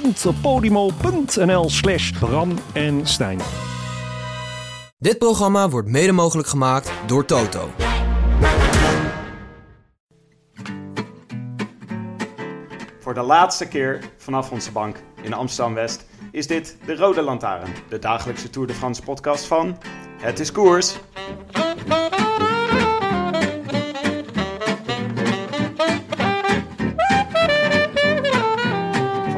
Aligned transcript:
www.podimo.nl 0.00 1.68
slash 1.70 2.10
Bram 2.10 2.58
en 2.72 3.06
Stijn. 3.06 3.40
Dit 4.98 5.18
programma 5.18 5.68
wordt 5.68 5.88
mede 5.88 6.12
mogelijk 6.12 6.48
gemaakt 6.48 6.92
door 7.06 7.24
Toto. 7.24 7.70
Voor 12.98 13.14
de 13.14 13.20
laatste 13.20 13.68
keer 13.68 14.10
vanaf 14.16 14.50
onze 14.50 14.72
bank 14.72 14.96
in 15.22 15.32
Amsterdam-West 15.32 16.06
is 16.32 16.46
dit 16.46 16.76
de 16.86 16.96
Rode 16.96 17.22
Lantaarn, 17.22 17.70
de 17.88 17.98
dagelijkse 17.98 18.50
Tour 18.50 18.66
de 18.66 18.74
France 18.74 19.02
podcast 19.02 19.44
van 19.44 19.78
Het 20.20 20.40
is 20.40 20.52
Koers. 20.52 20.96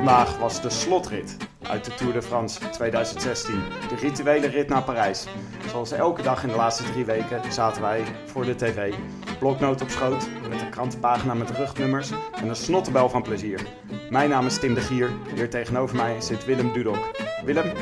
Vandaag 0.02 0.38
was 0.38 0.62
de 0.62 0.70
slotrit 0.70 1.36
uit 1.62 1.84
de 1.84 1.94
Tour 1.94 2.12
de 2.12 2.22
France 2.22 2.68
2016. 2.70 3.62
De 3.88 3.94
rituele 3.94 4.46
rit 4.46 4.68
naar 4.68 4.82
Parijs. 4.82 5.26
Zoals 5.70 5.92
elke 5.92 6.22
dag 6.22 6.42
in 6.42 6.48
de 6.48 6.54
laatste 6.54 6.82
drie 6.82 7.04
weken 7.04 7.52
zaten 7.52 7.82
wij 7.82 8.04
voor 8.26 8.44
de 8.44 8.54
tv. 8.54 8.94
Bloknoot 9.38 9.82
op 9.82 9.88
schoot 9.88 10.28
met 10.48 10.60
een 10.60 10.70
krantenpagina 10.70 11.34
met 11.34 11.50
rugnummers 11.50 12.10
en 12.34 12.48
een 12.48 12.56
snottebel 12.56 13.08
van 13.08 13.22
plezier. 13.22 13.60
Mijn 14.10 14.28
naam 14.28 14.46
is 14.46 14.58
Tim 14.58 14.74
de 14.74 14.80
Gier. 14.80 15.10
Hier 15.34 15.50
tegenover 15.50 15.96
mij 15.96 16.20
zit 16.20 16.44
Willem 16.44 16.72
Dudok. 16.72 17.10
Willem, 17.44 17.72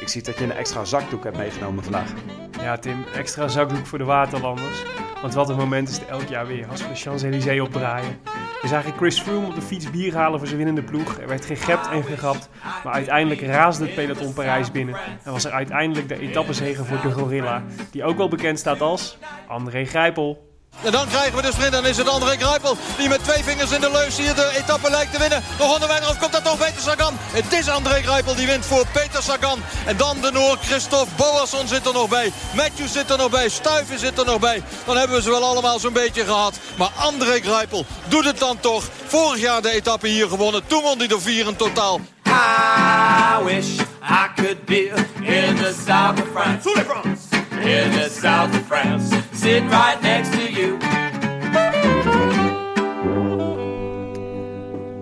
ik 0.00 0.08
zie 0.08 0.22
dat 0.22 0.38
je 0.38 0.44
een 0.44 0.52
extra 0.52 0.84
zakdoek 0.84 1.24
hebt 1.24 1.36
meegenomen 1.36 1.82
vandaag. 1.82 2.12
Ja, 2.60 2.78
Tim, 2.78 3.04
extra 3.14 3.48
zakdoek 3.48 3.86
voor 3.86 3.98
de 3.98 4.04
waterlanders. 4.04 4.82
Want 5.22 5.34
wat 5.34 5.48
een 5.48 5.56
moment 5.56 5.88
is 5.88 5.98
het 5.98 6.08
elk 6.08 6.28
jaar 6.28 6.46
weer 6.46 6.66
als 6.68 6.82
we 6.82 6.88
de 6.88 6.94
Champs-Élysées 6.94 7.60
opdraaien. 7.60 8.18
We 8.62 8.68
zagen 8.68 8.92
Chris 8.92 9.20
Froome 9.20 9.46
op 9.46 9.54
de 9.54 9.62
fiets 9.62 9.90
bier 9.90 10.14
halen 10.14 10.38
voor 10.38 10.46
zijn 10.48 10.64
winnende 10.64 10.90
ploeg. 10.90 11.18
Er 11.18 11.28
werd 11.28 11.44
gegept 11.44 11.88
en 11.88 12.04
gegapt, 12.04 12.48
maar 12.84 12.92
uiteindelijk 12.92 13.40
raasde 13.40 13.84
het 13.84 13.94
peloton 13.94 14.32
Parijs 14.32 14.70
binnen. 14.70 14.96
En 15.22 15.32
was 15.32 15.44
er 15.44 15.52
uiteindelijk 15.52 16.08
de 16.08 16.18
etappezege 16.18 16.84
voor 16.84 17.00
de 17.02 17.10
Gorilla, 17.10 17.62
die 17.90 18.04
ook 18.04 18.16
wel 18.16 18.28
bekend 18.28 18.58
staat 18.58 18.80
als 18.80 19.18
André 19.48 19.84
Grijpel. 19.84 20.45
En 20.82 20.92
dan 20.92 21.08
krijgen 21.08 21.36
we 21.36 21.42
de 21.42 21.52
sprint. 21.52 21.72
Dan 21.72 21.86
is 21.86 21.96
het 21.96 22.08
André 22.08 22.36
Grijpel 22.36 22.76
die 22.96 23.08
met 23.08 23.24
twee 23.24 23.44
vingers 23.44 23.70
in 23.70 23.80
de 23.80 23.90
leus 23.90 24.16
hier 24.16 24.34
de 24.34 24.50
etappe 24.56 24.90
lijkt 24.90 25.12
te 25.12 25.18
winnen. 25.18 25.42
Nog 25.58 25.74
onderweg 25.74 26.10
of 26.10 26.18
komt 26.18 26.32
dat 26.32 26.44
toch 26.44 26.58
Peter 26.58 26.82
Sagan? 26.82 27.16
Het 27.18 27.52
is 27.52 27.68
André 27.68 28.02
Grijpel 28.02 28.34
die 28.34 28.46
wint 28.46 28.66
voor 28.66 28.86
Peter 28.92 29.22
Sagan. 29.22 29.62
En 29.86 29.96
dan 29.96 30.20
de 30.20 30.30
Noor 30.32 30.56
Christophe 30.60 31.14
Boasson 31.16 31.68
zit 31.68 31.86
er 31.86 31.92
nog 31.92 32.08
bij. 32.08 32.32
Matthews 32.54 32.92
zit 32.92 33.10
er 33.10 33.18
nog 33.18 33.30
bij. 33.30 33.48
Stuiven 33.48 33.98
zit 33.98 34.18
er 34.18 34.24
nog 34.24 34.38
bij. 34.38 34.62
Dan 34.84 34.96
hebben 34.96 35.16
we 35.16 35.22
ze 35.22 35.30
wel 35.30 35.44
allemaal 35.44 35.78
zo'n 35.78 35.92
beetje 35.92 36.24
gehad. 36.24 36.58
Maar 36.76 36.90
André 36.96 37.40
Grijpel 37.40 37.84
doet 38.08 38.24
het 38.24 38.38
dan 38.38 38.60
toch. 38.60 38.84
Vorig 39.06 39.40
jaar 39.40 39.62
de 39.62 39.70
etappe 39.70 40.08
hier 40.08 40.28
gewonnen. 40.28 40.66
Toen 40.66 40.82
won 40.82 40.98
hij 40.98 41.08
er 41.08 41.20
vier 41.20 41.46
in 41.46 41.56
totaal. 41.56 42.00
I 42.26 43.44
wish 43.44 43.78
I 44.02 44.28
could 44.34 44.64
be 44.64 44.92
in 45.22 45.56
the 45.56 45.74
south 45.86 46.20
of 46.20 46.28
France. 46.32 46.68
In 47.60 47.90
the 47.90 48.10
south 48.20 48.54
of 48.54 48.66
France. 48.66 49.25
Right 49.46 50.00
next 50.00 50.32
to 50.32 50.38
you. 50.38 50.76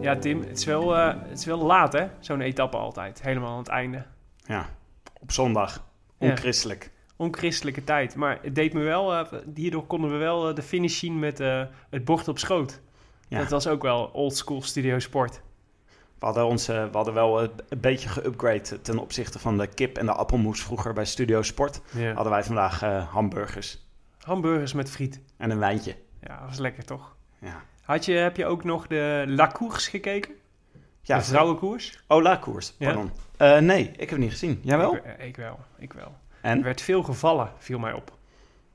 Ja, 0.01 0.17
Tim, 0.17 0.41
het 0.41 0.59
is 0.59 0.65
wel, 0.65 0.97
eh, 0.97 1.15
het 1.29 1.39
is 1.39 1.45
wel 1.45 1.59
laat 1.59 1.93
hè, 1.93 2.07
zo'n 2.21 2.41
etappe 2.41 2.77
altijd. 2.77 3.23
Helemaal 3.23 3.53
aan 3.53 3.59
het 3.59 3.69
einde. 3.69 4.05
Ja, 4.47 4.69
op 5.21 5.33
zondag. 5.33 5.85
Ja. 6.19 6.29
Onchristelijk. 6.29 6.91
Onchristelijke 7.17 7.85
tijd. 7.85 8.15
Maar 8.15 8.39
het 8.43 8.55
deed 8.55 8.73
me 8.73 8.83
wel, 8.83 9.15
eh, 9.15 9.33
hierdoor 9.55 9.87
konden 9.87 10.11
we 10.11 10.17
wel 10.17 10.49
eh, 10.49 10.55
de 10.55 10.63
finish 10.63 10.99
zien 10.99 11.19
met 11.19 11.41
eh, 11.41 11.63
het 11.91 12.05
bord 12.05 12.29
op 12.29 12.39
schoot. 12.39 12.81
Ja. 13.29 13.39
Dat 13.39 13.51
was 13.51 13.67
ook 13.67 13.83
wel 13.83 14.11
old 14.13 14.37
school 14.37 14.63
studio 14.63 14.99
sport. 14.99 15.41
We 16.19 16.31
hadden, 16.31 16.47
ons, 16.47 16.67
we 16.67 16.89
hadden 16.93 17.15
wel 17.15 17.43
een 17.43 17.51
beetje 17.81 18.09
geüpgrade 18.09 18.81
ten 18.83 18.99
opzichte 18.99 19.39
van 19.39 19.59
de 19.59 19.67
kip 19.67 19.99
en 19.99 20.07
de 20.07 20.13
appelmoes 20.13 20.63
vroeger 20.63 20.93
bij 20.93 21.05
Studio 21.05 21.43
Sport. 21.43 21.81
Ja. 21.95 22.13
Hadden 22.13 22.33
wij 22.33 22.45
vandaag 22.45 22.83
eh, 22.83 23.09
hamburgers 23.09 23.84
Hamburgers 24.25 24.73
met 24.73 24.91
friet. 24.91 25.21
en 25.37 25.51
een 25.51 25.59
wijntje. 25.59 25.97
Ja, 26.21 26.43
was 26.47 26.59
lekker 26.59 26.85
toch? 26.85 27.17
Ja. 27.39 27.63
Had 27.83 28.05
je, 28.05 28.13
heb 28.13 28.37
je 28.37 28.47
ook 28.47 28.65
nog 28.65 28.87
de 28.87 29.25
La 29.27 29.47
Course 29.47 29.91
gekeken? 29.91 30.33
Ja, 31.03 31.19
de 31.19 31.25
vrouwenkoers? 31.25 32.03
Oh, 32.09 32.23
La 32.23 32.41
Ja. 32.79 32.87
pardon. 32.87 33.11
Eh, 33.37 33.59
nee, 33.59 33.85
ik 33.89 34.01
heb 34.01 34.09
het 34.11 34.19
niet 34.19 34.31
gezien. 34.31 34.61
Jij 34.63 34.77
wel? 34.79 34.97
Ik, 34.97 35.05
eh, 35.05 35.27
ik 35.27 35.37
wel, 35.37 35.59
ik 35.79 35.93
wel. 35.93 36.15
En? 36.41 36.59
Er 36.59 36.65
werd 36.65 36.81
veel 36.81 37.03
gevallen, 37.03 37.51
viel 37.59 37.79
mij 37.79 37.93
op. 37.93 38.17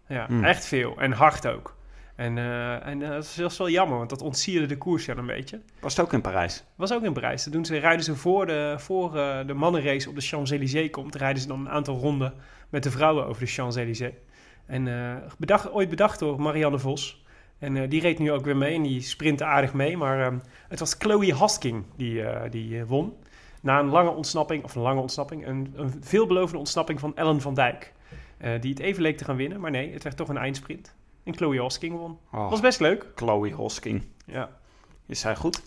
Ja, 0.08 0.26
Hmm. 0.26 0.44
echt 0.44 0.66
veel. 0.66 0.98
En 1.00 1.12
hard 1.12 1.48
ook. 1.48 1.76
En, 2.16 2.38
eh, 2.38 2.86
en 2.88 3.02
eh, 3.02 3.10
dat 3.10 3.24
is- 3.24 3.36
dat 3.36 3.52
is 3.52 3.58
wel 3.58 3.70
jammer, 3.70 3.98
want 3.98 4.10
dat 4.10 4.22
ontsierde 4.22 4.66
de 4.66 4.78
koers 4.78 5.06
ja 5.06 5.16
een 5.16 5.26
beetje. 5.26 5.62
Was 5.80 5.96
het 5.96 6.06
ook 6.06 6.14
in 6.14 6.22
Parijs? 6.22 6.64
Was 6.76 6.94
ook 6.94 7.04
in 7.04 7.14
Parijs. 7.14 7.44
Dat 7.44 7.54
doen 7.54 7.66
ze, 7.66 7.78
rijden 7.78 8.04
ze 8.04 8.16
voor, 8.16 8.46
de, 8.46 8.76
voor 8.78 9.12
de 9.48 9.54
mannenrace 9.56 10.10
op 10.10 10.16
de 10.16 10.22
Champs-Élysées 10.22 10.90
komt. 10.90 11.16
Rijden 11.16 11.42
ze 11.42 11.48
dan 11.48 11.60
een 11.60 11.70
aantal 11.70 11.98
ronden 11.98 12.34
met 12.70 12.84
de 12.84 12.92
vrouwen 12.92 13.26
over 13.28 13.42
de 13.42 13.52
Champs-Élysées. 13.52 14.14
En 14.69 14.88
eh, 14.88 15.16
bedacht, 15.38 15.72
ooit 15.72 15.90
bedacht 15.90 16.19
door 16.19 16.41
Marianne 16.41 16.80
Vos. 16.80 17.24
En 17.59 17.78
eh, 17.78 17.90
die 17.90 18.02
reed 18.02 18.19
nu 18.19 18.31
ook 18.31 18.46
weer 18.46 18.57
mee 18.57 18.75
en 18.75 18.81
die 18.84 19.02
sprintte 19.02 19.46
aardig 19.46 19.74
mee. 19.74 19.97
Maar 19.97 20.25
ehm, 20.25 20.38
het 20.68 20.80
was 20.80 20.96
Chloe 21.00 21.34
Hosking 21.34 21.84
die, 21.96 22.24
eh, 22.24 22.52
die 22.52 22.85
won. 22.85 23.13
Na 23.62 23.80
een 23.80 23.90
lange 23.90 24.09
ontsnapping, 24.09 24.63
of 24.63 24.75
een 24.75 24.81
lange 24.81 25.02
ontsnapping, 25.02 25.47
een, 25.47 25.74
een 25.75 25.94
veelbelovende 26.02 26.57
ontsnapping 26.57 27.00
van 27.00 27.16
Ellen 27.16 27.41
van 27.41 27.53
Dijk. 27.53 27.94
die 28.59 28.69
het 28.69 28.80
even 28.80 29.02
leek 29.02 29.18
te 29.18 29.24
gaan 29.25 29.35
winnen, 29.35 29.59
maar 29.59 29.72
nee, 29.72 29.94
het 29.94 30.03
werd 30.03 30.18
toch 30.18 30.30
een 30.30 30.38
eindsprint. 30.38 30.96
En 31.24 31.36
Chloe 31.36 31.59
Hosking 31.59 31.97
won. 31.97 32.18
Oh, 32.31 32.50
Was 32.50 32.59
best 32.59 32.80
leuk. 32.80 33.06
Chloe 33.16 33.53
Hosking. 33.53 34.03
Ja. 34.25 34.50
Is 35.06 35.19
zij 35.19 35.36
goed? 35.36 35.62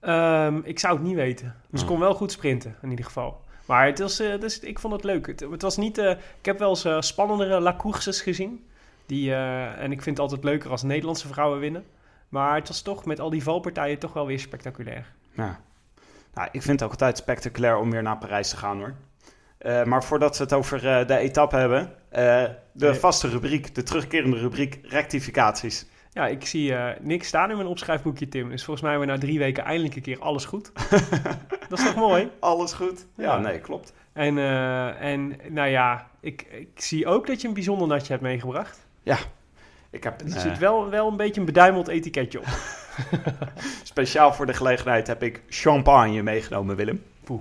Ehm, 0.00 0.60
ik 0.64 0.78
zou 0.78 0.94
het 0.94 1.02
niet 1.02 1.14
weten. 1.14 1.54
Ze 1.72 1.82
Oh. 1.82 1.88
kon 1.88 1.98
wel 1.98 2.14
goed 2.14 2.32
sprinten, 2.32 2.76
in 2.82 2.90
ieder 2.90 3.04
geval. 3.04 3.44
Maar 3.66 3.86
het 3.86 3.98
was, 3.98 4.20
eh, 4.20 4.40
dus, 4.40 4.58
ik 4.60 4.78
vond 4.78 4.92
het 4.92 5.04
leuk. 5.04 5.26
Het, 5.26 5.40
het 5.40 5.62
was 5.62 5.76
niet... 5.76 5.98
eh, 5.98 6.10
ik 6.10 6.44
heb 6.44 6.58
wel 6.58 6.68
eens 6.68 6.84
eh, 6.84 7.00
spannendere 7.00 7.60
La 7.60 7.76
Courses 7.76 8.20
gezien. 8.20 8.66
Die, 9.06 9.34
en 9.34 9.92
ik 9.92 10.02
vind 10.02 10.16
het 10.16 10.18
altijd 10.30 10.44
leuker 10.44 10.70
als 10.70 10.82
Nederlandse 10.82 11.28
vrouwen 11.28 11.58
winnen. 11.58 11.84
Maar 12.28 12.54
het 12.54 12.68
was 12.68 12.82
toch 12.82 13.04
met 13.04 13.20
al 13.20 13.30
die 13.30 13.42
valpartijen 13.42 13.98
toch 13.98 14.12
wel 14.12 14.26
weer 14.26 14.40
spectaculair. 14.40 15.12
Ja. 15.32 15.60
Nou, 16.34 16.48
ik 16.52 16.62
vind 16.62 16.80
het 16.80 16.82
ook 16.82 16.90
altijd 16.90 17.16
spectaculair 17.16 17.76
om 17.76 17.90
weer 17.90 18.02
naar 18.02 18.18
Parijs 18.18 18.48
te 18.50 18.56
gaan 18.56 18.78
hoor. 18.78 18.94
Maar 19.86 20.04
voordat 20.04 20.36
we 20.36 20.42
het 20.42 20.52
over 20.52 20.80
de 21.06 21.16
etappe 21.16 21.56
hebben, 21.56 21.92
de 22.10 22.56
Nee. 22.72 22.94
vaste 22.94 23.28
rubriek, 23.28 23.74
de 23.74 23.82
terugkerende 23.82 24.36
rubriek 24.38 24.78
rectificaties. 24.82 25.86
Ja, 26.16 26.26
ik 26.26 26.46
zie 26.46 26.74
eh, 26.74 27.00
niks 27.00 27.26
staan 27.28 27.50
in 27.50 27.56
mijn 27.56 27.68
opschrijfboekje, 27.68 28.28
Tim. 28.28 28.48
Dus 28.48 28.64
volgens 28.64 28.80
mij 28.80 28.90
hebben 28.90 29.08
we 29.08 29.14
na 29.14 29.20
drie 29.26 29.38
weken 29.38 29.64
eindelijk 29.64 29.96
een 29.96 30.02
keer 30.02 30.20
alles 30.20 30.44
goed. 30.44 30.72
Dat 31.68 31.78
is 31.78 31.84
toch 31.84 31.94
mooi? 31.96 32.30
Alles 32.40 32.72
goed? 32.72 33.06
Ja, 33.16 33.24
Ja. 33.24 33.38
nee, 33.38 33.58
klopt. 33.58 33.92
En, 34.12 34.38
eh, 34.38 35.00
en 35.02 35.36
nou 35.48 35.68
ja, 35.68 36.10
ik, 36.20 36.42
ik 36.42 36.68
zie 36.74 37.06
ook 37.06 37.26
dat 37.26 37.40
je 37.40 37.48
een 37.48 37.54
bijzonder 37.54 37.88
natje 37.88 38.12
hebt 38.12 38.22
meegebracht. 38.22 38.86
Ja, 39.02 39.18
ik 39.90 40.04
heb 40.04 40.20
Er 40.20 40.26
een, 40.26 40.40
zit 40.40 40.52
eh, 40.52 40.58
wel, 40.58 40.90
wel 40.90 41.08
een 41.08 41.16
beetje 41.16 41.40
een 41.40 41.46
beduimeld 41.46 41.88
etiketje 41.88 42.38
op. 42.38 42.46
speciaal 43.82 44.32
voor 44.32 44.46
de 44.46 44.54
gelegenheid 44.54 45.06
heb 45.06 45.22
ik 45.22 45.42
champagne 45.48 46.22
meegenomen, 46.22 46.76
Willem. 46.76 47.02
Poeh. 47.24 47.40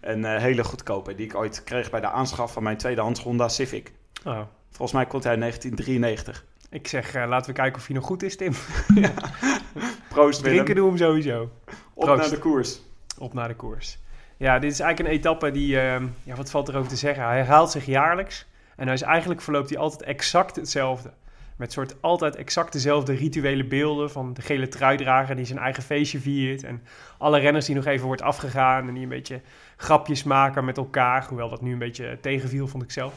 Een 0.00 0.24
eh, 0.24 0.40
hele 0.40 0.64
goedkope 0.64 1.14
die 1.14 1.26
ik 1.26 1.34
ooit 1.34 1.64
kreeg 1.64 1.90
bij 1.90 2.00
de 2.00 2.10
aanschaf 2.10 2.52
van 2.52 2.62
mijn 2.62 2.76
tweedehands 2.76 3.20
Honda 3.20 3.48
Civic. 3.48 3.92
Oh. 4.24 4.40
Volgens 4.70 4.92
mij 4.92 5.06
komt 5.06 5.24
hij 5.24 5.32
in 5.32 5.40
1993. 5.40 6.44
Ik 6.74 6.88
zeg, 6.88 7.14
eh, 7.14 7.28
laten 7.28 7.46
we 7.50 7.60
kijken 7.60 7.80
of 7.80 7.86
hij 7.86 7.96
nog 7.96 8.04
goed 8.04 8.22
is, 8.22 8.36
Tim. 8.36 8.52
Proost 10.08 10.40
Willem. 10.40 10.54
Drinken 10.54 10.74
doen 10.74 10.84
we 10.84 10.90
hem 10.90 11.06
sowieso. 11.06 11.50
Op 11.94 12.04
Proost. 12.04 12.20
naar 12.20 12.30
de 12.30 12.38
koers. 12.38 12.80
Op 13.18 13.34
naar 13.34 13.48
de 13.48 13.54
koers. 13.54 13.98
Ja, 14.36 14.58
dit 14.58 14.72
is 14.72 14.80
eigenlijk 14.80 15.10
een 15.10 15.18
etappe 15.18 15.50
die, 15.50 15.80
eh, 15.80 16.02
ja, 16.22 16.34
wat 16.34 16.50
valt 16.50 16.68
er 16.68 16.76
over 16.76 16.88
te 16.88 16.96
zeggen? 16.96 17.24
Hij 17.24 17.36
herhaalt 17.36 17.70
zich 17.70 17.86
jaarlijks. 17.86 18.46
En 18.76 18.84
hij 18.84 18.94
is 18.94 19.02
eigenlijk 19.02 19.40
verloopt 19.40 19.68
hij 19.70 19.78
altijd 19.78 20.02
exact 20.02 20.56
hetzelfde. 20.56 21.12
Met 21.56 21.72
soort 21.72 21.96
altijd 22.00 22.36
exact 22.36 22.72
dezelfde 22.72 23.14
rituele 23.14 23.64
beelden 23.64 24.10
van 24.10 24.34
de 24.34 24.42
gele 24.42 24.68
truidrager 24.68 25.36
die 25.36 25.44
zijn 25.44 25.58
eigen 25.58 25.82
feestje 25.82 26.20
viert. 26.20 26.62
En 26.62 26.82
alle 27.18 27.38
renners 27.38 27.66
die 27.66 27.74
nog 27.74 27.86
even 27.86 28.06
wordt 28.06 28.22
afgegaan 28.22 28.88
en 28.88 28.94
die 28.94 29.02
een 29.02 29.08
beetje 29.08 29.40
grapjes 29.76 30.22
maken 30.22 30.64
met 30.64 30.76
elkaar. 30.76 31.26
Hoewel 31.28 31.48
dat 31.48 31.62
nu 31.62 31.72
een 31.72 31.78
beetje 31.78 32.18
tegenviel, 32.20 32.68
vond 32.68 32.82
ik 32.82 32.90
zelf. 32.90 33.14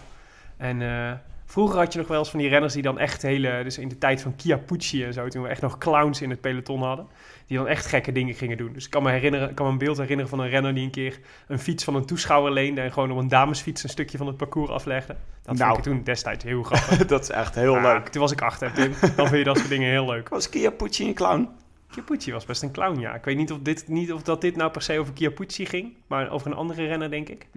En, 0.57 0.81
eh, 0.81 1.11
Vroeger 1.49 1.79
had 1.79 1.93
je 1.93 1.99
nog 1.99 2.07
wel 2.07 2.19
eens 2.19 2.29
van 2.29 2.39
die 2.39 2.49
renners 2.49 2.73
die 2.73 2.81
dan 2.81 2.99
echt 2.99 3.21
hele... 3.21 3.63
Dus 3.63 3.77
in 3.77 3.87
de 3.87 3.97
tijd 3.97 4.21
van 4.21 4.33
Chiappucci 4.37 5.03
en 5.03 5.13
zo, 5.13 5.27
toen 5.27 5.43
we 5.43 5.49
echt 5.49 5.61
nog 5.61 5.77
clowns 5.77 6.21
in 6.21 6.29
het 6.29 6.41
peloton 6.41 6.81
hadden. 6.81 7.07
Die 7.45 7.57
dan 7.57 7.67
echt 7.67 7.85
gekke 7.85 8.11
dingen 8.11 8.33
gingen 8.35 8.57
doen. 8.57 8.73
Dus 8.73 8.85
ik 8.85 8.91
kan 8.91 9.03
me, 9.03 9.11
herinneren, 9.11 9.49
ik 9.49 9.55
kan 9.55 9.65
me 9.65 9.71
een 9.71 9.77
beeld 9.77 9.97
herinneren 9.97 10.29
van 10.29 10.39
een 10.39 10.49
renner 10.49 10.73
die 10.73 10.83
een 10.83 10.91
keer 10.91 11.19
een 11.47 11.59
fiets 11.59 11.83
van 11.83 11.95
een 11.95 12.05
toeschouwer 12.05 12.51
leende... 12.51 12.81
en 12.81 12.91
gewoon 12.91 13.11
op 13.11 13.17
een 13.17 13.27
damesfiets 13.27 13.83
een 13.83 13.89
stukje 13.89 14.17
van 14.17 14.27
het 14.27 14.37
parcours 14.37 14.69
aflegde. 14.69 15.15
Dat 15.43 15.55
Nou. 15.57 15.73
vond 15.73 15.85
ik 15.85 15.91
toen 15.93 16.03
destijds 16.03 16.43
heel 16.43 16.63
grappig. 16.63 17.05
dat 17.05 17.21
is 17.21 17.29
echt 17.29 17.55
heel 17.55 17.73
Maar 17.79 17.93
leuk. 17.93 18.07
Toen 18.07 18.21
was 18.21 18.31
ik 18.31 18.41
acht, 18.41 18.59
hè, 18.59 18.71
Tim. 18.71 18.93
Dan 19.15 19.27
vind 19.27 19.37
je 19.37 19.43
dat 19.43 19.57
soort 19.57 19.69
dingen 19.69 19.89
heel 19.89 20.05
leuk. 20.05 20.29
Was 20.29 20.47
Chiappucci 20.47 21.07
een 21.07 21.13
clown? 21.13 21.49
Chiappucci 21.89 22.31
was 22.31 22.45
best 22.45 22.63
een 22.63 22.71
clown, 22.71 22.99
ja. 22.99 23.15
Ik 23.15 23.23
weet 23.25 23.37
niet 23.37 23.51
of, 23.51 23.59
dit, 23.59 23.87
niet 23.87 24.13
of 24.13 24.23
dat 24.23 24.41
dit 24.41 24.55
nou 24.55 24.71
per 24.71 24.81
se 24.81 24.99
over 24.99 25.13
Chiappucci 25.15 25.65
ging, 25.65 25.93
maar 26.07 26.29
over 26.29 26.47
een 26.47 26.57
andere 26.57 26.85
renner, 26.85 27.09
denk 27.09 27.29
ik. 27.29 27.47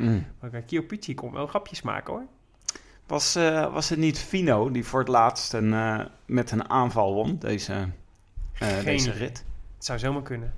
Maar 0.41 0.51
uh, 0.55 0.61
Chiappucci 0.67 1.15
kon 1.15 1.33
wel 1.33 1.47
grapjes 1.47 1.83
maken, 1.83 2.13
hoor. 2.13 2.25
Was, 3.11 3.35
eh, 3.35 3.73
was 3.73 3.89
het 3.89 3.99
niet 3.99 4.19
Fino 4.19 4.71
die 4.71 4.85
voor 4.85 4.99
het 4.99 5.09
laatst 5.09 5.53
een, 5.53 5.73
eh, 5.75 6.01
met 6.27 6.51
een 6.51 6.71
aanval 6.71 7.15
won, 7.15 7.37
deze, 7.39 7.89
eh, 8.59 8.85
deze 8.85 9.11
rit? 9.11 9.45
Het 9.77 9.85
zou 9.85 9.99
zomaar 9.99 10.23
kunnen. 10.23 10.55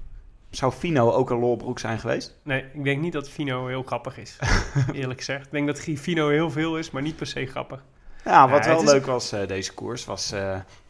Zou 0.51 0.73
Fino 0.73 1.11
ook 1.11 1.31
een 1.31 1.39
lolbroek 1.39 1.79
zijn 1.79 1.99
geweest? 1.99 2.35
Nee, 2.43 2.65
ik 2.75 2.85
denk 2.85 3.01
niet 3.01 3.13
dat 3.13 3.29
Fino 3.29 3.67
heel 3.67 3.83
grappig 3.83 4.19
is, 4.19 4.39
eerlijk 4.93 5.19
gezegd. 5.19 5.45
Ik 5.47 5.53
denk 5.53 5.67
dat 5.67 5.81
Fino 5.81 6.29
heel 6.29 6.51
veel 6.51 6.79
is, 6.79 6.91
maar 6.91 7.03
niet 7.03 7.17
per 7.17 7.27
se 7.27 7.47
grappig. 7.47 7.85
Ja, 8.25 8.49
wat 8.49 8.67
wel 8.67 8.83
is- 8.83 8.91
leuk 8.91 9.07
was 9.07 9.31
deze 9.47 9.75
koers, 9.75 10.05
was 10.05 10.29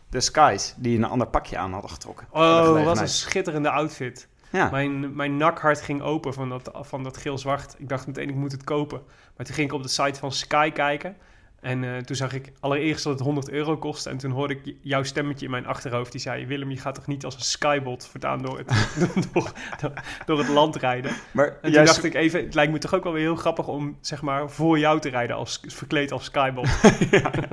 de 0.09 0.21
Skies, 0.21 0.75
die 0.77 0.97
een 0.97 1.05
ander 1.05 1.27
pakje 1.27 1.59
aan 1.59 1.73
hadden 1.73 1.91
getrokken. 1.91 2.27
Oh, 2.31 2.85
wat 2.85 2.99
een 2.99 3.09
schitterende 3.09 3.71
outfit. 3.71 4.29
Ja, 4.51 4.71
Mijn, 4.71 5.17
mijn 5.17 5.37
nakhart 5.37 5.81
ging 5.81 6.03
open 6.03 6.35
van 6.35 6.49
dat, 6.49 6.71
van 6.75 7.03
dat 7.03 7.17
geel-zwart. 7.17 7.75
Ik 7.79 7.89
dacht 7.89 8.07
meteen, 8.07 8.29
ik 8.29 8.35
moet 8.35 8.53
het 8.53 8.65
kopen. 8.65 9.03
Maar 9.37 9.47
toen 9.47 9.55
ging 9.55 9.69
ik 9.69 9.75
op 9.75 9.83
de 9.83 9.89
site 9.89 10.19
van 10.19 10.33
Sky 10.33 10.71
kijken. 10.71 11.17
En 11.63 11.85
eh, 11.85 11.97
toen 11.97 12.17
zag 12.17 12.33
ik 12.33 12.53
allereerst 12.61 13.05
dat 13.05 13.13
het 13.13 13.23
100 13.23 13.51
euro 13.51 13.77
kostte. 13.77 14.11
En 14.11 14.17
toen 14.17 14.31
hoorde 14.31 14.55
ik 14.55 14.75
jouw 14.81 15.03
stemmetje 15.03 15.45
in 15.45 15.51
mijn 15.51 15.67
achterhoofd. 15.67 16.13
Die 16.13 16.21
zei, 16.21 16.47
Willem, 16.47 16.71
je 16.71 16.77
gaat 16.77 16.95
toch 16.95 17.07
niet 17.07 17.25
als 17.25 17.35
een 17.35 17.41
skybot 17.41 18.07
voortaan 18.07 18.43
door 18.43 18.59
het, 18.59 18.69
door, 19.33 19.53
door, 19.81 19.93
door 20.27 20.39
het 20.39 20.49
land 20.49 20.77
rijden. 20.77 21.13
maar 21.31 21.59
En 21.63 21.73
toen 21.73 21.85
dacht 21.85 22.05
ik 22.05 22.15
even, 22.15 22.45
het 22.45 22.55
lijkt 22.55 22.73
me 22.73 22.79
toch 22.79 22.95
ook 22.95 23.05
wel 23.05 23.13
weer 23.13 23.23
heel 23.23 23.37
grappig 23.37 23.69
om, 23.69 23.97
zeg 24.01 24.23
maar, 24.23 24.51
voor 24.51 24.79
jou 24.79 25.01
te 25.01 25.09
rijden. 25.09 25.37
Als, 25.37 25.61
verkleed 25.67 26.13
als 26.13 26.25
skybot. 26.25 26.69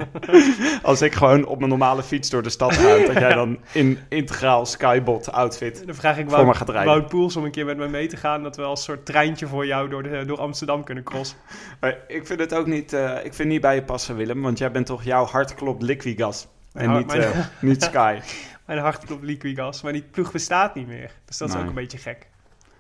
als 0.84 1.02
ik 1.02 1.14
gewoon 1.14 1.46
op 1.46 1.58
mijn 1.58 1.70
normale 1.70 2.04
fiets 2.04 2.30
door 2.30 2.44
de 2.44 2.50
stad 2.50 2.74
ga, 2.74 2.98
dat 2.98 3.20
jij 3.20 3.34
dan 3.34 3.58
in 3.72 4.00
integraal 4.10 4.66
Skybot 4.66 5.32
outfit. 5.32 5.86
Dan 5.86 5.96
vraag 5.96 6.18
ik 6.18 6.30
Wout, 6.30 6.58
gaat 6.58 6.70
rijden. 6.70 6.94
Wout 6.94 7.10
Poels 7.10 7.36
om 7.36 7.44
een 7.44 7.52
keer 7.52 7.66
met 7.66 7.78
me 7.78 7.88
mee 7.88 8.08
te 8.08 8.18
gaan. 8.18 8.44
Dat 8.44 8.56
we 8.56 8.64
als 8.64 8.84
soort 8.84 9.06
treintje 9.06 9.48
voor 9.48 9.66
jou 9.66 9.90
door, 9.90 10.04
de, 10.04 10.26
door 10.26 10.40
Amsterdam 10.40 10.84
kunnen 10.84 11.04
crossen. 11.04 11.38
Maar 11.80 11.98
ik 12.08 12.28
vind 12.28 12.40
het 12.40 12.54
ook 12.54 12.68
niet, 12.68 12.94
eh, 12.94 13.16
ik 13.24 13.34
vind 13.34 13.50
niet 13.50 13.62
bij 13.62 13.76
je 13.76 13.82
passen, 14.00 14.16
Willem, 14.16 14.42
want 14.42 14.58
jij 14.58 14.72
bent 14.72 14.86
toch 14.86 15.04
jouw 15.04 15.26
hart 15.26 15.56
klopt 15.56 15.82
liquigas 15.82 16.48
en 16.74 16.92
niet, 16.92 17.08
mijn- 17.08 17.22
eh, 17.22 17.40
niet 17.60 17.84
Sky. 17.84 18.20
Mijn 18.66 18.82
hart 18.82 19.06
klopt 19.06 19.24
liquigas, 19.24 19.82
maar 19.82 19.94
die 19.94 20.02
ploeg 20.02 20.32
bestaat 20.32 20.76
niet 20.76 20.88
meer. 20.88 21.12
Dus 21.26 21.38
dat 21.38 21.50
is 21.50 21.56
ook 21.56 21.68
een 21.68 21.74
beetje 21.74 21.98
gek. 21.98 22.28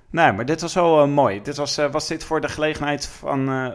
Nee, 0.09 0.31
maar 0.31 0.45
dit 0.45 0.61
was 0.61 0.73
wel 0.73 1.01
eh, 1.01 1.07
mooi. 1.07 1.41
Dit 1.41 1.55
was, 1.57 1.77
eh, 1.77 1.91
was 1.91 2.07
dit 2.07 2.23
voor 2.23 2.41
de 2.41 2.49
gelegenheid 2.49 3.07
van, 3.07 3.49
eh, 3.49 3.67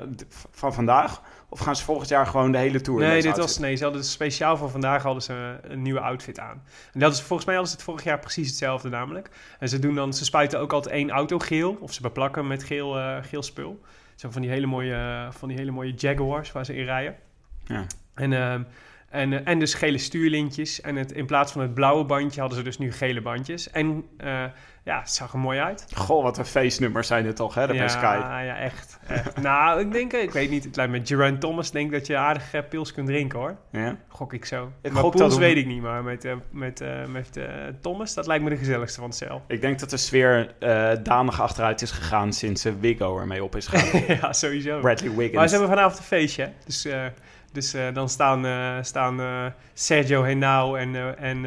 van 0.51 0.75
vandaag? 0.75 1.23
Of 1.49 1.59
gaan 1.59 1.77
ze 1.77 1.85
volgend 1.85 2.09
jaar 2.09 2.27
gewoon 2.27 2.53
de 2.53 2.59
hele 2.59 2.81
tour? 2.81 3.01
Nee, 3.01 3.23
dit 3.23 3.37
was, 3.37 3.59
nee, 3.59 3.77
ze 3.77 3.83
hadden 3.83 4.03
dus 4.03 4.13
speciaal 4.13 4.57
voor 4.57 4.71
vandaag 4.71 5.03
hadden 5.03 5.23
ze 5.23 5.59
een 5.63 5.83
nieuwe 5.83 6.01
outfit 6.01 6.39
aan. 6.39 6.63
En 6.93 7.01
dat 7.01 7.13
is, 7.13 7.21
volgens 7.21 7.45
mij 7.47 7.55
hadden 7.55 7.73
ze 7.73 7.77
het 7.79 7.89
vorig 7.89 8.05
jaar 8.05 8.19
precies 8.19 8.49
hetzelfde 8.49 8.89
namelijk. 8.89 9.31
En 9.59 9.69
ze, 9.69 9.79
doen 9.79 9.95
dan, 9.95 10.13
ze 10.13 10.25
spuiten 10.25 10.61
ook 10.61 10.73
altijd 10.73 10.95
één 10.95 11.11
auto 11.11 11.39
geel, 11.39 11.77
of 11.81 11.93
ze 11.93 12.03
beplakken 12.03 12.47
met 12.47 12.63
geel, 12.65 12.99
eh, 12.99 13.17
geel 13.23 13.43
spul. 13.43 13.81
Zo 14.15 14.31
van 14.31 14.43
die, 14.43 14.51
hele 14.51 14.67
mooie, 14.67 14.95
eh, 14.95 15.33
van 15.33 15.49
die 15.49 15.59
hele 15.59 15.71
mooie 15.71 15.95
Jaguars 15.95 16.53
waar 16.53 16.65
ze 16.65 16.77
in 16.77 16.85
rijden. 16.85 17.17
Ja. 17.65 17.87
En, 18.15 18.33
ehm, 18.33 18.63
en, 19.11 19.33
eh, 19.33 19.41
en 19.45 19.59
dus 19.59 19.75
gele 19.75 19.99
stuurlintjes. 19.99 20.81
En 20.81 20.97
het, 20.97 21.13
in 21.13 21.27
plaats 21.27 21.53
van 21.53 21.61
het 21.63 21.75
blauwe 21.75 22.05
bandje 22.05 22.41
hadden 22.41 22.59
ze 22.59 22.65
dus 22.65 22.79
nu 22.79 22.93
gele 22.93 23.21
bandjes. 23.21 23.71
En 23.71 24.05
eh, 24.17 24.45
ja, 24.85 24.99
het 24.99 25.11
zag 25.11 25.33
er 25.33 25.39
mooi 25.39 25.59
uit. 25.59 25.87
Goh, 25.95 26.23
wat 26.23 26.39
een 26.39 26.45
feestnummers 26.45 27.07
zijn 27.07 27.25
dit 27.25 27.37
toch, 27.37 27.55
hè, 27.55 27.67
de 27.67 27.73
ja, 27.73 27.79
bij 27.79 27.89
Sky. 27.89 28.19
ja, 28.21 28.57
echt. 28.57 28.99
echt. 29.09 29.41
nou, 29.43 29.81
ik 29.81 29.93
denk, 29.93 30.13
ik 30.13 30.31
weet 30.31 30.51
niet, 30.51 30.65
het 30.65 30.77
lijkt 30.77 30.93
me 30.93 31.01
Geraint 31.05 31.41
Thomas 31.41 31.71
denk 31.71 31.93
dat 31.93 32.07
je 32.07 32.17
aardig 32.17 32.53
eh, 32.55 32.61
pils 32.69 32.93
kunt 32.93 33.07
drinken 33.07 33.39
hoor. 33.39 33.57
Ja? 33.73 33.97
Gok 34.09 34.33
ik 34.33 34.45
zo. 34.45 34.73
Ik 34.83 34.93
maar 34.93 35.11
dat- 35.11 35.37
weet 35.37 35.57
ik 35.57 35.67
niet, 35.67 35.83
maar 35.83 36.03
met, 36.03 36.25
eh, 36.25 36.35
met, 36.51 36.81
eh, 36.81 37.05
met 37.07 37.37
eh, 37.37 37.45
Thomas, 37.81 38.15
dat 38.15 38.27
lijkt 38.27 38.45
me 38.45 38.51
de 38.51 38.57
gezelligste 38.57 39.01
van 39.01 39.09
het 39.09 39.19
cel. 39.19 39.43
Ik 39.49 39.61
denk 39.61 39.79
dat 39.79 39.91
de 39.91 39.97
sfeer 39.97 40.55
eh 40.59 40.91
danig 41.03 41.41
achteruit 41.41 41.83
is 41.83 41.91
gegaan 41.91 42.33
sinds 42.33 42.67
Wiggo 42.81 43.19
ermee 43.19 43.45
op 43.45 43.57
is 43.57 43.67
gegaan. 43.67 44.01
ja, 44.07 44.15
Bradley 44.17 44.33
sowieso. 44.33 44.81
Maar 44.81 44.99
ze 44.99 45.15
Wiggins. 45.17 45.51
hebben 45.51 45.69
vanavond 45.69 45.99
een 45.99 46.05
feestje, 46.05 46.51
dus, 46.65 46.85
eh, 46.85 47.05
dus 47.55 47.75
eh, 47.75 47.87
dan 47.93 48.09
staan, 48.09 48.47
eh, 48.47 48.77
staan 48.81 49.21
eh, 49.21 49.45
Sergio 49.73 50.23
Henao 50.23 50.75
en, 50.75 51.19
en, 51.19 51.45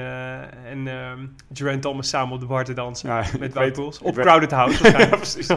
en 0.66 0.88
ehm, 0.88 1.26
Geraint 1.54 1.82
Thomas 1.82 2.10
samen 2.10 2.34
op 2.34 2.40
de 2.40 2.46
bar 2.46 2.64
te 2.64 2.74
dansen. 2.74 3.10
Ja, 3.10 3.24
met 3.40 3.54
Wout 3.54 3.74
Poels. 3.74 4.00
Op 4.00 4.16
Crowded 4.16 4.52
House 4.52 4.74
ja, 4.84 4.92
waarschijnlijk. 4.92 5.22
precies. 5.22 5.48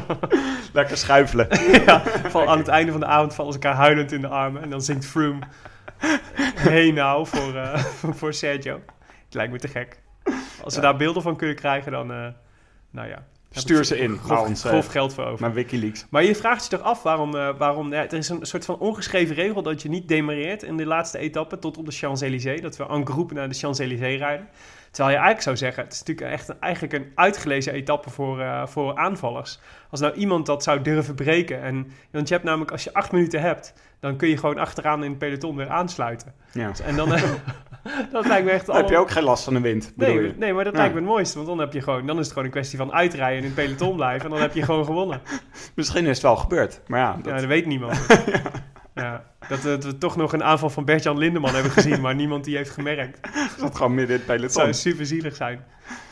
Lekker 0.72 0.96
schuifelen. 0.96 1.48
ja, 1.86 2.02
val, 2.04 2.48
aan 2.48 2.58
het 2.58 2.68
einde 2.68 2.92
van 2.92 3.00
de 3.00 3.06
avond 3.06 3.34
vallen 3.34 3.52
ze 3.52 3.58
elkaar 3.58 3.76
huilend 3.76 4.12
in 4.12 4.20
de 4.20 4.28
armen. 4.28 4.62
En 4.62 4.70
dan 4.70 4.82
zingt 4.82 5.06
Froome 5.06 5.40
Hey 6.54 6.90
nou 6.90 7.26
voor, 7.26 7.78
voor 8.18 8.34
Sergio. 8.34 8.80
Het 9.24 9.34
lijkt 9.34 9.52
me 9.52 9.58
te 9.58 9.68
gek. 9.68 10.00
Als 10.64 10.74
we 10.74 10.80
daar 10.80 10.96
beelden 10.96 11.22
van 11.22 11.36
kunnen 11.36 11.56
krijgen, 11.56 11.92
dan... 11.92 12.06
nou 12.90 13.08
ja. 13.08 13.24
Stuur 13.50 13.84
ze 13.84 13.98
in 13.98 14.18
Grof, 14.18 14.46
ons, 14.48 14.64
grof 14.64 14.86
geld 14.86 15.14
voor 15.14 15.24
over. 15.24 15.40
Naar 15.40 15.52
Wikileaks. 15.52 16.06
Maar 16.10 16.24
je 16.24 16.34
vraagt 16.34 16.64
je 16.64 16.76
toch 16.76 16.86
af 16.86 17.02
waarom... 17.02 17.34
eh, 17.34 17.48
waarom 17.58 17.92
ja, 17.92 18.02
er 18.02 18.12
is 18.12 18.28
een 18.28 18.46
soort 18.46 18.64
van 18.64 18.78
ongeschreven 18.78 19.34
regel 19.34 19.62
dat 19.62 19.82
je 19.82 19.88
niet 19.88 20.08
demareert 20.08 20.62
in 20.62 20.76
de 20.76 20.86
laatste 20.86 21.18
etappe 21.18 21.58
tot 21.58 21.76
op 21.78 21.86
de 21.86 21.92
Champs-Élysées. 21.92 22.60
Dat 22.60 22.76
we 22.76 22.86
en 22.86 23.06
groep 23.06 23.32
naar 23.32 23.48
de 23.48 23.54
Champs-Élysées 23.54 24.18
rijden. 24.18 24.48
Terwijl 24.90 25.16
je 25.16 25.22
eigenlijk 25.22 25.42
zou 25.42 25.56
zeggen, 25.56 25.84
het 25.84 25.92
is 25.92 25.98
natuurlijk 25.98 26.30
echt 26.30 26.48
een, 26.48 26.60
eigenlijk 26.60 26.92
een 26.92 27.12
uitgelezen 27.14 27.72
etappe 27.72 28.10
voor, 28.10 28.40
eh, 28.40 28.66
voor 28.66 28.96
aanvallers. 28.96 29.60
Als 29.90 30.00
nou 30.00 30.14
iemand 30.14 30.46
dat 30.46 30.62
zou 30.62 30.82
durven 30.82 31.14
breken. 31.14 31.62
En, 31.62 31.92
want 32.10 32.28
je 32.28 32.34
hebt 32.34 32.46
namelijk, 32.46 32.70
als 32.70 32.84
je 32.84 32.94
acht 32.94 33.12
minuten 33.12 33.40
hebt, 33.40 33.72
dan 34.00 34.16
kun 34.16 34.28
je 34.28 34.36
gewoon 34.36 34.58
achteraan 34.58 35.04
in 35.04 35.10
het 35.10 35.18
peloton 35.18 35.56
weer 35.56 35.68
aansluiten. 35.68 36.34
Ja. 36.52 36.72
En 36.84 36.96
dan, 36.96 37.14
eh, 37.14 37.22
dat 38.12 38.26
lijkt 38.26 38.44
me 38.44 38.50
echt 38.50 38.66
Dan 38.66 38.76
heb 38.76 38.88
je 38.88 38.96
ook 38.98 39.10
geen 39.10 39.22
last 39.22 39.44
van 39.44 39.54
de 39.54 39.60
wind, 39.60 39.92
Nee, 39.96 40.22
je? 40.22 40.34
nee, 40.36 40.52
maar 40.52 40.64
dat 40.64 40.72
Ja. 40.72 40.78
lijkt 40.78 40.94
me 40.94 41.00
het 41.00 41.08
mooiste. 41.08 41.36
Want 41.36 41.48
dan, 41.48 41.58
heb 41.58 41.72
je 41.72 41.80
gewoon, 41.82 42.06
dan 42.06 42.14
is 42.16 42.22
het 42.22 42.28
gewoon 42.28 42.44
een 42.44 42.50
kwestie 42.50 42.78
van 42.78 42.92
uitrijden 42.92 43.36
en 43.38 43.50
in 43.50 43.56
het 43.56 43.64
peloton 43.66 43.96
blijven. 43.96 44.24
En 44.24 44.30
dan 44.30 44.40
heb 44.40 44.54
je 44.54 44.62
gewoon 44.62 44.84
gewonnen. 44.84 45.20
Misschien 45.74 46.04
is 46.06 46.10
het 46.16 46.22
wel 46.22 46.36
gebeurd, 46.36 46.80
maar 46.86 47.00
ja, 47.00 47.12
dat, 47.16 47.24
Ja, 47.24 47.34
dat 47.36 47.44
weet 47.44 47.66
niemand. 47.66 48.06
ja. 48.26 48.40
Dat, 49.48 49.62
dat 49.62 49.84
we 49.84 49.98
toch 49.98 50.16
nog 50.16 50.32
een 50.32 50.44
aanval 50.44 50.70
van 50.70 50.84
Bert-Jan 50.84 51.18
Lindeman 51.18 51.54
hebben 51.54 51.72
gezien, 51.72 52.00
maar 52.00 52.14
niemand 52.14 52.44
die 52.44 52.56
heeft 52.56 52.70
gemerkt. 52.70 53.18
zat 53.60 53.76
gewoon 53.76 53.94
midden 53.94 54.20
in 54.28 54.42
het 54.42 54.52
zou 54.52 54.74
super 54.74 55.06
zielig 55.06 55.36
zijn. 55.36 55.64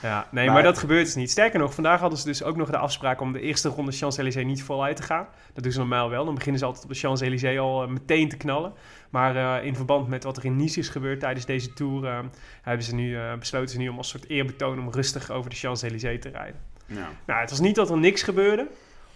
Ja, 0.02 0.26
nee, 0.30 0.44
Maar- 0.44 0.54
maar 0.54 0.62
dat 0.62 0.78
gebeurt 0.78 1.04
dus 1.04 1.14
niet. 1.14 1.30
Sterker 1.30 1.58
nog, 1.58 1.74
vandaag 1.74 2.00
hadden 2.00 2.18
ze 2.18 2.24
dus 2.24 2.42
ook 2.42 2.56
nog 2.56 2.70
de 2.70 2.76
afspraak 2.76 3.20
om 3.20 3.32
de 3.32 3.40
eerste 3.40 3.68
ronde 3.68 3.92
Champs-Élysées 3.92 4.44
niet 4.44 4.62
voluit 4.62 4.96
te 4.96 5.02
gaan. 5.02 5.26
Dat 5.54 5.62
doen 5.62 5.72
ze 5.72 5.78
normaal 5.78 6.10
wel. 6.10 6.24
Dan 6.24 6.34
beginnen 6.34 6.58
ze 6.60 6.66
altijd 6.66 6.84
op 6.84 6.90
de 6.90 6.96
Champs-Élysées 6.98 7.58
al 7.58 7.82
eh, 7.82 7.88
meteen 7.88 8.28
te 8.28 8.36
knallen. 8.36 8.72
Maar 9.10 9.58
eh, 9.60 9.66
in 9.66 9.74
verband 9.76 10.08
met 10.08 10.24
wat 10.24 10.36
er 10.36 10.44
in 10.44 10.56
Nice 10.56 10.78
is 10.78 10.88
gebeurd 10.88 11.20
tijdens 11.20 11.46
deze 11.46 11.72
tour, 11.72 12.06
eh, 12.06 12.18
hebben 12.62 12.84
ze 12.84 12.94
nu, 12.94 13.16
eh, 13.16 13.34
besloten 13.38 13.68
ze 13.68 13.78
nu 13.78 13.88
om 13.88 13.96
als 13.96 14.08
soort 14.08 14.28
eerbetoon 14.28 14.78
om 14.78 14.90
rustig 14.90 15.30
over 15.30 15.50
de 15.50 15.56
Champs-Élysées 15.56 16.20
te 16.20 16.28
rijden. 16.28 16.60
Ja. 16.86 17.08
Nou, 17.26 17.40
het 17.40 17.50
was 17.50 17.60
niet 17.60 17.74
dat 17.74 17.90
er 17.90 17.98
niks 17.98 18.22
gebeurde. 18.22 18.66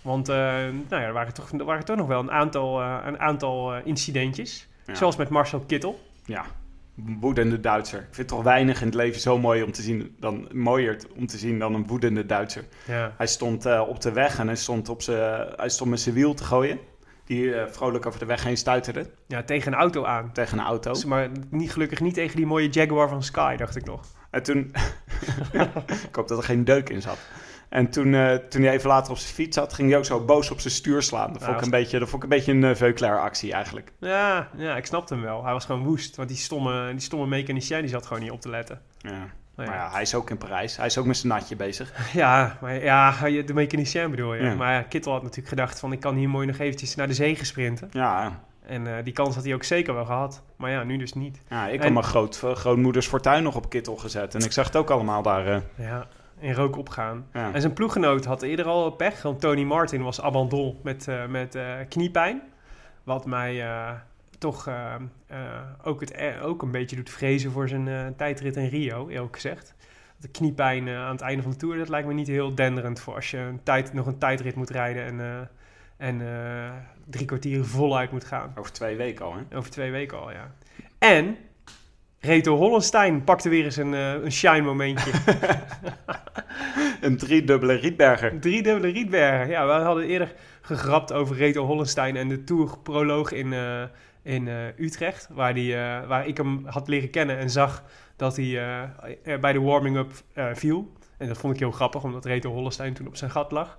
Want 0.03 0.29
eh, 0.29 0.37
nou 0.37 0.73
ja, 0.89 1.01
er, 1.01 1.13
waren 1.13 1.35
toch, 1.35 1.53
er 1.53 1.65
waren 1.65 1.85
toch 1.85 1.97
nog 1.97 2.07
wel 2.07 2.21
een 2.21 2.31
aantal, 2.31 2.81
eh, 2.81 2.99
een 3.05 3.19
aantal 3.19 3.75
eh, 3.75 3.87
incidentjes. 3.87 4.69
Ja. 4.87 4.95
Zoals 4.95 5.17
met 5.17 5.29
Marcel 5.29 5.61
Kittel. 5.61 6.01
ja, 6.25 6.45
woedende 6.95 7.61
Duitser. 7.61 8.01
Ik 8.01 8.15
vind 8.15 8.29
toch 8.29 8.43
weinig 8.43 8.81
in 8.81 8.87
het 8.87 8.95
leven 8.95 9.21
zo 9.21 9.39
mooi 9.39 9.63
om 9.63 9.73
te 9.73 9.83
zien 9.83 10.17
dan 10.21 10.49
mooier 10.53 10.99
om 11.17 11.27
te 11.27 11.39
zien 11.39 11.59
dan 11.59 11.75
een 11.75 11.87
woedende 11.87 12.27
Duitser. 12.27 12.65
Ja. 12.87 13.15
Hij 13.17 13.27
stond 13.27 13.81
op 13.81 14.01
de 14.01 14.13
weg 14.13 14.39
en 14.39 14.47
hij 14.47 14.57
stond, 14.57 14.89
op 14.89 15.07
hij 15.57 15.69
stond 15.69 15.91
met 15.91 16.01
zijn 16.01 16.15
wiel 16.15 16.35
te 16.35 16.45
gooien. 16.45 16.79
Die 17.25 17.55
vrolijk 17.71 18.07
over 18.07 18.21
de 18.21 18.27
weg 18.27 18.45
heen 18.45 18.57
stuiterde 18.57 19.11
ja, 19.27 19.43
tegen 19.43 19.73
een 19.73 19.79
auto 19.79 20.05
aan. 20.05 20.33
tegen 20.33 20.59
een 20.59 20.65
auto. 20.65 20.93
Dus, 20.93 21.05
maar 21.05 21.29
niet, 21.51 21.73
gelukkig 21.73 22.01
niet 22.01 22.15
tegen 22.15 22.37
die 22.37 22.47
mooie 22.47 22.69
Jaguar 22.69 23.09
van 23.09 23.23
Sky, 23.23 23.57
dacht 23.57 23.77
ik 23.77 23.85
nog. 23.85 24.01
En 24.31 24.43
toen... 24.43 24.73
ik 26.09 26.15
hoop 26.15 26.29
dat 26.29 26.39
er 26.39 26.45
geen 26.45 26.65
deuk 26.65 26.89
in 26.89 27.03
zat. 27.03 27.19
En 27.73 27.91
toen, 27.91 28.15
eh, 28.15 28.35
toen 28.35 28.63
hij 28.63 28.73
even 28.73 28.89
later 28.89 29.13
op 29.13 29.19
zijn 29.19 29.35
fiets 29.35 29.57
zat, 29.57 29.73
ging 29.73 29.89
hij 29.89 29.99
ook 29.99 30.05
zo 30.05 30.25
boos 30.25 30.51
op 30.51 30.61
zijn 30.61 30.73
stuur 30.75 31.03
slaan. 31.03 31.33
Dat 31.33 31.43
vond 31.45 31.57
ik 31.57 31.63
een 31.65 31.71
beetje, 31.71 31.99
dat 31.99 32.09
vond 32.09 32.23
ik 32.25 32.31
een, 32.31 32.37
beetje 32.37 32.53
een 32.53 32.63
uh, 32.63 32.75
Veuclair 32.75 33.21
actie 33.21 33.53
eigenlijk. 33.53 33.93
Ja, 33.99 34.49
ja, 34.57 34.77
ik 34.77 34.87
snapte 34.87 35.15
hem 35.15 35.23
wel. 35.23 35.45
Hij 35.45 35.53
was 35.53 35.65
gewoon 35.65 35.85
woest. 35.85 36.17
Want 36.17 36.29
die 36.29 36.39
stomme, 36.39 36.91
die 36.91 37.01
stomme 37.01 37.27
mechanicien 37.27 37.81
die 37.81 37.89
zat 37.89 38.07
gewoon 38.07 38.23
niet 38.23 38.31
op 38.31 38.41
te 38.41 38.49
letten. 38.49 38.81
Ja. 38.99 39.27
Maar 39.57 39.67
ja. 39.67 39.91
hij 39.93 40.03
is 40.03 40.15
ook 40.15 40.31
in 40.31 40.39
Parijs. 40.39 40.77
Hij 40.77 40.87
is 40.87 40.99
ook 40.99 41.07
met 41.07 41.17
zijn 41.17 41.33
natje 41.33 41.57
bezig. 41.57 41.93
Ja, 42.13 42.59
maar 42.61 42.83
ja, 42.83 43.15
de 43.47 43.55
mechanicien 43.55 44.11
bedoel 44.11 44.35
je. 44.35 44.43
Ja. 44.43 44.55
Maar 44.55 44.73
ja, 44.75 44.83
Kittel 44.83 45.13
had 45.13 45.21
natuurlijk 45.23 45.49
gedacht 45.49 45.81
van... 45.81 45.93
ik 45.93 46.01
kan 46.01 46.15
hier 46.17 46.29
mooi 46.29 46.47
nog 46.47 46.59
eventjes 46.59 46.95
naar 46.95 47.07
de 47.07 47.15
zee 47.15 47.39
sprinten. 47.45 47.89
Ja, 47.93 48.41
En 48.67 48.87
eh, 48.97 49.05
die 49.05 49.13
kans 49.13 49.35
had 49.35 49.45
hij 49.45 49.55
ook 49.55 49.65
zeker 49.65 49.95
wel 49.95 50.05
gehad. 50.05 50.43
Maar 50.57 50.71
ja, 50.71 50.83
nu 50.83 50.97
dus 50.97 51.13
niet. 51.13 51.41
ja 51.49 51.67
ik 51.69 51.75
En- 51.79 51.83
had 51.83 51.93
mijn 51.93 52.05
groot, 52.05 52.41
eh, 52.45 52.55
grootmoeders 52.55 53.07
fortuin 53.07 53.43
nog 53.43 53.55
op 53.57 53.71
kittel 53.71 53.97
gezet. 53.97 54.35
En 54.35 54.41
ik 54.45 54.53
zag 54.53 54.67
het 54.67 54.77
ook 54.77 54.91
allemaal 54.91 55.23
daar. 55.23 55.47
eh, 55.47 55.61
Ja, 55.75 56.07
in 56.43 56.55
rook 56.55 56.77
opgaan. 56.77 57.27
ja. 57.33 57.53
En 57.53 57.61
zijn 57.61 57.73
ploeggenoot 57.73 58.25
had 58.25 58.43
eerder 58.43 58.67
al 58.67 58.91
pech. 58.91 59.23
Want 59.23 59.41
Tony 59.41 59.63
Martin 59.63 60.03
was 60.03 60.21
abandon 60.21 60.79
met, 60.83 61.09
eh, 61.09 61.27
met 61.27 61.55
eh, 61.55 61.75
kniepijn. 61.89 62.43
Wat 63.03 63.27
mij... 63.27 63.63
eh, 63.63 63.91
toch 64.39 64.69
ook, 65.83 66.01
het, 66.01 66.11
eh, 66.11 66.45
ook 66.47 66.63
een 66.63 66.71
beetje 66.71 66.97
doet 66.97 67.11
vrezen 67.11 67.51
voor 67.51 67.69
zijn 67.69 68.15
tijdrit 68.17 68.57
in 68.57 68.69
Rio, 68.69 69.09
eerlijk 69.09 69.35
gezegd. 69.35 69.75
De 70.17 70.29
kniepijn 70.29 70.89
aan 70.89 71.13
het 71.13 71.21
einde 71.21 71.43
van 71.43 71.51
de 71.51 71.57
Tour, 71.57 71.79
dat 71.79 71.89
lijkt 71.89 72.09
me 72.09 72.15
niet 72.15 72.27
heel 72.27 72.55
denderend 72.55 73.01
voor 73.01 73.15
als 73.15 73.31
je 73.31 73.39
een 73.39 73.63
tijd, 73.63 73.93
nog 73.93 74.07
een 74.07 74.19
tijdrit 74.19 74.55
moet 74.55 74.71
rijden 74.71 75.05
en, 75.05 75.49
en 75.97 76.21
drie 77.07 77.27
kwartier 77.27 77.65
voluit 77.65 78.13
moet 78.13 78.25
gaan. 78.25 78.53
Over 78.55 78.73
twee 78.73 78.97
weken 78.97 79.25
al, 79.25 79.35
hè? 79.35 79.57
Over 79.57 79.71
twee 79.71 79.91
weken 79.91 80.21
al, 80.21 80.31
ja. 80.31 80.51
En 80.99 81.37
Reto 82.25 82.57
Hollenstein 82.57 83.25
pakte 83.25 83.49
weer 83.49 83.65
eens 83.65 83.77
een, 83.77 83.95
eh, 83.95 84.13
een 84.13 84.33
shine 84.33 84.61
momentje. 84.61 85.11
Een 87.01 87.17
driedubbele 87.17 87.75
Rietberger. 87.75 88.41
Drie 88.41 88.63
dubbele 88.63 88.93
Rietbergen. 88.93 89.49
Ja, 89.49 89.67
we 89.67 89.73
hadden 89.73 90.05
eerder 90.05 90.35
gegrapt 90.61 91.13
over 91.13 91.37
Reto 91.37 91.65
Hollenstein 91.65 92.17
en 92.17 92.29
de 92.29 92.45
Tour-proloog 92.45 93.33
in, 93.33 93.53
eh, 93.53 93.83
in 94.23 94.49
eh, 94.49 94.79
Utrecht. 94.79 95.29
Waar, 95.33 95.55
die, 95.55 95.75
waar 96.07 96.27
ik 96.27 96.37
hem 96.37 96.67
had 96.67 96.89
leren 96.89 97.11
kennen 97.11 97.39
en 97.39 97.51
zag 97.51 97.85
dat 98.17 98.37
hij 98.37 98.91
bij 99.41 99.53
de 99.53 99.61
warming-up 99.61 100.11
viel. 100.53 100.93
En 101.19 101.29
dat 101.29 101.39
vond 101.39 101.55
ik 101.55 101.61
heel 101.61 101.71
grappig, 101.71 102.03
omdat 102.03 102.25
Reto 102.25 102.53
Hollenstein 102.53 102.95
toen 102.95 103.07
op 103.07 103.17
zijn 103.17 103.31
gat 103.31 103.53
lag. 103.53 103.79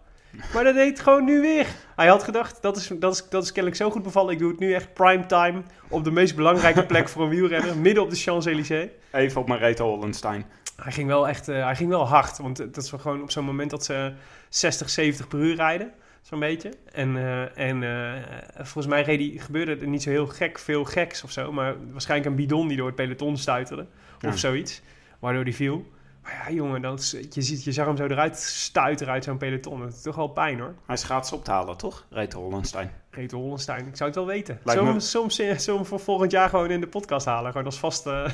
Maar 0.53 0.63
dat 0.63 0.75
deed 0.75 0.99
gewoon 0.99 1.25
nu 1.25 1.41
weer. 1.41 1.67
Hij 1.95 2.07
had 2.07 2.23
gedacht, 2.23 2.61
dat 2.61 2.77
is, 2.77 2.91
dat, 2.99 3.13
is, 3.13 3.29
dat 3.29 3.43
is 3.43 3.51
kennelijk 3.51 3.81
zo 3.81 3.89
goed 3.89 4.03
bevallen. 4.03 4.33
Ik 4.33 4.39
doe 4.39 4.51
het 4.51 4.59
nu 4.59 4.73
echt 4.73 4.93
prime 4.93 5.25
time 5.25 5.61
op 5.89 6.03
de 6.03 6.11
meest 6.11 6.35
belangrijke 6.35 6.85
plek 6.85 7.09
voor 7.09 7.23
een 7.23 7.29
wielrenner. 7.29 7.77
Midden 7.77 8.03
op 8.03 8.09
de 8.09 8.15
Champs-Élysées. 8.15 8.89
Even 9.11 9.41
op 9.41 9.47
mijn 9.47 9.59
Reto 9.59 9.87
Hollenstein. 9.87 10.45
Hij 10.75 10.91
ging 10.91 11.07
wel 11.07 11.27
echt 11.27 11.47
eh, 11.47 11.63
hij 11.63 11.75
ging 11.75 11.89
wel 11.89 12.07
hard. 12.07 12.37
Want 12.37 12.57
dat 12.57 12.77
is 12.77 12.89
gewoon 12.89 13.21
op 13.21 13.31
zo'n 13.31 13.45
moment 13.45 13.69
dat 13.69 13.85
ze 13.85 14.13
60, 14.49 14.89
70 14.89 15.27
per 15.27 15.39
uur 15.39 15.55
rijden. 15.55 15.91
Zo'n 16.21 16.39
beetje. 16.39 16.73
En, 16.91 17.17
eh, 17.17 17.67
en 17.69 17.83
eh, 17.83 18.21
volgens 18.55 18.87
mij 18.87 19.01
reed 19.03 19.19
die, 19.19 19.39
gebeurde 19.39 19.75
er 19.75 19.87
niet 19.87 20.03
zo 20.03 20.09
heel 20.09 20.27
gek, 20.27 20.59
veel 20.59 20.83
geks 20.83 21.23
of 21.23 21.31
zo. 21.31 21.51
Maar 21.51 21.75
waarschijnlijk 21.91 22.29
een 22.29 22.35
bidon 22.35 22.67
die 22.67 22.77
door 22.77 22.85
het 22.85 22.95
peloton 22.95 23.37
stuiterde. 23.37 23.85
Ja. 24.19 24.29
Of 24.29 24.37
zoiets. 24.37 24.81
Waardoor 25.19 25.43
die 25.43 25.55
viel. 25.55 25.91
Maar 26.23 26.43
ja, 26.47 26.53
jongen, 26.55 26.81
dat 26.81 27.09
je, 27.29 27.41
ziet, 27.41 27.63
je 27.63 27.71
zag 27.71 27.85
hem 27.85 27.97
zo 27.97 28.05
eruit 28.05 28.37
stuiteren 28.37 29.13
uit 29.13 29.23
zo'n 29.23 29.37
peloton. 29.37 29.79
Dat 29.79 29.93
is 29.93 30.01
toch 30.01 30.15
wel 30.15 30.27
pijn 30.27 30.59
hoor. 30.59 30.73
Hij 30.85 30.95
is 30.95 31.03
gratis 31.03 31.31
op 31.31 31.43
te 31.43 31.51
halen, 31.51 31.77
toch? 31.77 32.05
Reto 32.09 32.41
Hollenstein. 32.41 32.91
Reto 33.09 33.37
Hollenstein, 33.37 33.87
ik 33.87 33.95
zou 33.95 34.09
het 34.09 34.19
wel 34.19 34.27
weten. 34.27 34.59
Me- 34.63 34.99
soms, 34.99 35.37
hem 35.37 35.85
voor 35.85 35.99
volgend 35.99 36.31
jaar 36.31 36.49
gewoon 36.49 36.71
in 36.71 36.79
de 36.81 36.87
podcast 36.87 37.25
halen? 37.25 37.51
Gewoon 37.51 37.65
als 37.65 37.79
vast... 37.79 38.05
eh, 38.07 38.23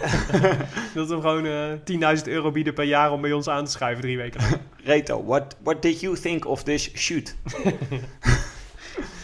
dat 0.96 1.08
we 1.08 1.14
hem 1.14 1.22
gewoon 1.22 1.46
eh 1.46 2.18
10.000 2.18 2.24
euro 2.24 2.52
bieden 2.52 2.74
per 2.74 2.84
jaar 2.84 3.12
om 3.12 3.22
bij 3.22 3.32
ons 3.32 3.48
aan 3.48 3.66
te 3.66 3.72
schuiven 3.72 4.02
drie 4.02 4.18
weken 4.18 4.42
lang. 4.42 4.62
Reto, 4.84 5.26
what, 5.26 5.56
what 5.64 5.82
did 5.82 6.00
you 6.00 6.16
think 6.16 6.46
of 6.46 6.64
this 6.64 6.92
shoot? 6.98 7.36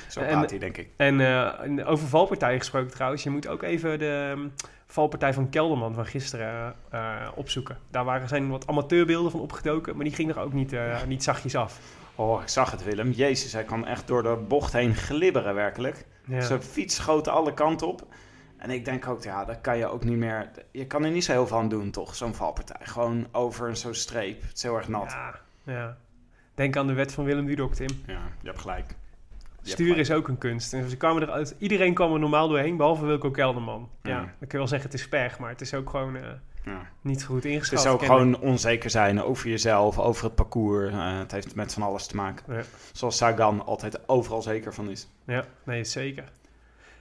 Zo 0.07 0.22
praat 0.22 0.50
hij, 0.50 0.60
denk 0.60 0.77
ik. 0.77 0.89
En 0.98 1.22
en 1.62 1.86
over 1.86 2.07
valpartijen 2.07 2.60
gesproken 2.60 2.91
trouwens. 2.91 3.24
Je 3.24 3.29
moet 3.29 3.48
ook 3.48 3.63
even 3.63 4.00
de 4.00 4.48
valpartij 4.86 5.34
van 5.34 5.50
Kelderman 5.50 5.94
van 5.94 6.06
gisteren 6.06 6.75
eh, 6.89 7.27
opzoeken. 7.36 7.77
Daar 7.89 8.06
waren, 8.06 8.27
zijn 8.27 8.50
wat 8.50 8.68
amateurbeelden 8.68 9.32
van 9.32 9.39
opgedoken, 9.39 9.96
maar 9.96 10.06
die 10.06 10.13
ging 10.13 10.30
er 10.30 10.39
ook 10.39 10.54
niet, 10.54 10.74
eh, 10.74 11.04
niet 11.04 11.24
zachtjes 11.24 11.56
af. 11.56 11.80
Oh, 12.15 12.42
ik 12.42 12.48
zag 12.48 12.72
het, 12.72 12.84
Willem. 12.84 13.12
Jezus, 13.12 13.54
hij 13.54 13.63
kan 13.63 13.86
echt 13.86 14.08
door 14.08 14.24
de 14.24 14.36
bocht 14.48 14.74
heen 14.74 14.96
glibberen, 14.96 15.56
werkelijk. 15.56 16.06
Ja. 16.25 16.42
Zijn 16.42 16.62
fiets 16.62 16.96
schoot 16.96 17.27
alle 17.27 17.54
kanten 17.54 17.88
op. 17.88 18.08
En 18.58 18.70
ik 18.70 18.86
denk 18.86 19.08
ook, 19.08 19.24
ja, 19.24 19.46
dat 19.46 19.62
kan 19.62 19.77
je 19.77 19.88
ook 19.88 20.04
niet 20.04 20.18
meer... 20.18 20.51
Je 20.72 20.88
kan 20.88 21.04
er 21.04 21.12
niet 21.12 21.24
zo 21.24 21.32
heel 21.32 21.48
veel 21.48 21.58
aan 21.58 21.70
doen, 21.70 21.92
toch? 21.92 22.15
Zo'n 22.15 22.34
valpartij. 22.34 22.86
Gewoon 22.86 23.27
over 23.32 23.75
zo'n 23.75 23.94
streep. 23.94 24.42
Het 24.42 24.56
is 24.56 24.63
heel 24.63 24.75
erg 24.75 24.88
nat. 24.88 25.12
Ja, 25.12 25.39
ja. 25.63 25.98
Denk 26.54 26.77
aan 26.77 26.88
de 26.88 26.94
wet 26.94 27.13
van 27.13 27.24
Willem 27.24 27.46
Dudok, 27.46 27.74
Tim. 27.74 27.89
Ja, 28.06 28.22
je 28.42 28.48
hebt 28.48 28.60
gelijk. 28.60 28.96
Sturen 29.72 29.98
is 29.98 30.12
ook 30.12 30.27
een 30.27 30.38
kunst. 30.38 30.74
En 30.74 30.89
ze 30.89 30.98
kwamen 30.98 31.22
eruit, 31.22 31.55
iedereen 31.60 31.93
kwam 31.93 32.13
er 32.13 32.19
normaal 32.19 32.48
doorheen, 32.48 32.77
behalve 32.77 33.05
Wilco 33.05 33.31
Kelderman. 33.31 33.89
Ja, 34.03 34.10
Ja. 34.10 34.17
dan 34.17 34.27
kun 34.39 34.48
je 34.50 34.57
wel 34.57 34.67
zeggen 34.67 34.89
het 34.89 35.00
is 35.00 35.10
pech, 35.10 35.39
maar 35.39 35.50
het 35.50 35.62
is 35.62 35.74
ook 35.74 35.89
gewoon 35.89 36.15
eh, 36.15 36.22
Ja. 36.65 36.81
niet 37.01 37.24
goed 37.24 37.36
Het 37.36 37.45
ingeschat. 37.45 37.79
is 37.79 37.86
ook 37.88 38.03
gewoon 38.05 38.39
onzeker 38.39 38.89
zijn 38.89 39.22
over 39.22 39.50
jezelf, 39.50 40.00
over 40.00 40.24
het 40.24 40.36
parcours. 40.36 40.91
Eh, 40.93 41.17
het 41.17 41.31
heeft 41.31 41.55
met 41.55 41.74
van 41.74 41.84
alles 41.84 42.07
te 42.07 42.15
maken. 42.15 42.53
Ja. 42.55 42.62
Zoals 42.91 43.17
Sagan 43.17 43.65
altijd 43.65 44.07
overal 44.10 44.41
zeker 44.41 44.74
van 44.74 44.89
is. 44.89 45.07
Ja, 45.25 45.45
nee, 45.63 45.84
zeker. 45.84 46.24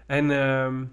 En 0.07 0.31
ehm 0.31 0.85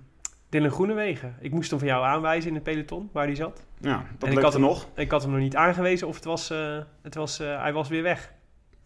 Dylan 0.50 0.72
Groenewegen, 0.72 1.36
ik 1.40 1.52
moest 1.52 1.70
hem 1.70 1.80
van 1.80 1.88
jou 1.88 2.06
aanwijzen 2.06 2.50
in 2.50 2.56
het 2.56 2.64
peloton, 2.64 3.10
waar 3.14 3.26
hij 3.26 3.36
zat. 3.36 3.66
Ja, 3.80 3.94
En 3.98 4.06
dat 4.18 4.22
ik 4.22 4.28
lukte 4.28 4.44
had 4.44 4.54
hem- 4.54 4.62
nog. 4.62 4.88
Ik 4.96 5.12
had 5.12 5.22
hem 5.22 5.32
nog 5.32 5.40
niet 5.40 5.56
aangewezen 5.56 6.08
of 6.08 6.16
het 6.16 6.24
was, 6.24 6.50
eh, 6.50 6.78
het 7.02 7.16
was, 7.16 7.38
hij 7.38 7.74
was 7.74 7.90
weer 7.90 8.04
weg. 8.04 8.34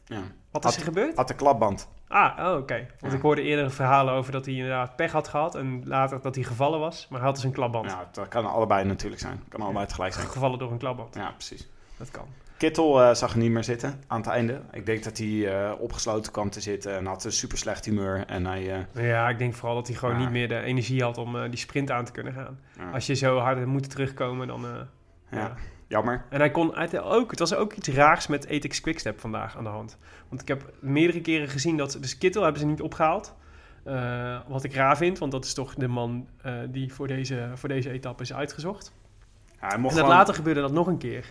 Ja. 0.06 0.22
Wat 0.56 0.64
Had- 0.64 0.74
is 0.74 0.78
er 0.80 0.86
gebeurd? 0.86 1.16
Had 1.16 1.28
de 1.28 1.34
klapband. 1.34 1.88
Ah, 2.08 2.40
oh, 2.48 2.58
oké. 2.58 2.88
Want 3.00 3.12
Ja. 3.12 3.18
ik 3.18 3.22
hoorde 3.24 3.42
eerder 3.42 3.72
verhalen 3.72 4.14
over 4.14 4.32
dat 4.32 4.46
hij 4.46 4.54
inderdaad 4.54 4.96
pech 4.96 5.12
had 5.12 5.28
gehad 5.28 5.56
en 5.56 5.82
later 5.86 6.22
dat 6.22 6.36
hij 6.36 6.44
gevallen 6.44 6.80
was. 6.80 7.08
Maar 7.10 7.18
hij 7.20 7.28
had 7.28 7.36
dus 7.36 7.46
een 7.46 7.52
klapband. 7.52 7.90
Ja, 7.92 8.10
dat 8.12 8.28
kan 8.28 8.46
allebei 8.46 8.86
natuurlijk 8.86 9.22
zijn. 9.22 9.44
Kan 9.50 9.62
allebei 9.62 9.86
tegelijk 9.86 10.14
zijn. 10.14 10.28
Gevallen 10.28 10.60
door 10.60 10.72
een 10.72 10.78
klapband. 10.78 11.16
Ja, 11.16 11.32
precies. 11.32 11.68
Dat 11.98 12.12
kan. 12.12 12.26
Kittel 12.58 13.02
eh, 13.02 13.14
zag 13.14 13.32
er 13.32 13.38
niet 13.38 13.52
meer 13.52 13.64
zitten 13.64 14.04
aan 14.08 14.18
het 14.18 14.30
einde. 14.30 14.62
Ik 14.72 14.86
denk 14.86 15.04
dat 15.04 15.18
hij 15.18 15.56
eh, 15.68 15.72
opgesloten 15.80 16.32
kwam 16.32 16.50
te 16.50 16.62
zitten 16.62 16.96
en 16.98 17.06
had 17.06 17.24
een 17.24 17.32
super 17.32 17.58
slecht 17.58 17.86
humeur. 17.86 18.26
En 18.28 18.46
hij, 18.46 18.86
eh, 18.94 19.08
Ja, 19.08 19.30
ik 19.30 19.38
denk 19.38 19.54
vooral 19.54 19.76
dat 19.76 19.88
hij 19.88 19.96
gewoon 19.96 20.16
Ja. 20.16 20.22
niet 20.22 20.30
meer 20.32 20.48
de 20.48 20.60
energie 20.60 21.04
had 21.04 21.18
om 21.18 21.50
die 21.50 21.60
sprint 21.60 21.92
aan 21.92 22.06
te 22.06 22.12
kunnen 22.12 22.34
gaan. 22.34 22.60
ja, 22.78 22.92
Als 22.92 23.06
je 23.06 23.14
zo 23.14 23.38
hard 23.38 23.66
moet 23.66 23.90
terugkomen, 23.90 24.48
dan... 24.48 24.66
ja. 25.32 25.54
Jammer. 25.88 26.25
En 26.30 26.39
hij 26.39 26.51
kon 26.51 26.75
ook, 27.01 27.30
het 27.30 27.39
was 27.39 27.56
ook 27.56 27.74
iets 27.74 27.88
raars 27.89 28.27
met 28.27 28.46
Ethics 28.46 28.82
Quickstep 28.82 29.20
vandaag 29.20 29.58
aan 29.58 29.63
de 29.63 29.70
hand. 29.70 29.98
Want 30.30 30.42
ik 30.42 30.48
heb 30.48 30.74
meerdere 30.80 31.22
keren 31.22 31.48
gezien 31.48 31.77
dat, 31.77 31.98
dus 32.01 32.18
Kittel 32.18 32.44
hebben 32.44 32.62
ze 32.62 32.68
niet 32.68 32.82
opgehaald. 32.82 33.36
Eh, 33.84 34.39
wat 34.48 34.63
ik 34.63 34.74
raar 34.74 34.98
vind, 34.98 35.20
want 35.20 35.32
dat 35.32 35.46
is 35.46 35.54
toch 35.54 35.74
de 35.75 35.88
man 35.88 36.27
eh, 36.42 36.54
die 36.70 36.94
voor 36.94 37.08
deze, 37.08 37.50
voor 37.54 37.70
deze 37.70 37.89
etappe 37.92 38.24
is 38.24 38.34
uitgezocht. 38.34 38.94
Ja, 39.62 39.68
hij 39.68 39.77
mocht 39.77 39.77
En 39.77 39.82
dat 39.82 39.92
gewoon- 40.06 40.10
later 40.10 40.34
gebeurde 40.34 40.62
dat 40.62 40.72
nog 40.72 40.88
een 40.88 40.98
keer. 40.98 41.25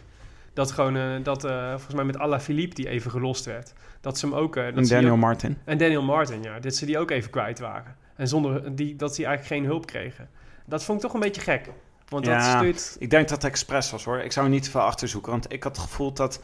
Dat 0.52 0.70
gewoon, 0.70 0.96
eh, 0.96 1.22
dat 1.22 1.40
volgens 1.70 1.94
mij 1.94 2.04
met 2.04 2.18
Alaphilippe 2.18 2.74
die 2.74 2.88
even 2.88 3.10
gelost 3.10 3.44
werd. 3.44 3.72
Dat 4.00 4.18
ze 4.18 4.26
hem 4.26 4.34
ook... 4.34 4.54
dat 4.54 4.64
En 4.76 4.86
Daniel 4.88 5.12
ook- 5.12 5.18
Martin. 5.18 5.58
en 5.64 5.78
Daniel 5.78 6.02
Martin, 6.02 6.42
ja. 6.42 6.58
Dat 6.60 6.74
ze 6.74 6.86
die 6.86 6.98
ook 6.98 7.10
even 7.10 7.30
kwijt 7.30 7.58
waren. 7.58 7.96
En 8.16 8.28
zonder 8.28 8.76
die, 8.76 8.96
dat 8.96 9.14
ze 9.14 9.24
eigenlijk 9.24 9.54
geen 9.54 9.64
hulp 9.70 9.86
kregen. 9.86 10.28
Dat 10.66 10.84
vond 10.84 10.98
ik 10.98 11.04
toch 11.04 11.14
een 11.14 11.20
beetje 11.20 11.40
gek. 11.40 11.70
Want 12.08 12.24
dat 12.24 12.34
Ja. 12.34 12.56
stuurt... 12.58 12.96
Ik 12.98 13.10
denk 13.10 13.28
dat 13.28 13.42
het 13.42 13.50
expres 13.50 13.90
was 13.90 14.04
hoor. 14.04 14.18
Ik 14.18 14.32
zou 14.32 14.46
er 14.46 14.52
niet 14.52 14.62
te 14.62 14.70
veel 14.70 14.80
achterzoeken. 14.80 15.30
Want 15.32 15.52
ik 15.52 15.62
had 15.62 15.76
het 15.76 15.86
gevoel 15.86 16.12
dat 16.12 16.40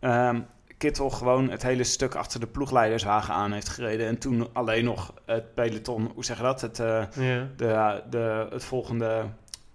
ehm 0.00 0.40
Kittel 0.78 1.10
gewoon 1.10 1.50
het 1.50 1.62
hele 1.62 1.84
stuk 1.84 2.14
achter 2.14 2.40
de 2.40 2.46
ploegleiderswagen 2.46 3.34
aan 3.34 3.52
heeft 3.52 3.68
gereden. 3.68 4.06
En 4.06 4.18
toen 4.18 4.48
alleen 4.52 4.84
nog 4.84 5.14
het 5.26 5.54
peloton, 5.54 6.10
hoe 6.14 6.24
zeg 6.24 6.36
je 6.36 6.42
dat? 6.42 6.60
Het, 6.60 6.78
eh, 6.80 7.04
Ja. 7.14 7.48
de, 7.56 8.02
de, 8.10 8.46
het 8.50 8.64
volgende, 8.64 9.20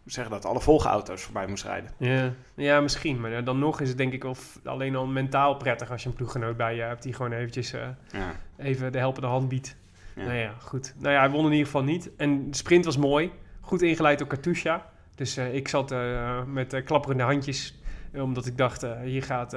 hoe 0.04 0.12
zeg 0.12 0.24
je 0.24 0.30
dat? 0.30 0.46
Alle 0.46 0.60
volgauto's 0.60 1.22
voorbij 1.22 1.48
moest 1.48 1.64
rijden. 1.64 1.90
Ja. 1.98 2.34
ja, 2.56 2.80
misschien. 2.80 3.20
Maar 3.22 3.44
dan 3.44 3.60
nog 3.60 3.82
is 3.82 3.90
het 3.90 3.98
denk 3.98 4.14
ik 4.14 4.24
wel 4.24 4.36
alleen 4.64 4.96
al 4.96 5.06
mentaal 5.06 5.56
prettig 5.56 5.92
als 5.92 6.04
je 6.04 6.10
een 6.10 6.16
ploeggenoot 6.16 6.58
bij 6.58 6.76
je 6.76 6.82
hebt 6.82 7.04
die 7.04 7.14
gewoon 7.14 7.32
eventjes 7.32 7.74
eh, 7.74 7.82
Ja. 8.12 8.32
even 8.58 8.92
de 8.92 8.98
helpende 8.98 9.28
hand 9.28 9.48
biedt. 9.50 9.76
Ja. 10.16 10.24
Nou 10.24 10.36
ja, 10.38 10.54
goed. 10.60 10.94
Nou 11.00 11.14
ja, 11.14 11.20
hij 11.20 11.30
won 11.30 11.46
in 11.46 11.52
ieder 11.52 11.66
geval 11.66 11.84
niet. 11.84 12.10
En 12.18 12.52
de 12.52 12.58
sprint 12.58 12.86
was 12.86 12.98
mooi. 12.98 13.32
Goed 13.62 13.82
ingeleid 13.82 14.20
door 14.20 14.28
Katusha. 14.28 14.86
Dus 15.18 15.38
eh, 15.38 15.54
ik 15.54 15.68
zat 15.68 15.92
eh, 15.92 16.44
met 16.44 16.74
eh, 16.74 16.86
klapperende 16.86 17.24
handjes. 17.24 17.76
Omdat 18.14 18.46
ik 18.46 18.58
dacht, 18.58 18.86
hier 19.04 19.24
gaat 19.24 19.56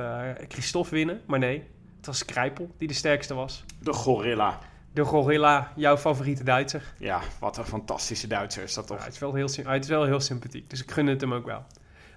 Christophe 0.48 0.94
winnen. 0.94 1.20
Maar 1.26 1.38
nee, 1.38 1.64
het 1.96 2.06
was 2.06 2.24
Krijpel 2.24 2.70
die 2.78 2.88
de 2.88 2.94
sterkste 2.94 3.34
was. 3.34 3.64
De 3.78 3.92
Gorilla. 3.92 4.58
De 4.92 5.04
Gorilla, 5.04 5.72
jouw 5.76 5.96
favoriete 5.96 6.44
Duitser. 6.44 6.92
Ja, 6.98 7.20
wat 7.38 7.56
een 7.56 7.64
fantastische 7.64 8.26
Duitser 8.26 8.62
is 8.62 8.74
dat 8.74 8.88
Ja, 8.88 8.94
toch? 8.94 9.04
hij, 9.04 9.12
is 9.12 9.18
wel 9.18 9.34
heel, 9.34 9.48
hij 9.62 9.78
is 9.78 9.88
wel 9.88 10.04
heel 10.04 10.20
sympathiek, 10.20 10.70
dus 10.70 10.82
ik 10.82 10.90
gun 10.90 11.06
het 11.06 11.20
hem 11.20 11.34
ook 11.34 11.46
wel. 11.46 11.64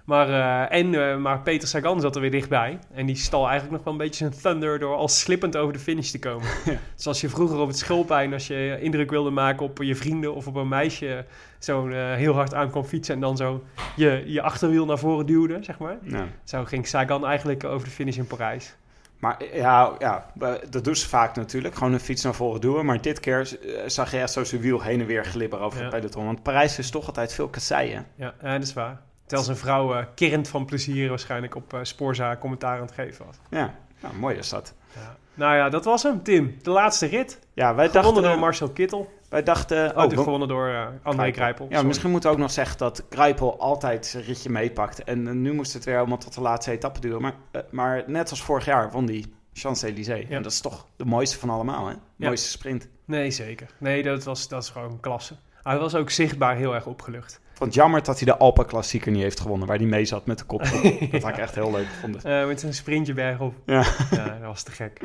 Maar, 0.04 0.28
eh, 0.28 0.78
en, 0.78 0.94
eh, 0.94 1.16
maar 1.16 1.40
Peter 1.40 1.68
Sagan 1.68 2.00
zat 2.00 2.14
er 2.14 2.20
weer 2.20 2.30
dichtbij. 2.30 2.78
En 2.94 3.06
die 3.06 3.16
stal 3.16 3.42
eigenlijk 3.48 3.72
nog 3.72 3.84
wel 3.84 3.92
een 3.92 3.98
beetje 3.98 4.28
zijn 4.28 4.40
thunder 4.42 4.78
door 4.78 4.96
al 4.96 5.08
slippend 5.08 5.56
over 5.56 5.72
de 5.72 5.78
finish 5.78 6.10
te 6.10 6.18
komen. 6.18 6.48
Zoals 6.94 7.20
je 7.20 7.28
vroeger 7.28 7.58
op 7.58 7.68
het 7.68 7.78
schoolplein, 7.78 8.32
als 8.32 8.46
je 8.46 8.78
indruk 8.80 9.10
wilde 9.10 9.30
maken 9.30 9.66
op 9.66 9.82
je 9.82 9.96
vrienden 9.96 10.34
of 10.34 10.46
op 10.46 10.54
een 10.54 10.68
meisje, 10.68 11.24
zo 11.58 11.88
eh, 11.88 12.14
heel 12.14 12.34
hard 12.34 12.54
aan 12.54 12.70
kwam 12.70 12.84
fietsen 12.84 13.14
en 13.14 13.20
dan 13.20 13.36
zo 13.36 13.64
je, 13.96 14.22
je 14.26 14.42
achterwiel 14.42 14.86
naar 14.86 14.98
voren 14.98 15.26
duwde, 15.26 15.58
zeg 15.60 15.78
maar. 15.78 15.96
Ja. 16.02 16.26
Zo 16.44 16.64
ging 16.64 16.86
Sagan 16.86 17.26
eigenlijk 17.26 17.64
over 17.64 17.84
de 17.86 17.94
finish 17.94 18.16
in 18.16 18.26
Parijs. 18.26 18.74
Maar 19.18 19.44
ja, 19.52 19.92
ja, 19.98 20.30
dat 20.70 20.84
doen 20.84 20.96
ze 20.96 21.08
vaak 21.08 21.36
natuurlijk. 21.36 21.74
Gewoon 21.74 21.92
een 21.92 22.00
fiets 22.00 22.22
naar 22.22 22.34
voren 22.34 22.60
duwen. 22.60 22.84
Maar 22.84 23.00
dit 23.00 23.20
keer 23.20 23.58
zag 23.86 24.10
je 24.10 24.18
echt 24.18 24.32
zo 24.32 24.44
zijn 24.44 24.60
wiel 24.60 24.80
heen 24.82 25.00
en 25.00 25.06
weer 25.06 25.24
glibberen 25.24 25.64
over 25.64 25.78
Ja. 25.78 25.84
het 25.84 25.94
peloton. 25.94 26.24
Want 26.24 26.42
Parijs 26.42 26.78
is 26.78 26.90
toch 26.90 27.06
altijd 27.06 27.32
veel 27.32 27.48
kasseien. 27.48 28.06
Ja, 28.16 28.34
dat 28.42 28.62
is 28.62 28.72
waar. 28.72 29.00
Terwijl 29.26 29.46
zijn 29.46 29.56
vrouw 29.56 29.94
eh 29.94 30.04
kerend 30.14 30.48
van 30.48 30.64
plezier 30.64 31.08
waarschijnlijk 31.08 31.54
op 31.54 31.72
uh, 31.74 31.80
Spoorzaak 31.82 32.40
commentaar 32.40 32.76
aan 32.76 32.86
het 32.86 32.94
geven 32.94 33.26
was. 33.26 33.36
Ja, 33.50 33.74
nou, 34.00 34.14
mooi 34.14 34.36
is 34.36 34.48
dat. 34.48 34.74
Ja. 34.94 35.16
Nou 35.34 35.56
ja, 35.56 35.68
dat 35.68 35.84
was 35.84 36.02
hem, 36.02 36.22
Tim. 36.22 36.56
De 36.62 36.70
laatste 36.70 37.06
rit. 37.06 37.38
Ja, 37.54 37.74
wij 37.74 37.86
Gewonnen 37.88 38.12
dachten... 38.12 38.30
door 38.30 38.40
Marcel 38.40 38.70
Kittel. 38.70 39.12
wij 39.28 39.42
dachten 39.42 39.96
Oh, 39.96 40.04
oh, 40.04 40.18
gewonnen 40.18 40.48
door 40.48 40.68
eh, 40.68 40.86
André 41.02 41.32
Grijpel. 41.32 41.66
Ja, 41.70 41.82
misschien 41.82 42.10
moeten 42.10 42.30
we 42.30 42.36
ook 42.36 42.42
nog 42.42 42.50
zeggen 42.50 42.78
dat 42.78 43.04
Grijpel 43.10 43.58
altijd 43.58 44.06
zijn 44.06 44.24
ritje 44.24 44.50
meepakt. 44.50 45.04
En 45.04 45.26
eh, 45.26 45.34
nu 45.34 45.52
moest 45.52 45.72
het 45.72 45.84
weer 45.84 45.94
helemaal 45.94 46.18
tot 46.18 46.34
de 46.34 46.40
laatste 46.40 46.70
etappe 46.70 47.00
duren. 47.00 47.22
Maar, 47.22 47.34
eh, 47.50 47.60
maar 47.70 48.04
net 48.06 48.30
als 48.30 48.42
vorig 48.42 48.64
jaar 48.64 48.90
won 48.90 49.06
die 49.06 49.34
Champs-Élysées. 49.52 50.28
Ja. 50.28 50.36
En 50.36 50.42
dat 50.42 50.52
is 50.52 50.60
toch 50.60 50.86
de 50.96 51.04
mooiste 51.04 51.38
van 51.38 51.50
allemaal, 51.50 51.86
hè? 51.86 51.92
Ja. 51.92 51.98
Mooiste 52.16 52.48
sprint. 52.48 52.88
Nee, 53.04 53.30
zeker. 53.30 53.70
Nee, 53.78 54.02
dat 54.02 54.24
was, 54.24 54.48
dat 54.48 54.62
is 54.62 54.68
gewoon 54.68 55.00
klasse. 55.00 55.34
Hij 55.62 55.78
was 55.78 55.94
ook 55.94 56.10
zichtbaar 56.10 56.56
heel 56.56 56.74
erg 56.74 56.86
opgelucht. 56.86 57.40
Jammer 57.68 58.02
dat 58.02 58.16
hij 58.18 58.26
de 58.26 58.36
Alpa 58.36 58.62
Klassieker 58.62 59.12
niet 59.12 59.22
heeft 59.22 59.40
gewonnen, 59.40 59.68
waar 59.68 59.76
hij 59.76 59.86
mee 59.86 60.04
zat 60.04 60.26
met 60.26 60.38
de 60.38 60.44
kop. 60.44 60.62
dat 61.10 61.22
had 61.22 61.30
ik 61.30 61.36
echt 61.36 61.54
heel 61.54 61.70
leuk 61.70 61.86
gevonden. 61.86 62.22
Eh, 62.22 62.46
met 62.46 62.60
zijn 62.60 62.74
sprintje 62.74 63.12
bergop. 63.12 63.54
Ja. 63.66 63.84
ja, 64.10 64.24
dat 64.24 64.40
was 64.40 64.62
te 64.62 64.70
gek. 64.70 65.00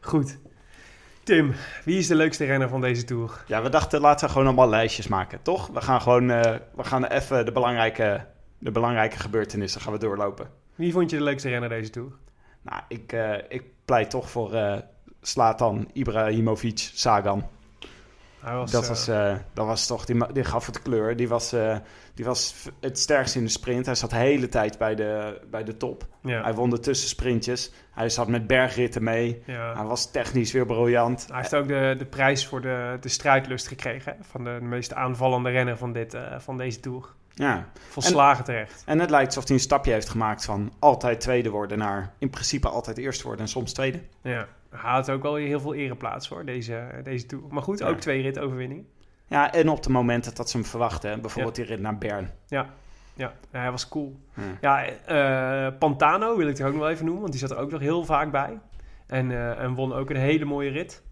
Goed. 0.00 0.38
Tim, 1.22 1.54
wie 1.84 1.98
is 1.98 2.06
de 2.06 2.14
leukste 2.14 2.44
renner 2.44 2.68
van 2.68 2.80
deze 2.80 3.04
Tour? 3.04 3.44
Ja, 3.46 3.62
we 3.62 3.68
dachten 3.68 4.00
laten 4.00 4.26
we 4.26 4.32
gewoon 4.32 4.46
allemaal 4.46 4.68
lijstjes 4.68 5.08
maken, 5.08 5.42
toch? 5.42 5.66
We 5.66 5.80
gaan 5.80 6.00
gewoon 6.00 6.30
eh, 6.30 6.54
we 6.74 6.84
gaan 6.84 7.04
even 7.04 7.44
de 7.44 7.52
belangrijke, 7.52 8.24
de 8.58 8.70
belangrijke 8.70 9.18
gebeurtenissen 9.18 9.80
gaan 9.80 9.92
we 9.92 9.98
doorlopen. 9.98 10.50
Wie 10.74 10.92
vond 10.92 11.10
je 11.10 11.16
de 11.16 11.22
leukste 11.22 11.48
renner 11.48 11.68
deze 11.68 11.90
Tour? 11.90 12.12
Nou, 12.62 12.82
ik, 12.88 13.12
eh, 13.12 13.34
ik 13.48 13.62
pleit 13.84 14.10
toch 14.10 14.30
voor 14.30 14.82
Slatan 15.20 15.90
Ibrahimovic 15.92 16.90
Sagan. 16.94 17.48
Was, 18.42 18.70
dat, 18.70 18.82
eh, 18.82 18.88
was, 18.88 19.08
eh, 19.08 19.34
dat 19.52 19.66
was 19.66 19.86
toch, 19.86 20.04
die, 20.04 20.32
die 20.32 20.44
gaf 20.44 20.66
het 20.66 20.82
kleur. 20.82 21.16
Die 21.16 21.28
was, 21.28 21.52
eh, 21.52 21.76
die 22.14 22.24
was 22.24 22.54
het 22.80 22.98
sterkst 22.98 23.34
in 23.34 23.44
de 23.44 23.50
sprint. 23.50 23.86
Hij 23.86 23.94
zat 23.94 24.10
de 24.10 24.16
hele 24.16 24.48
tijd 24.48 24.78
bij 24.78 24.94
de, 24.94 25.40
bij 25.50 25.64
de 25.64 25.76
top. 25.76 26.06
ja, 26.22 26.42
Hij 26.42 26.54
won 26.54 26.70
de 26.70 26.80
tussensprintjes. 26.80 27.72
Hij 27.90 28.08
zat 28.08 28.28
met 28.28 28.46
bergritten 28.46 29.02
mee. 29.02 29.42
ja. 29.46 29.74
Hij 29.74 29.84
was 29.84 30.10
technisch 30.10 30.52
weer 30.52 30.66
briljant. 30.66 31.26
Hij 31.28 31.36
heeft 31.38 31.54
ook 31.54 31.68
de, 31.68 31.94
de 31.98 32.06
prijs 32.06 32.46
voor 32.46 32.60
de, 32.60 32.96
de 33.00 33.08
strijdlust 33.08 33.68
gekregen. 33.68 34.12
hè, 34.12 34.24
Van 34.30 34.44
de 34.44 34.58
meest 34.60 34.94
aanvallende 34.94 35.50
renner 35.50 35.76
van, 35.76 35.92
dit, 35.92 36.16
van 36.38 36.56
deze 36.56 36.80
Tour. 36.80 37.04
Ja. 37.34 37.68
Volslagen 37.88 38.44
terecht. 38.44 38.82
En 38.86 38.98
het 38.98 39.10
lijkt 39.10 39.26
alsof 39.26 39.44
hij 39.44 39.54
een 39.56 39.62
stapje 39.62 39.92
heeft 39.92 40.08
gemaakt 40.08 40.44
van 40.44 40.72
altijd 40.78 41.20
tweede 41.20 41.50
worden 41.50 41.78
naar 41.78 42.12
in 42.18 42.30
principe 42.30 42.68
altijd 42.68 42.98
eerste 42.98 43.22
worden 43.24 43.42
en 43.42 43.48
soms 43.48 43.72
tweede. 43.72 44.00
Ja. 44.22 44.46
Had 44.70 45.10
ook 45.10 45.22
wel 45.22 45.34
heel 45.34 45.60
veel 45.60 45.74
ereplaats 45.74 46.28
hoor, 46.28 46.44
deze, 46.44 47.00
deze 47.02 47.26
Tour. 47.26 47.44
Maar 47.50 47.62
goed, 47.62 47.78
Ja. 47.78 47.86
ook 47.88 47.98
twee 48.00 48.22
ritoverwinningen. 48.22 48.86
Ja, 49.26 49.52
en 49.52 49.68
op 49.68 49.82
de 49.82 49.90
momenten 49.90 50.34
dat 50.34 50.50
ze 50.50 50.56
hem 50.56 50.66
verwachten. 50.66 51.20
Bijvoorbeeld 51.20 51.54
die 51.54 51.64
rit 51.64 51.80
naar 51.80 51.98
Bern. 51.98 52.30
Ja, 52.46 53.32
hij 53.50 53.70
was 53.70 53.88
cool. 53.88 54.20
Ja. 54.34 54.58
Ja, 54.60 54.86
eh, 55.66 55.78
Pantano 55.78 56.36
wil 56.36 56.48
ik 56.48 56.58
er 56.58 56.66
ook 56.66 56.72
nog 56.72 56.80
wel 56.80 56.90
even 56.90 57.04
noemen, 57.04 57.22
want 57.22 57.32
die 57.32 57.42
zat 57.46 57.50
er 57.50 57.58
ook 57.58 57.70
nog 57.70 57.80
heel 57.80 58.04
vaak 58.04 58.30
bij. 58.30 58.58
En, 59.06 59.30
eh, 59.30 59.58
en 59.62 59.74
won 59.74 59.92
ook 59.92 60.10
een 60.10 60.16
hele 60.16 60.44
mooie 60.44 60.70
rit. 60.70 61.02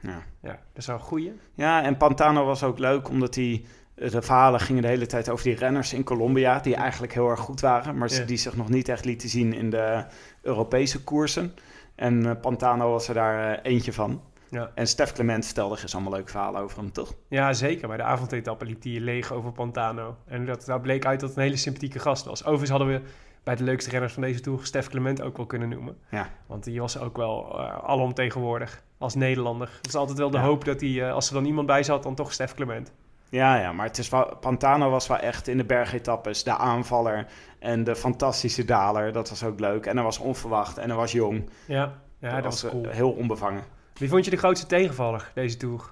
Ja. 0.00 0.22
Ja, 0.42 0.48
dat 0.50 0.58
is 0.74 0.86
wel 0.86 0.96
een 0.96 1.02
goeie. 1.02 1.32
ja, 1.54 1.82
en 1.82 1.96
Pantano 1.96 2.44
was 2.44 2.62
ook 2.62 2.78
leuk 2.78 3.08
omdat 3.08 3.34
hij... 3.34 3.64
De 3.94 4.22
verhalen 4.22 4.60
gingen 4.60 4.82
de 4.82 4.88
hele 4.88 5.06
tijd 5.06 5.28
over 5.30 5.44
die 5.44 5.54
renners 5.56 5.92
in 5.92 6.04
Colombia... 6.04 6.58
die 6.60 6.74
eigenlijk 6.74 7.12
heel 7.12 7.28
erg 7.28 7.40
goed 7.40 7.60
waren... 7.60 7.98
maar 7.98 8.12
Ja. 8.12 8.24
die 8.24 8.36
zich 8.36 8.56
nog 8.56 8.68
niet 8.68 8.88
echt 8.88 9.04
lieten 9.04 9.28
zien 9.28 9.52
in 9.52 9.70
de 9.70 10.04
Europese 10.42 11.04
koersen. 11.04 11.54
En 12.02 12.26
eh, 12.26 12.40
Pantano 12.40 12.90
was 12.90 13.08
er 13.08 13.14
daar 13.14 13.52
eh, 13.58 13.72
eentje 13.72 13.92
van. 13.92 14.22
Ja. 14.50 14.70
En 14.74 14.86
Stef 14.86 15.12
Clement 15.12 15.44
vertelde 15.44 15.78
eens 15.82 15.94
allemaal 15.94 16.12
leuke 16.12 16.30
verhalen 16.30 16.60
over 16.60 16.78
hem, 16.78 16.92
toch? 16.92 17.14
Ja, 17.28 17.52
zeker. 17.52 17.88
Bij 17.88 17.96
de 17.96 18.02
avondetappe 18.02 18.64
liep 18.64 18.82
hij 18.82 19.00
leeg 19.00 19.32
over 19.32 19.52
Pantano. 19.52 20.16
En 20.26 20.46
dat, 20.46 20.64
daar 20.64 20.80
bleek 20.80 21.06
uit 21.06 21.20
dat 21.20 21.28
het 21.28 21.38
een 21.38 21.44
hele 21.44 21.56
sympathieke 21.56 21.98
gast 21.98 22.24
was. 22.24 22.42
Overigens 22.42 22.70
hadden 22.70 22.88
we 22.88 23.00
bij 23.42 23.56
de 23.56 23.64
leukste 23.64 23.90
renners 23.90 24.12
van 24.12 24.22
deze 24.22 24.40
Tour 24.40 24.58
Stef 24.66 24.88
Clement 24.88 25.22
ook 25.22 25.36
wel 25.36 25.46
kunnen 25.46 25.68
noemen. 25.68 25.96
Ja. 26.10 26.28
Want 26.46 26.64
die 26.64 26.80
was 26.80 26.98
ook 26.98 27.16
wel 27.16 27.60
uh, 27.60 27.78
alomtegenwoordig 27.84 28.82
als 28.98 29.14
Nederlander. 29.14 29.70
Het 29.76 29.86
is 29.86 29.94
altijd 29.94 30.18
wel 30.18 30.30
de 30.30 30.36
Ja. 30.36 30.42
hoop 30.44 30.64
dat 30.64 30.80
hij, 30.80 31.12
als 31.12 31.28
er 31.28 31.34
dan 31.34 31.44
iemand 31.44 31.66
bij 31.66 31.82
zat, 31.82 32.02
dan 32.02 32.14
toch 32.14 32.32
Stef 32.32 32.54
Clement. 32.54 32.92
Ja, 33.32 33.56
ja, 33.56 33.72
maar 33.72 33.86
het 33.86 33.98
is 33.98 34.08
wel, 34.08 34.36
Pantano 34.40 34.90
was 34.90 35.06
wel 35.06 35.18
echt 35.18 35.48
in 35.48 35.56
de 35.56 35.64
bergetappes 35.64 36.44
de 36.44 36.56
aanvaller 36.56 37.26
en 37.58 37.84
de 37.84 37.96
fantastische 37.96 38.64
daler. 38.64 39.12
Dat 39.12 39.28
was 39.28 39.44
ook 39.44 39.60
leuk. 39.60 39.86
En 39.86 39.94
hij 39.96 40.04
was 40.04 40.18
onverwacht 40.18 40.78
en 40.78 40.88
hij 40.88 40.96
was 40.96 41.12
jong. 41.12 41.50
Ja, 41.66 41.92
ja 42.18 42.34
dat, 42.34 42.44
was 42.44 42.64
eh, 42.64 42.70
cool. 42.70 42.88
heel 42.88 43.10
onbevangen. 43.10 43.62
Wie 43.94 44.08
vond 44.08 44.24
je 44.24 44.30
de 44.30 44.36
grootste 44.36 44.66
tegenvaller 44.66 45.30
deze 45.34 45.56
Tour? 45.56 45.90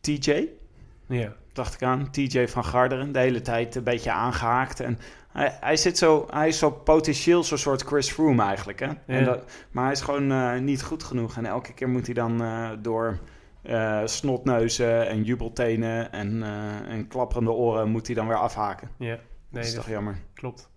TJ, 0.00 0.48
Ja. 1.06 1.32
dacht 1.52 1.74
ik 1.74 1.82
aan. 1.82 2.10
TJ 2.10 2.46
van 2.46 2.64
Garderen, 2.64 3.12
de 3.12 3.18
hele 3.18 3.40
tijd 3.40 3.74
een 3.74 3.84
beetje 3.84 4.12
aangehaakt. 4.12 4.80
En 4.80 4.98
hij, 5.32 5.56
hij, 5.60 5.76
zit 5.76 5.98
zo, 5.98 6.26
hij 6.30 6.48
is 6.48 6.58
zo 6.58 6.70
potentieel 6.70 7.44
zo'n 7.44 7.58
soort 7.58 7.82
Chris 7.82 8.10
Froome 8.10 8.42
eigenlijk. 8.42 8.80
Hè? 8.80 8.88
En 9.06 9.24
dat, 9.24 9.44
maar 9.70 9.84
hij 9.84 9.92
is 9.92 10.00
gewoon 10.00 10.32
eh, 10.32 10.58
niet 10.58 10.82
goed 10.82 11.02
genoeg. 11.02 11.36
En 11.36 11.46
elke 11.46 11.72
keer 11.72 11.88
moet 11.88 12.06
hij 12.06 12.14
dan 12.14 12.42
eh, 12.42 12.70
door 12.78 13.18
eh, 13.64 14.00
snotneuzen 14.04 15.08
en 15.08 15.22
jubeltenen 15.22 16.12
en, 16.12 16.42
eh, 16.42 16.92
en 16.92 17.08
klapperende 17.08 17.50
oren 17.50 17.90
moet 17.90 18.06
hij 18.06 18.14
dan 18.16 18.26
weer 18.28 18.36
afhaken. 18.38 18.88
Ja, 18.98 19.10
dat 19.10 19.20
nee, 19.50 19.62
is 19.62 19.74
dat 19.74 19.84
toch 19.84 19.92
jammer. 19.92 20.18
klopt. 20.34 20.70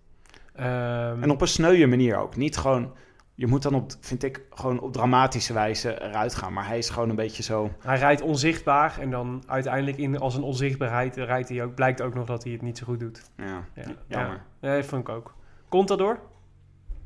Ehm, 0.54 1.22
En 1.22 1.30
op 1.30 1.40
een 1.40 1.48
sneuwe 1.48 1.86
manier 1.86 2.16
ook. 2.16 2.36
Niet 2.36 2.56
gewoon... 2.56 2.92
Je 3.34 3.46
moet 3.46 3.62
dan 3.62 3.74
op, 3.74 3.92
vind 4.00 4.22
ik, 4.22 4.42
gewoon 4.50 4.80
op 4.80 4.92
dramatische 4.92 5.52
wijze 5.52 6.02
eruit 6.02 6.34
gaan. 6.34 6.52
Maar 6.52 6.66
hij 6.66 6.78
is 6.78 6.90
gewoon 6.90 7.08
een 7.08 7.16
beetje 7.16 7.42
zo... 7.42 7.70
Hij 7.80 7.98
rijdt 7.98 8.20
onzichtbaar 8.20 8.98
en 9.00 9.10
dan 9.10 9.42
uiteindelijk 9.46 9.96
in, 9.96 10.18
als 10.18 10.34
een 10.34 10.42
onzichtbaarheid 10.42 11.16
rijdt 11.16 11.48
hij 11.48 11.64
ook, 11.64 11.74
blijkt 11.74 12.00
ook 12.02 12.14
nog 12.14 12.26
dat 12.26 12.42
hij 12.42 12.52
het 12.52 12.62
niet 12.62 12.78
zo 12.78 12.84
goed 12.84 13.00
doet. 13.00 13.30
Ja, 13.36 13.64
Ja, 13.74 13.82
jammer. 14.06 14.42
Ja, 14.60 14.76
dat 14.76 14.86
vond 14.86 15.08
ik 15.08 15.14
ook. 15.14 15.34
Contador? 15.68 16.20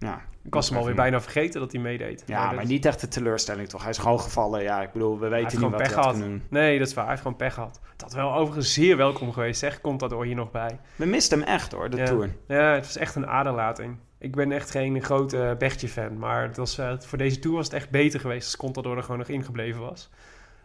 Ja, 0.03 0.21
Ik 0.45 0.55
was 0.55 0.69
hem 0.69 0.79
alweer 0.79 0.95
bijna 0.95 1.21
vergeten 1.21 1.61
dat 1.61 1.73
hij 1.73 1.81
meedeed. 1.81 2.23
Ja, 2.27 2.47
dat- 2.47 2.55
maar 2.55 2.65
niet 2.67 2.85
echt 2.85 3.01
de 3.01 3.09
teleurstelling 3.09 3.69
toch? 3.69 3.81
Hij 3.83 3.91
is 3.91 3.99
gewoon 3.99 4.21
gevallen. 4.21 4.63
Ja, 4.63 4.83
ik 4.83 4.93
bedoel, 4.93 5.19
we 5.19 5.29
weten 5.29 5.51
gewoon 5.51 5.63
niet 5.71 5.81
wat 5.81 5.83
pech 5.89 5.95
hij 5.95 6.05
had. 6.05 6.23
Nee, 6.49 6.79
dat 6.79 6.89
is 6.89 6.95
waar. 6.95 7.03
Hij 7.05 7.13
heeft 7.13 7.23
gewoon 7.27 7.39
pech 7.39 7.55
gehad. 7.55 7.81
Het 7.93 8.01
had 8.03 8.13
wel 8.13 8.35
overigens 8.35 8.73
zeer 8.73 8.97
welkom 8.97 9.33
geweest, 9.33 9.59
zeg. 9.61 9.81
Contador 9.81 10.25
hier 10.25 10.35
nog 10.35 10.51
bij. 10.51 10.79
We 10.97 11.07
misten 11.07 11.39
hem 11.39 11.49
echt 11.49 11.73
hoor, 11.73 11.91
de 11.91 11.97
ja. 11.97 12.05
Tour. 12.05 12.35
Ja, 12.49 12.75
het 12.75 12.87
was 12.87 12.97
echt 12.97 13.15
een 13.15 13.27
aderlating. 13.27 13.97
Ik 14.19 14.35
ben 14.35 14.53
echt 14.53 14.71
geen 14.71 15.03
grote 15.03 15.55
Bertje-fan. 15.59 16.19
Maar 16.19 16.43
het 16.43 16.57
was, 16.57 16.79
eh, 16.79 16.93
voor 16.99 17.19
deze 17.19 17.39
Tour 17.39 17.57
was 17.57 17.65
het 17.67 17.75
echt 17.75 17.91
beter 17.91 18.21
geweest 18.21 18.45
als 18.45 18.57
Contador 18.57 18.97
er 18.97 19.03
gewoon 19.03 19.19
nog 19.19 19.29
ingebleven 19.29 19.81
was. 19.81 20.11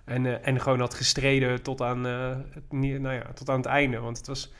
En, 0.05 0.25
eh, 0.25 0.47
en 0.47 0.59
gewoon 0.61 0.79
had 0.79 0.93
gestreden 0.93 1.61
tot 1.61 1.81
aan, 1.81 2.05
eh, 2.07 2.29
het, 2.53 2.63
nou 2.71 3.13
ja, 3.15 3.23
tot 3.33 3.49
aan 3.49 3.57
het 3.57 3.65
einde. 3.65 3.99
Want 3.99 4.17
het 4.17 4.27
was, 4.27 4.53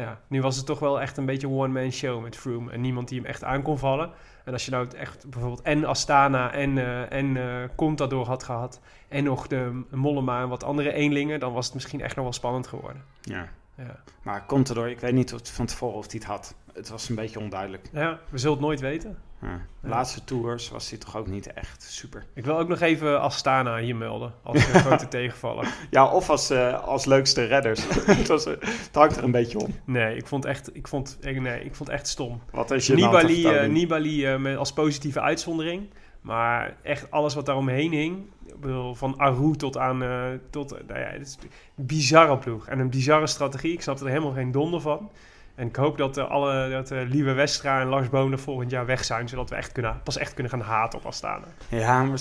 ja, 0.00 0.20
nu 0.26 0.42
was 0.42 0.56
het 0.56 0.66
toch 0.66 0.78
wel 0.78 1.00
echt 1.00 1.16
een 1.16 1.26
beetje 1.26 1.46
een 1.46 1.52
one-man 1.52 1.92
show 1.92 2.22
met 2.22 2.36
Froome. 2.36 2.70
En 2.72 2.80
niemand 2.80 3.08
die 3.08 3.18
hem 3.18 3.28
echt 3.28 3.44
aan 3.44 3.62
kon 3.62 3.78
vallen. 3.78 4.10
En 4.44 4.52
als 4.52 4.64
je 4.64 4.70
nou 4.70 4.88
echt 4.96 5.30
bijvoorbeeld 5.30 5.62
en 5.62 5.84
Astana 5.84 6.52
en, 6.52 6.78
eh 6.78 7.12
en 7.12 7.36
eh, 7.36 7.68
Contador 7.76 8.26
had 8.26 8.42
gehad... 8.42 8.80
en 9.08 9.24
nog 9.24 9.46
de 9.46 9.82
Mollema 9.90 10.40
en 10.40 10.48
wat 10.48 10.64
andere 10.64 10.92
eenlingen... 10.92 11.40
dan 11.40 11.52
was 11.52 11.64
het 11.64 11.74
misschien 11.74 12.00
echt 12.00 12.14
nog 12.16 12.24
wel 12.24 12.32
spannend 12.32 12.66
geworden. 12.66 13.04
Ja. 13.20 13.48
Ja, 13.86 14.02
Maar 14.22 14.46
Contador, 14.46 14.88
ik 14.88 15.00
weet 15.00 15.12
niet 15.12 15.34
of, 15.34 15.40
van 15.42 15.66
tevoren 15.66 15.96
of 15.96 16.06
hij 16.10 16.14
het 16.14 16.24
had. 16.24 16.54
Het 16.72 16.88
was 16.88 17.08
een 17.08 17.14
beetje 17.14 17.40
onduidelijk. 17.40 17.88
ja 17.92 18.20
we 18.30 18.38
zullen 18.38 18.56
het 18.56 18.66
nooit 18.66 18.80
weten. 18.80 19.18
Ja. 19.42 19.60
De 19.80 19.88
laatste 19.88 20.24
tours 20.24 20.68
was 20.68 20.90
hij 20.90 20.98
toch 20.98 21.16
ook 21.16 21.26
niet 21.26 21.52
echt 21.52 21.82
super. 21.82 22.26
Ik 22.34 22.44
wil 22.44 22.58
ook 22.58 22.68
nog 22.68 22.80
even 22.80 23.20
Astana 23.20 23.76
hier 23.78 23.96
melden. 23.96 24.34
Als 24.42 24.66
een 24.66 24.80
grote 24.86 25.08
tegenvaller. 25.08 25.74
Ja, 25.90 26.06
of 26.06 26.30
als, 26.30 26.50
eh, 26.50 26.84
als 26.84 27.04
leukste 27.04 27.44
redders. 27.44 27.84
het, 28.06 28.28
was, 28.28 28.46
eh, 28.46 28.52
het 28.60 28.90
hangt 28.92 29.16
er 29.16 29.24
een 29.24 29.30
beetje 29.30 29.58
om. 29.58 29.74
Nee, 29.84 30.16
ik 30.16 30.26
vond 30.26 30.44
echt, 30.44 30.76
ik 30.76 30.88
vond, 30.88 31.18
nee, 31.20 31.64
ik 31.64 31.74
vond 31.74 31.88
echt 31.88 32.08
stom. 32.08 32.40
Wat 32.50 32.70
is 32.70 32.86
je 32.86 32.94
Nibali, 32.94 33.46
eh, 33.46 33.68
Nibali 33.68 34.26
eh, 34.26 34.38
met, 34.38 34.56
als 34.56 34.72
positieve 34.72 35.20
uitzondering. 35.20 35.90
Maar 36.20 36.76
echt 36.82 37.10
alles 37.10 37.34
wat 37.34 37.46
daaromheen 37.46 37.90
hing. 37.92 38.18
Ik 38.46 38.60
bedoel, 38.60 38.94
van 38.94 39.14
Aru 39.18 39.56
tot 39.56 39.76
aan... 39.76 40.02
eh, 40.02 40.22
tot, 40.50 40.72
eh, 40.72 40.80
nou 40.88 41.00
ja, 41.00 41.06
het 41.06 41.20
is 41.20 41.38
een 41.76 41.86
bizarre 41.86 42.38
ploeg. 42.38 42.66
En 42.68 42.78
een 42.78 42.90
bizarre 42.90 43.26
strategie. 43.26 43.72
Ik 43.72 43.82
snap 43.82 44.00
er 44.00 44.06
helemaal 44.08 44.32
geen 44.32 44.52
donder 44.52 44.80
van. 44.80 45.10
En 45.54 45.66
ik 45.66 45.76
hoop 45.76 45.98
dat, 45.98 46.16
eh, 46.16 46.28
alle, 46.30 46.70
dat 46.70 46.90
eh, 46.90 46.98
Lieve 47.08 47.32
Westra 47.32 47.80
en 47.80 47.86
Lars 47.86 48.08
Bonen 48.08 48.38
volgend 48.38 48.70
jaar 48.70 48.86
weg 48.86 49.04
zijn. 49.04 49.28
Zodat 49.28 49.50
we 49.50 49.56
echt 49.56 49.72
kunnen, 49.72 50.00
pas 50.04 50.16
echt 50.18 50.34
kunnen 50.34 50.52
gaan 50.52 50.60
haten 50.60 50.98
op 50.98 51.06
Astana. 51.06 51.44
Ja, 51.68 52.02
maar 52.02 52.18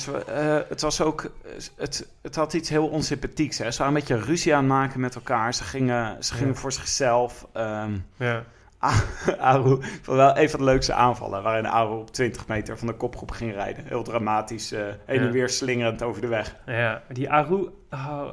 het 0.69 0.81
was 0.81 1.01
ook... 1.01 1.31
Het, 1.75 2.07
het 2.21 2.35
had 2.35 2.53
iets 2.53 2.69
heel 2.69 2.87
onsympathieks. 2.87 3.57
Hè? 3.57 3.71
Ze 3.71 3.77
waren 3.79 3.93
een 3.93 3.99
beetje 3.99 4.19
ruzie 4.25 4.53
aan 4.55 4.59
het 4.63 4.69
maken 4.73 4.99
met 4.99 5.15
elkaar. 5.15 5.53
Ze 5.53 5.63
gingen, 5.63 6.23
ze 6.23 6.33
gingen 6.33 6.53
Ja. 6.53 6.59
voor 6.59 6.71
zichzelf. 6.71 7.47
ehm 7.53 7.91
Ja, 8.17 8.43
Aru, 9.39 9.73
ik 9.73 9.99
vond 10.01 10.17
wel 10.17 10.37
een 10.37 10.49
van 10.49 10.59
de 10.59 10.65
leukste 10.65 10.93
aanvallen. 10.93 11.43
Waarin 11.43 11.67
Aru 11.67 11.95
op 11.99 12.11
20 12.11 12.47
meter 12.47 12.77
van 12.77 12.87
de 12.87 12.93
kopgroep 12.93 13.31
ging 13.31 13.53
rijden. 13.53 13.83
Heel 13.87 14.03
dramatisch. 14.03 14.71
eh 14.71 14.81
heen 15.05 15.19
Ja. 15.19 15.25
en 15.25 15.31
weer 15.31 15.49
slingerend 15.49 16.01
over 16.03 16.21
de 16.21 16.27
weg. 16.27 16.55
ja 16.65 17.01
die 17.09 17.29
Aru... 17.31 17.69
oh, 17.91 18.29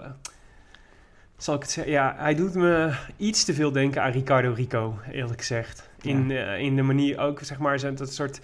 zal 1.37 1.54
ik 1.54 1.62
het 1.62 1.70
zeggen? 1.70 1.92
Ja, 1.92 2.14
hij 2.18 2.35
doet 2.35 2.54
me 2.54 2.92
iets 3.16 3.44
te 3.44 3.54
veel 3.54 3.72
denken 3.72 4.02
aan 4.02 4.11
Ricardo 4.11 4.52
Rico, 4.52 4.98
eerlijk 5.12 5.38
gezegd. 5.38 5.88
In, 6.07 6.31
eh, 6.31 6.59
in 6.59 6.77
de 6.77 6.83
manier 6.83 7.19
ook, 7.19 7.40
zeg 7.42 7.59
maar, 7.59 7.95
dat 7.95 8.12
soort, 8.12 8.40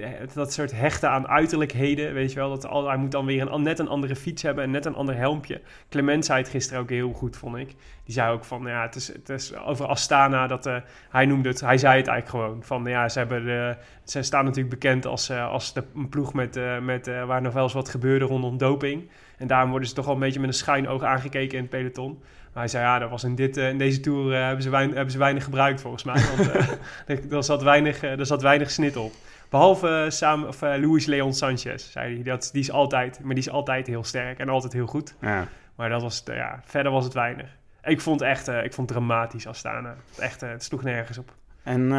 eh, 0.00 0.08
dat 0.34 0.52
soort 0.52 0.72
hechten 0.72 1.10
aan 1.10 1.28
uiterlijkheden, 1.28 2.14
weet 2.14 2.32
je 2.32 2.38
wel. 2.38 2.48
Dat 2.48 2.66
al, 2.66 2.88
hij 2.88 2.96
moet 2.96 3.10
dan 3.10 3.26
weer 3.26 3.52
een, 3.52 3.62
net 3.62 3.78
een 3.78 3.88
andere 3.88 4.16
fiets 4.16 4.42
hebben 4.42 4.64
en 4.64 4.70
net 4.70 4.86
een 4.86 4.94
ander 4.94 5.16
helmpje. 5.16 5.60
Clement 5.88 6.24
zei 6.24 6.38
het 6.38 6.48
gisteren 6.48 6.82
ook 6.82 6.90
heel 6.90 7.12
goed, 7.12 7.36
vond 7.36 7.56
ik. 7.56 7.74
Die 8.04 8.14
zei 8.14 8.32
ook 8.32 8.44
van, 8.44 8.62
ja, 8.66 8.82
het 8.82 8.94
is, 8.94 9.08
het 9.08 9.28
is 9.28 9.56
over 9.56 9.86
Astana, 9.86 10.46
dat, 10.46 10.66
eh, 10.66 10.76
hij 11.10 11.26
noemde 11.26 11.48
het, 11.48 11.60
hij 11.60 11.78
zei 11.78 11.96
het 11.96 12.06
eigenlijk 12.06 12.44
gewoon. 12.44 12.62
Van, 12.62 12.84
ja, 12.84 13.08
ze, 13.08 13.18
hebben 13.18 13.78
ze 14.04 14.22
staan 14.22 14.44
natuurlijk 14.44 14.74
bekend 14.74 15.06
als, 15.06 15.30
als 15.30 15.72
de, 15.72 15.84
een 15.94 16.08
ploeg 16.08 16.34
met, 16.34 16.60
met, 16.82 17.06
waar 17.26 17.42
nog 17.42 17.52
wel 17.52 17.62
eens 17.62 17.72
wat 17.72 17.88
gebeurde 17.88 18.24
rondom 18.24 18.58
doping. 18.58 19.10
En 19.38 19.46
daarom 19.46 19.70
worden 19.70 19.88
ze 19.88 19.94
toch 19.94 20.06
al 20.06 20.14
een 20.14 20.20
beetje 20.20 20.40
met 20.40 20.48
een 20.48 20.54
schijnoog 20.54 21.02
aangekeken 21.02 21.56
in 21.56 21.62
het 21.62 21.70
peloton. 21.70 22.22
Maar 22.52 22.62
hij 22.62 22.68
zei, 22.68 22.84
ja, 22.84 22.98
dat 22.98 23.10
was 23.10 23.24
in, 23.24 23.34
dit, 23.34 23.56
eh, 23.56 23.68
in 23.68 23.78
deze 23.78 24.00
Tour 24.00 24.34
eh, 24.34 24.42
hebben, 24.44 24.62
ze 24.62 24.70
weinig, 24.70 24.94
hebben 24.94 25.12
ze 25.12 25.18
weinig 25.18 25.44
gebruikt 25.44 25.80
volgens 25.80 26.04
mij. 26.04 26.22
Want 26.36 26.50
eh, 26.50 26.68
er, 27.16 27.32
er 27.36 27.44
zat 27.44 27.62
weinig, 27.62 28.02
er 28.02 28.26
zat 28.26 28.42
weinig 28.42 28.70
snit 28.70 28.96
op. 28.96 29.12
Behalve 29.48 29.88
eh, 29.88 30.10
Sam, 30.10 30.44
of, 30.44 30.60
Luis 30.60 31.06
Leon 31.06 31.34
Sanchez, 31.34 31.90
zei 31.90 32.14
hij. 32.14 32.22
Dat, 32.22 32.48
die 32.52 32.62
is 32.62 32.70
altijd, 32.70 33.20
maar 33.20 33.34
die 33.34 33.44
is 33.44 33.50
altijd 33.50 33.86
heel 33.86 34.04
sterk 34.04 34.38
en 34.38 34.48
altijd 34.48 34.72
heel 34.72 34.86
goed. 34.86 35.14
Ja. 35.20 35.48
Maar 35.74 35.88
dat 35.88 36.02
was, 36.02 36.22
ja, 36.24 36.60
verder 36.64 36.92
was 36.92 37.04
het 37.04 37.14
weinig. 37.14 37.56
Ik 37.82 38.00
vond 38.00 38.20
het 38.20 38.28
echt, 38.28 38.48
ik 38.48 38.72
vond 38.72 38.88
het 38.88 38.98
dramatisch 38.98 39.46
Astana. 39.46 39.94
Echt, 40.18 40.40
het 40.40 40.64
sloeg 40.64 40.82
nergens 40.82 41.18
op. 41.18 41.34
En 41.62 41.92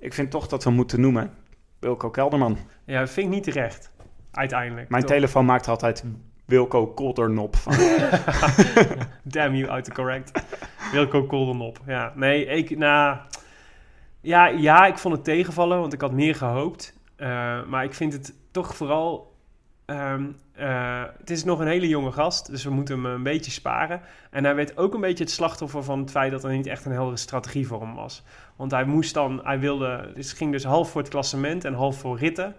ik 0.00 0.14
vind 0.14 0.30
toch 0.30 0.46
dat 0.46 0.64
we 0.64 0.70
moeten 0.70 1.00
noemen 1.00 1.30
Wilco 1.78 2.10
Kelderman. 2.10 2.58
Ja, 2.84 3.00
dat 3.00 3.10
vind 3.10 3.26
ik 3.26 3.32
niet 3.32 3.44
terecht. 3.44 3.90
Uiteindelijk. 4.30 4.88
Mijn 4.88 5.02
Toch? 5.02 5.12
telefoon 5.12 5.44
maakt 5.44 5.68
altijd 5.68 6.04
Wilco 6.44 6.86
Koldernop. 6.86 7.56
Damn 9.22 9.54
you, 9.54 9.66
autocorrect. 9.66 10.44
Wilco 10.92 11.24
Koldenop. 11.26 11.78
Ja, 11.86 12.12
nee, 12.16 12.46
ik, 12.46 12.78
nou... 12.78 13.18
Ja, 14.20 14.46
ja, 14.46 14.86
ik 14.86 14.98
vond 14.98 15.14
het 15.14 15.24
tegenvallen, 15.24 15.80
want 15.80 15.92
ik 15.92 16.00
had 16.00 16.12
meer 16.12 16.34
gehoopt. 16.34 16.98
Eh, 17.16 17.64
maar 17.64 17.84
ik 17.84 17.94
vind 17.94 18.12
het 18.12 18.34
toch 18.50 18.76
vooral... 18.76 19.36
ehm, 19.84 20.26
eh, 20.52 21.02
het 21.18 21.30
is 21.30 21.44
nog 21.44 21.58
een 21.58 21.66
hele 21.66 21.88
jonge 21.88 22.12
gast, 22.12 22.50
dus 22.50 22.64
we 22.64 22.70
moeten 22.70 22.94
hem 22.94 23.06
een 23.06 23.22
beetje 23.22 23.50
sparen. 23.50 24.00
En 24.30 24.44
hij 24.44 24.54
werd 24.54 24.76
ook 24.76 24.94
een 24.94 25.00
beetje 25.00 25.24
het 25.24 25.32
slachtoffer 25.32 25.82
van 25.82 25.98
het 25.98 26.10
feit 26.10 26.30
dat 26.30 26.44
er 26.44 26.50
niet 26.50 26.66
echt 26.66 26.84
een 26.84 26.92
heldere 26.92 27.16
strategie 27.16 27.66
voor 27.66 27.80
hem 27.80 27.94
was. 27.94 28.24
Want 28.56 28.70
hij 28.70 28.84
moest 28.84 29.14
dan, 29.14 29.40
hij 29.44 29.58
wilde, 29.58 30.10
het 30.14 30.32
ging 30.32 30.52
dus 30.52 30.64
half 30.64 30.90
voor 30.90 31.00
het 31.00 31.10
klassement 31.10 31.64
en 31.64 31.74
half 31.74 31.98
voor 31.98 32.18
ritten. 32.18 32.54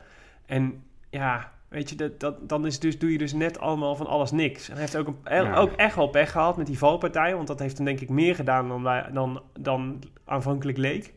En 0.46 0.84
ja, 1.10 1.52
weet 1.76 1.90
je, 1.90 1.96
dat, 1.96 2.20
dat, 2.20 2.50
dan 2.50 2.66
is 2.66 2.80
dus, 2.80 3.00
doe 3.00 3.12
je 3.12 3.18
dus 3.18 3.34
net 3.34 3.60
allemaal 3.60 3.96
van 3.96 4.08
alles 4.08 4.32
niks. 4.32 4.68
En 4.68 4.72
hij 4.74 4.82
heeft 4.82 4.98
ook, 4.98 5.08
een, 5.08 5.44
Ja. 5.44 5.56
ook 5.56 5.72
echt 5.72 5.96
wel 5.96 6.08
pech 6.08 6.32
gehad 6.32 6.58
met 6.58 6.68
die 6.68 6.78
valpartij, 6.78 7.36
want 7.36 7.48
dat 7.48 7.60
heeft 7.60 7.78
hem 7.78 7.86
denk 7.86 8.00
ik 8.00 8.10
meer 8.10 8.36
gedaan 8.36 8.68
dan, 8.68 8.84
dan, 9.14 9.42
dan 9.60 10.04
aanvankelijk 10.26 10.78
leek. 10.78 11.14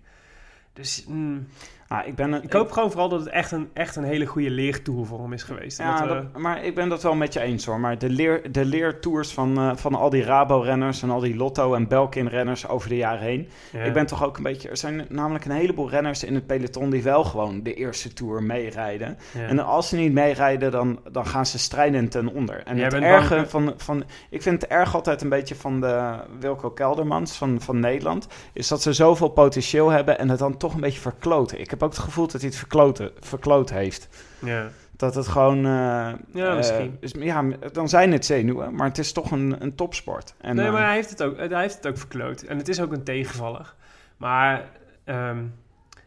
Dus 0.72 1.04
mm, 1.08 1.46
Ah, 1.88 2.06
ik, 2.06 2.14
ben 2.14 2.32
een, 2.32 2.42
ik 2.42 2.52
hoop 2.52 2.70
gewoon 2.72 2.90
vooral 2.90 3.08
dat 3.08 3.20
het 3.20 3.28
echt 3.28 3.52
een, 3.52 3.68
echt 3.72 3.96
een 3.96 4.04
hele 4.04 4.26
goede 4.26 4.50
leertour 4.50 5.06
voor 5.06 5.20
hem 5.22 5.32
is 5.32 5.42
geweest. 5.42 5.78
Ja, 5.78 6.06
dat 6.06 6.08
dat- 6.32 6.40
maar 6.42 6.64
ik 6.64 6.74
ben 6.74 6.88
dat 6.88 7.02
wel 7.02 7.14
met 7.14 7.32
je 7.32 7.40
eens 7.40 7.64
hoor. 7.64 7.80
Maar 7.80 7.98
de, 7.98 8.08
leer, 8.10 8.52
de 8.52 8.64
leertours 8.64 9.32
van, 9.32 9.58
eh, 9.58 9.70
van 9.74 9.94
al 9.94 10.10
die 10.10 10.22
Rabo-renners 10.24 11.02
en 11.02 11.10
al 11.10 11.20
die 11.20 11.36
Lotto- 11.36 11.74
en 11.74 11.88
Belkin-renners 11.88 12.68
over 12.68 12.88
de 12.88 12.96
jaren 12.96 13.20
heen. 13.22 13.48
ja. 13.72 13.82
Ik 13.82 13.92
ben 13.92 14.06
toch 14.06 14.24
ook 14.24 14.36
een 14.36 14.42
beetje... 14.42 14.68
Er 14.68 14.76
zijn 14.76 15.06
namelijk 15.08 15.44
een 15.44 15.50
heleboel 15.50 15.90
renners 15.90 16.24
in 16.24 16.34
het 16.34 16.46
peloton 16.46 16.90
die 16.90 17.02
wel 17.02 17.24
gewoon 17.24 17.62
de 17.62 17.74
eerste 17.74 18.12
tour 18.12 18.42
meerijden. 18.42 19.18
Ja. 19.34 19.46
En 19.46 19.58
als 19.58 19.88
ze 19.88 19.96
niet 19.96 20.12
meerijden, 20.12 20.70
dan, 20.70 20.98
dan 21.12 21.26
gaan 21.26 21.46
ze 21.46 21.58
strijdend 21.58 22.10
ten 22.10 22.28
onder. 22.34 22.62
En 22.64 22.76
Jij 22.76 22.84
het 22.84 22.94
erge 22.94 23.34
bang- 23.34 23.50
van, 23.50 23.72
van... 23.76 24.04
Ik 24.30 24.42
vind 24.42 24.62
het 24.62 24.70
erg 24.70 24.94
altijd 24.94 25.22
een 25.22 25.28
beetje 25.28 25.54
van 25.54 25.80
de 25.80 26.16
Wilco 26.40 26.70
Keldermans 26.70 27.32
van, 27.36 27.60
van 27.60 27.80
Nederland... 27.80 28.26
is 28.52 28.68
dat 28.68 28.82
ze 28.82 28.92
zoveel 28.92 29.28
potentieel 29.28 29.88
hebben 29.90 30.18
en 30.18 30.28
het 30.28 30.38
dan 30.38 30.56
toch 30.56 30.74
een 30.74 30.80
beetje 30.80 31.00
verkloten. 31.00 31.60
Ik 31.60 31.70
heb 31.70 31.76
ook 31.82 31.92
het 31.92 31.98
gevoel 31.98 32.26
dat 32.26 32.40
hij 32.40 32.50
het 32.50 32.58
verkloten, 32.58 33.10
verkloot 33.20 33.70
heeft. 33.70 34.08
ja. 34.38 34.68
Dat 34.96 35.14
het 35.14 35.26
gewoon... 35.28 35.56
eh, 35.56 35.62
Ja, 36.32 36.50
eh, 36.50 36.56
misschien. 36.56 36.96
is- 37.00 37.12
ja, 37.18 37.44
dan 37.72 37.88
zijn 37.88 38.12
het 38.12 38.24
zenuwen, 38.26 38.74
maar 38.74 38.86
het 38.88 38.98
is 38.98 39.12
toch 39.12 39.30
een, 39.30 39.56
een 39.62 39.74
topsport. 39.74 40.34
En, 40.40 40.56
nee, 40.56 40.66
eh, 40.66 40.72
maar 40.72 40.84
hij 40.84 40.94
heeft, 40.94 41.10
het 41.10 41.22
ook, 41.22 41.36
hij 41.36 41.60
heeft 41.60 41.74
het 41.76 41.86
ook 41.86 41.98
verkloot. 41.98 42.40
En 42.42 42.56
het 42.58 42.68
is 42.68 42.80
ook 42.80 42.92
een 42.92 43.04
tegenvaller. 43.04 43.74
Maar 44.16 44.64
ehm, 45.04 45.38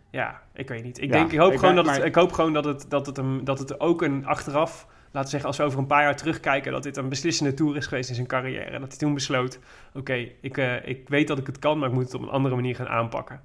ja, 0.09 0.41
ik 0.53 0.67
weet 0.69 0.83
niet. 0.83 0.97
Ik, 0.97 1.03
Ja, 1.03 1.11
denk, 1.11 1.31
ik, 1.31 1.39
hoop 1.39 1.51
ik 1.51 1.59
gewoon 1.59 1.75
ben- 1.75 1.83
dat 1.83 1.91
het, 1.93 1.99
maar- 2.01 2.09
ik 2.09 2.15
hoop 2.15 2.31
gewoon 2.31 2.53
dat 2.53 2.65
het, 2.65 2.85
dat, 2.89 3.05
het 3.05 3.17
hem, 3.17 3.43
dat 3.43 3.59
het 3.59 3.79
ook 3.79 4.01
een 4.01 4.25
achteraf... 4.25 4.87
Laten 5.13 5.21
we 5.21 5.29
zeggen, 5.29 5.47
als 5.49 5.57
we 5.57 5.63
over 5.63 5.79
een 5.79 5.87
paar 5.87 6.03
jaar 6.03 6.15
terugkijken... 6.15 6.71
dat 6.71 6.83
dit 6.83 6.97
een 6.97 7.09
beslissende 7.09 7.53
tour 7.53 7.75
is 7.77 7.87
geweest 7.87 8.09
in 8.09 8.15
zijn 8.15 8.27
carrière. 8.27 8.69
En 8.71 8.79
dat 8.79 8.89
hij 8.89 8.97
toen 8.97 9.13
besloot... 9.13 9.59
Oké, 9.93 10.27
ik, 10.41 10.57
eh, 10.57 10.87
ik 10.87 11.09
weet 11.09 11.27
dat 11.27 11.37
ik 11.37 11.47
het 11.47 11.59
kan... 11.59 11.79
maar 11.79 11.87
ik 11.87 11.93
moet 11.93 12.03
het 12.03 12.13
op 12.13 12.21
een 12.21 12.29
andere 12.29 12.55
manier 12.55 12.75
gaan 12.75 12.87
aanpakken. 12.87 13.41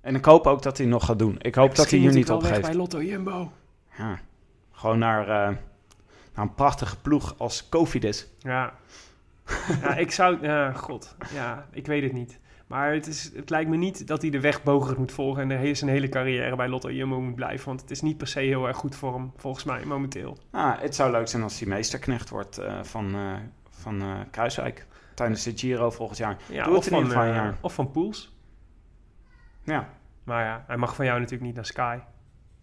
En 0.00 0.14
ik 0.14 0.24
hoop 0.24 0.46
ook 0.46 0.62
dat 0.62 0.78
hij 0.78 0.86
nog 0.86 1.04
gaat 1.04 1.18
doen. 1.18 1.36
Ik 1.38 1.54
hoop 1.54 1.74
dat 1.74 1.90
hij 1.90 1.98
hier 1.98 2.12
niet 2.12 2.30
opgeeft. 2.30 2.60
bij 2.60 2.74
Lotto 2.74 3.02
Jumbo. 3.02 3.52
Ja. 3.98 4.20
Gewoon 4.72 4.98
naar, 4.98 5.22
eh, 5.22 5.56
naar 6.34 6.44
een 6.44 6.54
prachtige 6.54 6.96
ploeg 7.00 7.34
als 7.38 7.68
Cofidis. 7.68 8.28
Ja. 8.38 8.74
ja, 9.82 9.96
ik 9.96 10.10
zou... 10.10 10.38
Ja, 10.42 10.72
god. 10.72 11.16
Ja, 11.34 11.66
ik 11.72 11.86
weet 11.86 12.02
het 12.02 12.12
niet. 12.12 12.38
Maar 12.66 12.92
het, 12.92 13.06
is, 13.06 13.30
het 13.34 13.50
lijkt 13.50 13.70
me 13.70 13.76
niet 13.76 14.06
dat 14.06 14.22
hij 14.22 14.30
de 14.30 14.40
weg 14.40 14.64
moet 14.96 15.12
volgen... 15.12 15.42
en 15.42 15.48
de 15.48 15.54
hele, 15.54 15.74
zijn 15.74 15.90
hele 15.90 16.08
carrière 16.08 16.56
bij 16.56 16.68
Lotto 16.68 16.90
Jumbo 16.90 17.20
moet 17.20 17.34
blijven. 17.34 17.66
Want 17.66 17.80
het 17.80 17.90
is 17.90 18.00
niet 18.00 18.16
per 18.16 18.26
se 18.26 18.40
heel 18.40 18.66
erg 18.66 18.76
goed 18.76 18.96
voor 18.96 19.14
hem, 19.14 19.32
volgens 19.36 19.64
mij, 19.64 19.84
momenteel. 19.84 20.38
Ah, 20.50 20.80
het 20.80 20.94
zou 20.94 21.10
leuk 21.10 21.28
zijn 21.28 21.42
als 21.42 21.58
hij 21.58 21.68
meesterknecht 21.68 22.28
wordt 22.28 22.58
eh, 22.58 22.82
van, 22.82 23.14
eh, 23.14 23.32
van 23.70 24.02
Kruiswijk. 24.30 24.86
Tijdens 25.14 25.42
de 25.42 25.52
Giro 25.54 25.90
volgend 25.90 26.18
jaar. 26.18 26.36
Ja, 26.48 26.64
Doe 26.64 26.76
of, 26.76 26.84
het 26.84 26.92
in 26.92 26.98
ieder 26.98 27.12
van, 27.12 27.34
geval 27.34 27.52
of 27.60 27.74
van 27.74 27.90
Poels. 27.90 28.32
Ja, 29.70 29.88
Maar 30.24 30.44
ja, 30.44 30.64
hij 30.66 30.76
mag 30.76 30.94
van 30.94 31.04
jou 31.04 31.16
natuurlijk 31.18 31.46
niet 31.46 31.54
naar 31.54 31.64
Sky. 31.64 31.98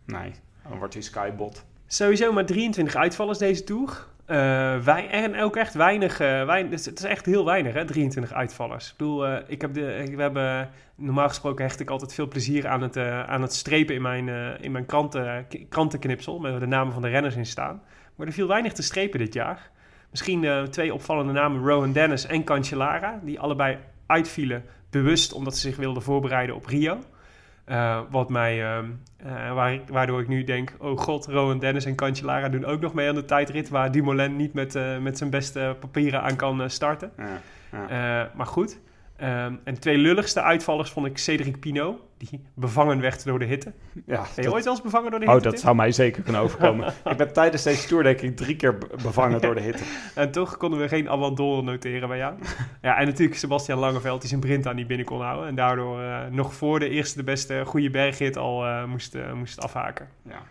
nee. 0.06 0.32
Dan 0.70 0.78
wordt 0.78 0.94
hij 0.94 1.04
Skybot. 1.04 1.66
Sowieso 1.88 2.34
maar 2.34 2.46
23 2.46 2.96
uitvallers 2.96 3.38
deze 3.38 3.64
Tour. 3.64 4.06
Eh, 4.26 4.36
wij, 4.78 5.10
en 5.10 5.40
ook 5.42 5.56
echt 5.56 5.74
weinig, 5.74 6.20
eh, 6.20 6.46
weinig 6.46 6.72
het 6.72 6.80
is- 6.80 6.86
het 6.86 7.00
is 7.00 7.06
echt 7.06 7.26
heel 7.26 7.46
weinig 7.46 7.74
hè, 7.74 7.86
23 7.86 8.34
uitvallers. 8.34 8.92
Ik 8.92 8.98
bedoel, 8.98 9.28
eh, 9.28 9.44
ik 9.48 9.62
heb 9.62 9.74
de, 9.74 10.12
we 10.16 10.22
hebben, 10.22 10.70
normaal 10.96 11.28
gesproken 11.28 11.66
hecht 11.66 11.80
ik 11.80 11.90
altijd 11.90 12.14
veel 12.14 12.28
plezier 12.28 12.68
aan 12.68 12.82
het, 12.82 12.98
aan 12.98 13.42
het 13.42 13.54
strepen 13.54 13.96
in 13.96 14.02
mijn, 14.02 14.28
in 14.62 14.72
mijn 14.72 14.86
kranten, 14.86 15.46
krantenknipsel, 15.70 16.40
met 16.40 16.60
de 16.60 16.66
namen 16.66 16.94
van 16.94 17.02
de 17.02 17.08
renners 17.08 17.36
in 17.36 17.46
staan. 17.46 17.82
Maar 18.16 18.28
er 18.28 18.34
viel 18.34 18.48
weinig 18.48 18.74
te 18.74 18.82
strepen 18.84 19.20
dit 19.20 19.34
jaar. 19.34 19.70
Misschien 20.10 20.68
twee 20.70 20.94
opvallende 20.94 21.34
namen, 21.34 21.66
Rowan 21.68 21.92
Dennis 21.92 22.26
en 22.26 22.44
Cancellara, 22.44 23.20
die 23.24 23.40
allebei 23.40 23.78
uitvielen, 24.08 24.64
bewust 24.90 25.34
omdat 25.34 25.56
ze 25.56 25.68
zich 25.68 25.78
wilden 25.78 26.04
voorbereiden 26.04 26.56
op 26.56 26.66
Rio. 26.66 27.00
Eh, 27.66 28.00
wat 28.10 28.30
mij, 28.30 28.64
ehm, 28.64 28.86
eh, 29.18 29.76
waardoor 29.88 30.22
ik 30.22 30.28
nu 30.28 30.44
denk, 30.44 30.76
oh 30.78 31.00
god, 31.00 31.26
Rowan 31.26 31.60
Dennis 31.60 31.86
en 31.86 31.96
Cancellara 31.96 32.50
doen 32.50 32.66
ook 32.66 32.82
nog 32.82 32.94
mee 32.94 33.10
aan 33.10 33.16
de 33.16 33.26
tijdrit, 33.26 33.70
waar 33.70 33.92
Dumoulin 33.92 34.36
niet 34.36 34.54
met, 34.54 34.76
eh, 34.76 34.98
met 34.98 35.18
zijn 35.18 35.30
beste 35.30 35.76
papieren 35.80 36.22
aan 36.22 36.36
kan 36.36 36.70
starten. 36.70 37.12
Ja, 37.18 37.42
ja. 37.90 38.32
Maar 38.36 38.46
goed. 38.46 38.80
Ehm, 39.18 39.56
en 39.64 39.80
twee 39.80 39.98
lulligste 39.98 40.42
uitvallers 40.42 40.90
vond 40.90 41.06
ik 41.06 41.18
Cedric 41.18 41.60
Pino, 41.60 42.00
die 42.18 42.42
bevangen 42.54 43.02
werd 43.02 43.26
door 43.26 43.40
de 43.40 43.46
hitte. 43.46 43.74
Ben 43.94 44.04
ja, 44.06 44.26
je 44.36 44.42
dat- 44.42 44.54
ooit 44.54 44.64
wel 44.64 44.74
eens 44.74 44.82
bevangen 44.82 45.12
door 45.12 45.20
de 45.20 45.26
oh, 45.26 45.32
hitte? 45.32 45.48
dat 45.48 45.56
Tim? 45.58 45.64
zou 45.66 45.76
mij 45.76 45.92
zeker 45.92 46.24
kunnen 46.24 46.42
overkomen. 46.42 46.94
ik 47.12 47.18
ben 47.18 47.34
tijdens 47.34 47.64
deze 47.64 47.88
tour 47.88 48.04
denk 48.04 48.22
ik 48.22 48.36
drie 48.36 48.56
keer 48.56 48.78
be- 48.78 48.88
bevangen 49.04 49.42
door 49.42 49.56
de 49.56 49.62
hitte. 49.62 49.84
En 50.16 50.32
toch 50.32 50.58
konden 50.58 50.80
we 50.80 50.88
geen 50.88 51.10
abandon 51.10 51.66
noteren 51.66 52.08
bij 52.08 52.18
jou. 52.18 52.34
ja, 52.82 52.98
en 52.98 53.06
natuurlijk 53.06 53.38
Sebastian 53.38 53.80
Langeveld 53.80 54.20
die 54.20 54.30
zijn 54.30 54.42
Brinta 54.42 54.72
niet 54.72 54.88
binnen 54.88 55.06
kon 55.06 55.22
houden. 55.22 55.48
En 55.48 55.56
daardoor 55.56 56.02
eh, 56.02 56.20
nog 56.32 56.54
voor 56.54 56.80
de 56.80 56.90
eerste 56.90 57.18
de 57.18 57.24
beste 57.24 57.62
goede 57.66 57.90
bergrit 57.90 58.38
al 58.38 58.66
eh, 58.66 58.86
moest, 58.86 59.16
eh, 59.16 59.34
moest 59.34 59.62
afhaken. 59.62 60.08
Ja. 60.30 60.42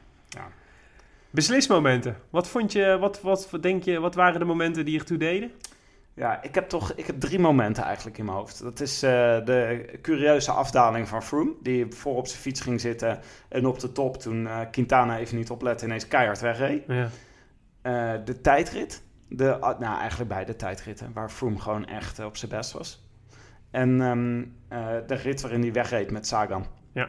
Beslismomenten. 1.30 2.16
Wat 2.30 2.48
vond 2.48 2.72
je, 2.72 2.96
wat, 3.00 3.20
wat, 3.22 3.50
wat 3.50 3.62
denk 3.62 3.82
je, 3.84 4.00
wat 4.00 4.14
waren 4.14 4.38
de 4.38 4.44
momenten 4.46 4.84
die 4.84 4.98
ertoe 4.98 5.16
deden? 5.18 5.50
Ja, 6.16 6.42
ik 6.42 6.54
heb 6.54 6.68
toch 6.68 6.92
ik 6.92 7.06
heb 7.06 7.20
drie 7.20 7.38
momenten 7.38 7.82
eigenlijk 7.82 8.18
in 8.18 8.24
mijn 8.24 8.36
hoofd. 8.36 8.62
Dat 8.62 8.80
is 8.80 9.02
eh, 9.02 9.10
de 9.44 9.88
curieuze 10.02 10.50
afdaling 10.50 11.08
van 11.08 11.22
Froome, 11.22 11.52
die 11.62 11.86
voor 11.90 12.16
op 12.16 12.26
zijn 12.26 12.40
fiets 12.40 12.60
ging 12.60 12.80
zitten 12.80 13.20
en 13.48 13.66
op 13.66 13.78
de 13.78 13.92
top 13.92 14.16
toen 14.16 14.46
eh, 14.46 14.60
Quintana 14.70 15.18
even 15.18 15.36
niet 15.36 15.50
oplette 15.50 15.84
ineens 15.84 16.08
keihard 16.08 16.40
wegreed. 16.40 16.82
Ja. 16.86 17.08
Eh, 17.82 18.24
de 18.24 18.40
tijdrit, 18.40 19.02
de, 19.28 19.58
ah, 19.58 19.80
nou 19.80 19.98
eigenlijk 19.98 20.30
beide 20.30 20.56
tijdritten, 20.56 21.12
waar 21.12 21.30
Froome 21.30 21.58
gewoon 21.58 21.86
echt 21.86 22.24
op 22.24 22.36
zijn 22.36 22.50
best 22.50 22.72
was. 22.72 23.08
En 23.70 24.00
ehm, 24.00 24.44
eh, 24.68 25.06
de 25.06 25.14
rit 25.14 25.40
waarin 25.40 25.62
hij 25.62 25.72
wegreed 25.72 26.10
met 26.10 26.26
Sagan. 26.26 26.66
Ja. 26.92 27.08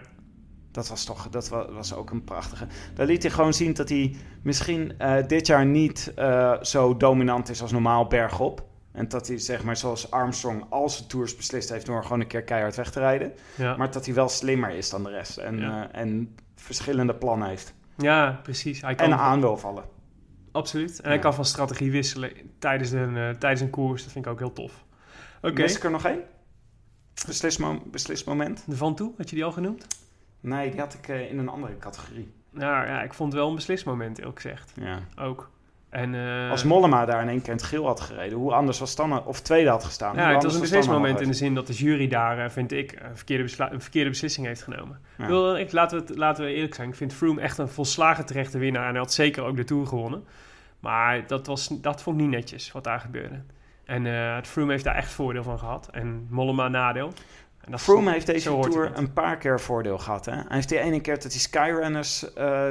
Dat 0.71 0.87
was 0.87 1.05
toch, 1.05 1.29
dat 1.29 1.49
was, 1.49 1.65
was 1.69 1.93
ook 1.93 2.09
een 2.09 2.23
prachtige. 2.23 2.67
Daar 2.93 3.05
liet 3.05 3.23
hij 3.23 3.31
gewoon 3.31 3.53
zien 3.53 3.73
dat 3.73 3.89
hij 3.89 4.15
misschien 4.43 4.97
dit 5.27 5.47
jaar 5.47 5.65
niet 5.65 6.13
zo 6.61 6.97
dominant 6.97 7.49
is 7.49 7.61
als 7.61 7.71
normaal 7.71 8.07
bergop. 8.07 8.66
En 8.97 9.07
dat 9.07 9.27
hij, 9.27 9.37
zeg 9.39 9.63
maar, 9.63 9.77
zoals 9.77 10.11
Armstrong 10.11 10.65
al 10.69 10.89
zijn 10.89 11.07
tours 11.07 11.35
beslist 11.35 11.69
heeft 11.69 11.85
door 11.85 12.03
gewoon 12.03 12.19
een 12.19 12.27
keer 12.27 12.43
keihard 12.43 12.75
weg 12.75 12.91
te 12.91 12.99
rijden. 12.99 13.33
Ja. 13.55 13.75
Maar 13.75 13.91
dat 13.91 14.05
hij 14.05 14.13
wel 14.15 14.29
slimmer 14.29 14.69
is 14.69 14.89
dan 14.89 15.03
de 15.03 15.09
rest. 15.09 15.37
En, 15.37 15.57
Ja. 15.57 15.89
eh, 15.91 16.01
en 16.01 16.35
verschillende 16.55 17.15
plannen 17.15 17.47
heeft. 17.47 17.73
ja, 17.97 18.39
precies. 18.43 18.81
Hij 18.81 18.95
kan 18.95 19.11
En 19.11 19.17
aan 19.17 19.39
wil 19.41 19.57
vallen. 19.57 19.83
Absoluut. 20.51 20.99
En 21.01 21.09
hij 21.09 21.19
kan 21.19 21.33
van 21.33 21.45
strategie 21.45 21.91
wisselen 21.91 22.31
tijdens 22.59 22.91
een, 22.91 23.17
eh, 23.17 23.29
tijdens 23.29 23.61
een 23.61 23.69
koers. 23.69 24.03
Dat 24.03 24.11
vind 24.11 24.25
ik 24.25 24.31
ook 24.31 24.39
heel 24.39 24.53
tof. 24.53 24.85
Oké, 25.41 25.63
ik 25.63 25.83
er 25.83 25.91
nog 25.91 26.05
één? 26.05 26.19
Beslismo 27.27 27.81
beslismoment? 27.85 28.63
de 28.67 28.75
Van 28.77 28.95
Toe, 28.95 29.13
had 29.17 29.29
je 29.29 29.35
die 29.35 29.45
al 29.45 29.51
genoemd? 29.51 29.87
Nee, 30.39 30.71
die 30.71 30.79
had 30.79 30.93
ik 30.93 31.07
eh, 31.07 31.31
in 31.31 31.37
een 31.39 31.49
andere 31.49 31.77
categorie. 31.77 32.31
Nou 32.51 32.87
ja, 32.87 33.01
ik 33.01 33.13
vond 33.13 33.31
het 33.31 33.41
wel 33.41 33.49
een 33.49 33.55
beslismoment, 33.55 34.17
eerlijk 34.19 34.41
gezegd. 34.41 34.71
Ja. 34.75 34.99
Ook. 35.19 35.49
En, 35.89 36.15
eh, 36.15 36.49
Als 36.49 36.63
Mollema 36.63 37.05
daar 37.05 37.21
in 37.21 37.29
één 37.29 37.39
keer 37.41 37.49
in 37.49 37.55
het 37.55 37.63
geel 37.65 37.85
had 37.85 37.99
gereden, 37.99 38.37
hoe 38.37 38.53
anders 38.53 38.79
was 38.79 38.95
dan? 38.95 39.25
Of 39.25 39.41
tweede 39.41 39.69
had 39.69 39.83
gestaan. 39.83 40.15
Ja, 40.15 40.33
het 40.33 40.43
was 40.43 40.53
een 40.55 40.61
beslismoment 40.61 41.21
in 41.21 41.27
de 41.27 41.33
zin 41.33 41.55
dat 41.55 41.67
de 41.67 41.73
jury 41.73 42.07
daar, 42.07 42.39
eh, 42.39 42.49
vind 42.49 42.71
ik, 42.71 42.91
een 42.91 43.15
verkeerde, 43.15 43.43
besla- 43.43 43.71
een 43.71 43.81
verkeerde 43.81 44.09
beslissing 44.09 44.47
heeft 44.47 44.61
genomen. 44.61 44.99
Ja. 45.17 45.23
Ik 45.23 45.29
wil, 45.29 45.55
ik, 45.57 45.71
laten, 45.71 45.99
we 45.99 46.05
het, 46.07 46.17
laten 46.17 46.45
we 46.45 46.53
eerlijk 46.53 46.75
zijn, 46.75 46.89
ik 46.89 46.95
vind 46.95 47.13
Froome 47.13 47.41
echt 47.41 47.57
een 47.57 47.67
volslagen 47.67 48.25
terechte 48.25 48.57
winnaar. 48.57 48.83
En 48.83 48.89
hij 48.89 48.99
had 48.99 49.13
zeker 49.13 49.43
ook 49.43 49.55
de 49.55 49.63
Tour 49.63 49.87
gewonnen. 49.87 50.23
Maar 50.79 51.27
dat, 51.27 51.47
was, 51.47 51.67
dat 51.67 52.01
vond 52.01 52.15
ik 52.17 52.21
niet 52.21 52.31
netjes, 52.31 52.71
wat 52.71 52.83
daar 52.83 52.99
gebeurde. 52.99 53.41
En 53.85 54.05
het 54.05 54.47
Froome 54.47 54.71
heeft 54.71 54.83
daar 54.83 54.95
echt 54.95 55.11
voordeel 55.11 55.43
van 55.43 55.59
gehad. 55.59 55.89
En 55.91 56.27
Mollema 56.29 56.67
nadeel. 56.67 57.13
En 57.61 57.79
Froome 57.79 58.11
heeft 58.11 58.25
deze 58.25 58.59
Tour 58.59 58.91
een 58.95 59.13
paar 59.13 59.37
keer 59.37 59.59
voordeel 59.59 59.97
gehad. 59.97 60.25
Hè? 60.25 60.31
Hij 60.31 60.43
heeft 60.49 60.69
die 60.69 60.79
ene 60.79 61.01
keer 61.01 61.19
dat 61.19 61.31
die 61.31 61.39
Skyrunners 61.39 62.33
eh 62.33 62.65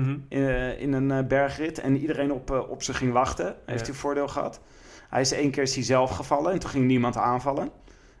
Mhm. 0.00 0.18
in, 0.28 0.78
in 0.78 0.92
een 0.92 1.10
eh, 1.10 1.26
bergrit 1.26 1.78
en 1.78 1.96
iedereen 1.96 2.32
op, 2.32 2.50
eh, 2.50 2.70
op 2.70 2.82
ze 2.82 2.94
ging 2.94 3.12
wachten. 3.12 3.56
Heeft 3.66 3.86
hij 3.86 3.96
voordeel 3.96 4.28
gehad. 4.28 4.60
Hij 5.08 5.20
is 5.20 5.32
één 5.32 5.50
keer 5.50 5.62
is 5.62 5.74
hij 5.74 5.84
zelf 5.84 6.10
gevallen 6.10 6.52
en 6.52 6.58
toen 6.58 6.70
ging 6.70 6.84
niemand 6.86 7.16
aanvallen. 7.16 7.70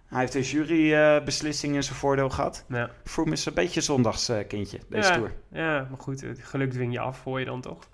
Hij 0.06 0.20
heeft 0.20 0.32
de 0.32 0.42
jurybeslissing 0.42 1.74
in 1.74 1.82
zijn 1.82 1.96
voordeel 1.96 2.30
gehad. 2.30 2.64
Ja. 2.68 2.90
Froome 3.04 3.32
is 3.32 3.46
een 3.46 3.54
beetje 3.54 3.80
zondagskindje, 3.80 4.78
deze 4.88 5.08
ja, 5.08 5.14
tour. 5.14 5.32
ja, 5.52 5.86
maar 5.90 5.98
goed, 6.00 6.24
geluk 6.38 6.70
dwing 6.70 6.92
je 6.92 7.00
af, 7.00 7.24
hoor 7.24 7.38
je 7.38 7.44
dan 7.46 7.60
toch? 7.60 7.88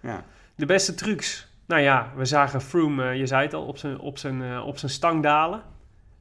Ja. 0.00 0.24
De 0.54 0.66
beste 0.66 0.94
trucs. 0.94 1.48
Nou 1.66 1.80
ja, 1.82 2.12
we 2.16 2.24
zagen 2.24 2.60
Froome, 2.60 3.08
eh, 3.10 3.18
je 3.18 3.26
zei 3.26 3.42
het 3.42 3.54
al, 3.54 3.66
op 3.66 3.78
zijn, 3.78 3.98
op 3.98 4.18
zijn, 4.18 4.42
eh, 4.42 4.66
op 4.66 4.78
zijn 4.78 4.90
stang 4.90 5.22
dalen. 5.22 5.62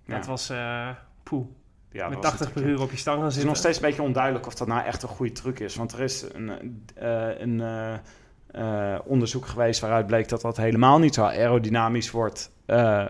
Dat 0.06 0.24
Ja. 0.24 0.30
was, 0.30 0.50
eh 0.50 0.90
poeh, 1.24 1.48
Ja, 1.94 2.10
met 2.10 2.22
dat 2.22 2.32
was 2.32 2.32
80 2.40 2.48
een 2.48 2.62
per 2.62 2.72
uur 2.72 2.82
op 2.82 2.92
je 2.92 2.98
stang 2.98 3.18
gaan 3.18 3.26
Het 3.26 3.36
is 3.36 3.44
nog 3.44 3.58
steeds 3.58 3.78
een 3.78 3.84
beetje 3.86 4.02
onduidelijk 4.02 4.48
of 4.48 4.56
dat 4.56 4.68
nou 4.68 4.86
echt 4.86 5.04
een 5.04 5.10
goede 5.10 5.32
truc 5.32 5.60
is. 5.60 5.76
Want 5.76 5.92
er 5.92 6.00
is 6.02 6.26
een, 6.34 6.50
eh, 6.96 7.40
een 7.40 7.62
eh, 7.62 7.94
eh, 8.94 9.00
onderzoek 9.06 9.46
geweest 9.46 9.80
waaruit 9.82 10.08
bleek 10.08 10.30
dat 10.30 10.42
dat 10.42 10.58
helemaal 10.58 11.00
niet 11.00 11.14
zo 11.14 11.24
aerodynamisch 11.24 12.12
wordt. 12.12 12.52
eh, 12.66 13.06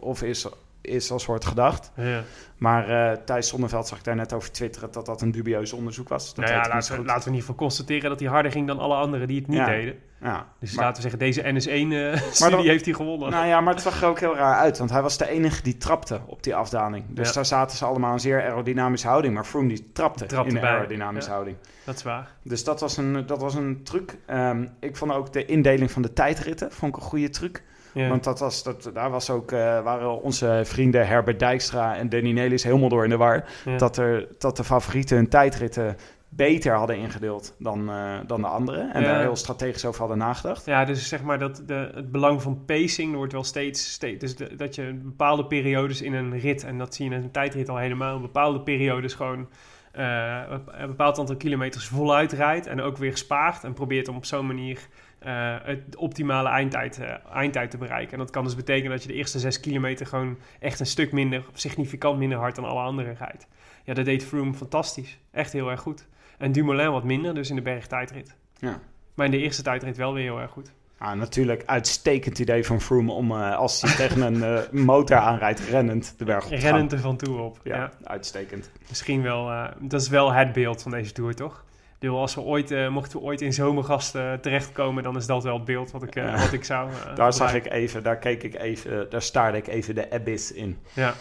of 0.00 0.22
is, 0.22 0.46
is 0.80 1.10
als 1.10 1.26
wordt 1.26 1.44
gedacht. 1.44 1.90
Ja. 1.96 2.22
Maar 2.56 2.88
eh 3.12 3.16
Thijs 3.24 3.48
Zonneveld 3.48 3.86
zag 3.88 3.98
ik 3.98 4.04
daar 4.04 4.16
net 4.16 4.32
over 4.32 4.52
twitteren 4.52 4.92
dat 4.92 5.06
dat 5.06 5.22
een 5.22 5.30
dubieus 5.30 5.72
onderzoek 5.72 6.08
was. 6.08 6.26
Dat 6.34 6.36
Nou 6.44 6.50
ja, 6.50 6.60
niet 6.62 6.68
laten 6.72 6.96
we, 6.96 7.04
laten 7.04 7.22
we 7.22 7.28
in 7.28 7.34
ieder 7.34 7.40
geval 7.40 7.54
constateren 7.66 8.10
dat 8.10 8.20
hij 8.20 8.28
harder 8.28 8.52
ging 8.52 8.66
dan 8.66 8.78
alle 8.78 8.94
anderen 8.94 9.28
die 9.28 9.38
het 9.38 9.48
niet 9.48 9.56
Ja. 9.56 9.66
deden. 9.66 9.94
Ja, 10.22 10.46
Dus 10.58 10.74
maar- 10.74 10.84
laten 10.84 11.02
we 11.02 11.10
zeggen, 11.10 11.18
deze 11.18 11.40
NS1-studie 11.42 12.50
dan- 12.56 12.66
heeft 12.66 12.84
hij 12.84 12.94
gewonnen. 12.94 13.30
Nou 13.30 13.46
ja, 13.46 13.60
maar 13.60 13.72
het 13.74 13.82
zag 13.82 14.02
er 14.02 14.08
ook 14.08 14.20
heel 14.20 14.34
raar 14.36 14.56
uit, 14.56 14.78
want 14.78 14.90
hij 14.90 15.02
was 15.02 15.18
de 15.18 15.28
enige 15.28 15.62
die 15.62 15.76
trapte 15.78 16.20
op 16.26 16.42
die 16.42 16.54
afdaling. 16.54 17.04
Dus 17.08 17.28
Ja. 17.28 17.34
daar 17.34 17.46
zaten 17.46 17.76
ze 17.76 17.84
allemaal 17.84 18.12
in 18.12 18.20
zeer 18.20 18.42
aerodynamische 18.42 19.06
houding, 19.08 19.34
maar 19.34 19.44
Froome 19.44 19.68
die 19.68 19.90
trapte, 19.92 20.26
Trapte 20.26 20.50
in 20.50 20.56
een 20.56 20.64
aerodynamische 20.64 21.28
ja. 21.28 21.34
houding. 21.34 21.56
Dat 21.84 21.94
is 21.94 22.02
waar. 22.02 22.28
Dus 22.42 22.64
dat 22.64 22.80
was 22.80 22.96
een, 22.96 23.26
dat 23.26 23.40
was 23.40 23.54
een 23.54 23.80
truc. 23.82 24.16
Ehm, 24.26 24.66
ik 24.80 24.96
vond 24.96 25.12
ook 25.12 25.32
de 25.32 25.44
indeling 25.44 25.90
van 25.90 26.02
de 26.02 26.12
tijdritten 26.12 26.72
vond 26.72 26.96
ik 26.96 27.02
een 27.02 27.08
goede 27.08 27.28
truc. 27.30 27.62
Ja. 27.94 28.08
Want 28.08 28.24
dat 28.24 28.38
was, 28.38 28.62
dat, 28.62 28.90
daar 28.94 29.10
was 29.10 29.30
ook, 29.30 29.52
eh, 29.52 29.58
waren 29.82 30.22
onze 30.22 30.60
vrienden 30.64 31.06
Herbert 31.06 31.38
Dijkstra 31.38 31.96
en 31.96 32.08
Danny 32.08 32.32
Nelis 32.32 32.62
helemaal 32.64 32.88
door 32.88 33.04
in 33.04 33.10
de 33.10 33.16
war. 33.16 33.44
Ja. 33.64 33.76
Dat, 33.76 33.96
er, 33.96 34.26
dat 34.38 34.56
de 34.56 34.64
favorieten 34.64 35.16
hun 35.16 35.28
tijdritten 35.28 35.96
beter 36.36 36.74
hadden 36.74 36.96
ingedeeld 36.96 37.54
dan, 37.58 37.90
eh, 37.90 38.18
dan 38.26 38.40
de 38.40 38.46
anderen. 38.46 38.92
En 38.94 39.02
Ja. 39.02 39.06
daar 39.12 39.20
heel 39.20 39.36
strategisch 39.36 39.84
over 39.84 40.00
hadden 40.00 40.18
nagedacht. 40.18 40.64
Ja, 40.66 40.84
dus 40.84 41.08
zeg 41.08 41.22
maar 41.22 41.38
dat 41.38 41.62
de, 41.66 41.90
het 41.94 42.12
belang 42.12 42.42
van 42.42 42.64
pacing 42.64 43.14
wordt 43.14 43.32
wel 43.32 43.44
steeds... 43.44 43.92
steeds 43.92 44.20
dus 44.20 44.36
de- 44.36 44.56
dat 44.56 44.74
je 44.74 45.00
bepaalde 45.02 45.44
periodes 45.46 46.02
in 46.02 46.12
een 46.14 46.38
rit... 46.38 46.64
en 46.64 46.78
dat 46.78 46.94
zie 46.94 47.08
je 47.08 47.14
in 47.16 47.22
een 47.22 47.30
tijdrit 47.30 47.68
al 47.68 47.76
helemaal... 47.76 48.20
bepaalde 48.20 48.60
periodes 48.60 49.14
gewoon 49.14 49.48
eh, 49.92 50.40
een 50.66 50.86
bepaald 50.86 51.18
aantal 51.18 51.36
kilometers 51.36 51.86
voluit 51.86 52.32
rijdt... 52.32 52.66
en 52.66 52.80
ook 52.80 52.96
weer 52.96 53.16
spaart 53.16 53.64
en 53.64 53.72
probeert 53.72 54.08
om 54.08 54.16
op 54.16 54.24
zo'n 54.24 54.46
manier... 54.46 54.78
eh, 55.18 55.54
het 55.62 55.96
optimale 55.96 56.48
eindtijd, 56.48 57.00
eindtijd 57.32 57.70
te 57.70 57.78
bereiken. 57.78 58.12
En 58.12 58.18
dat 58.18 58.30
kan 58.30 58.44
dus 58.44 58.54
betekenen 58.54 58.90
dat 58.90 59.02
je 59.02 59.08
de 59.08 59.14
eerste 59.14 59.38
zes 59.38 59.60
kilometer... 59.60 60.06
gewoon 60.06 60.38
echt 60.60 60.80
een 60.80 60.86
stuk 60.86 61.12
minder, 61.12 61.44
significant 61.52 62.18
minder 62.18 62.38
hard 62.38 62.54
dan 62.54 62.64
alle 62.64 62.80
anderen 62.80 63.14
rijdt. 63.18 63.46
Ja, 63.84 63.94
dat 63.94 64.04
deed 64.04 64.24
Froome 64.24 64.54
fantastisch. 64.54 65.18
Echt 65.30 65.52
heel 65.52 65.70
erg 65.70 65.80
goed. 65.80 66.06
En 66.42 66.52
Dumoulin 66.52 66.90
wat 66.90 67.04
minder, 67.04 67.34
dus 67.34 67.50
in 67.50 67.56
de 67.56 67.62
bergtijdrit. 67.62 68.34
Ja. 68.58 68.78
Maar 69.14 69.26
in 69.26 69.32
de 69.32 69.38
eerste 69.38 69.62
tijdrit 69.62 69.96
wel 69.96 70.12
weer 70.14 70.22
heel 70.22 70.40
erg 70.40 70.50
goed. 70.50 70.72
Ah, 70.98 71.12
natuurlijk 71.12 71.62
uitstekend 71.66 72.38
idee 72.38 72.66
van 72.66 72.80
Froome 72.80 73.12
om 73.12 73.30
eh, 73.30 73.56
als 73.56 73.82
hij 73.82 73.94
tegen 73.94 74.20
een 74.20 74.42
eh, 74.42 74.70
motor 74.70 75.16
aanrijdt, 75.16 75.60
rennend 75.60 76.14
de 76.18 76.24
berg 76.24 76.44
op 76.44 76.50
te 76.50 76.56
gaan. 76.56 76.70
Rennend 76.70 76.92
er 76.92 76.98
van 76.98 77.16
toe 77.16 77.38
op. 77.40 77.60
Ja, 77.62 77.76
Ja. 77.76 77.90
uitstekend. 78.04 78.70
Misschien 78.88 79.22
wel, 79.22 79.50
eh, 79.50 79.64
dat 79.80 80.00
is 80.00 80.08
wel 80.08 80.32
het 80.32 80.52
beeld 80.52 80.82
van 80.82 80.90
deze 80.90 81.12
tour, 81.12 81.34
toch? 81.34 81.64
Bedoel, 81.98 82.18
als 82.18 82.34
we 82.34 82.40
ooit, 82.40 82.90
mochten 82.90 83.18
we 83.18 83.24
ooit 83.24 83.40
in 83.40 83.52
zomergasten 83.52 84.40
terechtkomen, 84.40 85.02
dan 85.02 85.16
is 85.16 85.26
dat 85.26 85.42
wel 85.42 85.54
het 85.54 85.64
beeld 85.64 85.90
wat 85.90 86.02
ik, 86.02 86.14
wat 86.36 86.52
ik 86.52 86.64
zou. 86.64 86.90
Daar 87.14 87.32
zag 87.32 87.54
ik 87.54 87.70
even, 87.70 88.02
daar 88.02 88.18
keek 88.18 88.42
ik 88.42 88.54
even, 88.54 89.10
daar 89.10 89.22
staarde 89.22 89.58
ik 89.58 89.66
even 89.66 89.94
de 89.94 90.10
abyss 90.10 90.52
in. 90.52 90.78
Ja. 90.92 91.14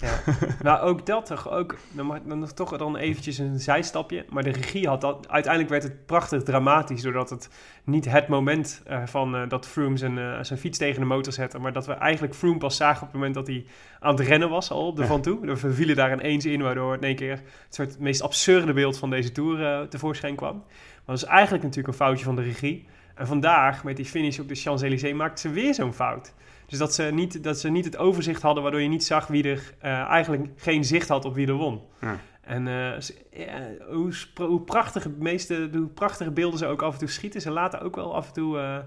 Ja. 0.00 0.20
nou, 0.62 0.80
ook 0.80 1.06
dat 1.06 1.26
toch, 1.26 1.50
ook, 1.50 1.76
dan, 1.92 2.20
dan 2.26 2.54
toch 2.54 2.76
dan 2.76 2.96
eventjes 2.96 3.38
een 3.38 3.60
zijstapje. 3.60 4.24
Maar 4.28 4.42
de 4.42 4.50
regie 4.50 4.88
had 4.88 5.00
dat, 5.00 5.28
uiteindelijk 5.28 5.72
werd 5.72 5.82
het 5.82 6.06
prachtig 6.06 6.42
dramatisch, 6.42 7.02
doordat 7.02 7.30
het 7.30 7.48
niet 7.84 8.04
het 8.04 8.28
moment 8.28 8.82
eh, 8.86 9.06
van 9.06 9.36
eh, 9.36 9.48
dat 9.48 9.66
Froome 9.66 9.96
zijn, 9.96 10.18
eh, 10.18 10.38
zijn 10.42 10.58
fiets 10.58 10.78
tegen 10.78 11.00
de 11.00 11.06
motor 11.06 11.32
zette, 11.32 11.58
maar 11.58 11.72
dat 11.72 11.86
we 11.86 11.92
eigenlijk 11.92 12.34
Froome 12.34 12.58
pas 12.58 12.76
zagen 12.76 13.02
op 13.02 13.06
het 13.06 13.16
moment 13.16 13.34
dat 13.34 13.46
hij 13.46 13.64
aan 14.00 14.16
het 14.16 14.26
rennen 14.26 14.48
was 14.48 14.70
al 14.70 14.86
op 14.86 14.96
de 14.96 15.02
Ja. 15.02 15.08
Van 15.08 15.22
Toe. 15.22 15.46
We 15.46 15.72
vielen 15.72 15.96
daar 15.96 16.12
ineens 16.12 16.46
in, 16.46 16.62
waardoor 16.62 16.94
in 16.94 17.02
één 17.02 17.16
keer 17.16 17.30
het 17.64 17.74
soort 17.74 17.98
meest 17.98 18.22
absurde 18.22 18.72
beeld 18.72 18.98
van 18.98 19.10
deze 19.10 19.32
Tour 19.32 19.88
tevoorschijn 19.88 20.36
kwam. 20.36 20.56
Maar 20.56 21.16
dat 21.16 21.16
is 21.16 21.24
eigenlijk 21.24 21.62
natuurlijk 21.62 21.88
een 21.88 22.04
foutje 22.04 22.24
van 22.24 22.36
de 22.36 22.42
regie. 22.42 22.86
En 23.14 23.26
vandaag, 23.26 23.84
met 23.84 23.96
die 23.96 24.04
finish 24.04 24.38
op 24.38 24.48
de 24.48 24.54
Champs-Élysées, 24.54 25.14
maakten 25.14 25.38
ze 25.38 25.50
weer 25.50 25.74
zo'n 25.74 25.92
fout. 25.92 26.32
Dus 26.70 26.78
dat 26.78 26.94
ze, 26.94 27.02
niet, 27.02 27.44
dat 27.44 27.58
ze 27.58 27.68
niet 27.68 27.84
het 27.84 27.96
overzicht 27.96 28.42
hadden, 28.42 28.62
waardoor 28.62 28.80
je 28.80 28.88
niet 28.88 29.04
zag 29.04 29.26
wie 29.26 29.44
er 29.44 29.74
eh, 29.78 29.90
eigenlijk 30.00 30.48
geen 30.56 30.84
zicht 30.84 31.08
had 31.08 31.24
op 31.24 31.34
wie 31.34 31.46
er 31.46 31.54
won. 31.54 31.82
Ja. 32.00 32.16
En 32.40 32.68
eh, 32.68 33.54
hoe, 33.88 34.12
hoe, 34.34 34.60
prachtig 34.60 35.04
het 35.04 35.18
meeste, 35.18 35.68
hoe 35.72 35.86
prachtige 35.86 36.30
beelden 36.30 36.58
ze 36.58 36.66
ook 36.66 36.82
af 36.82 36.92
en 36.92 36.98
toe 36.98 37.08
schieten, 37.08 37.40
ze 37.40 37.50
laten 37.50 37.80
ook 37.80 37.96
wel 37.96 38.14
af 38.14 38.26
en 38.26 38.32
toe 38.32 38.58
eh, 38.58 38.78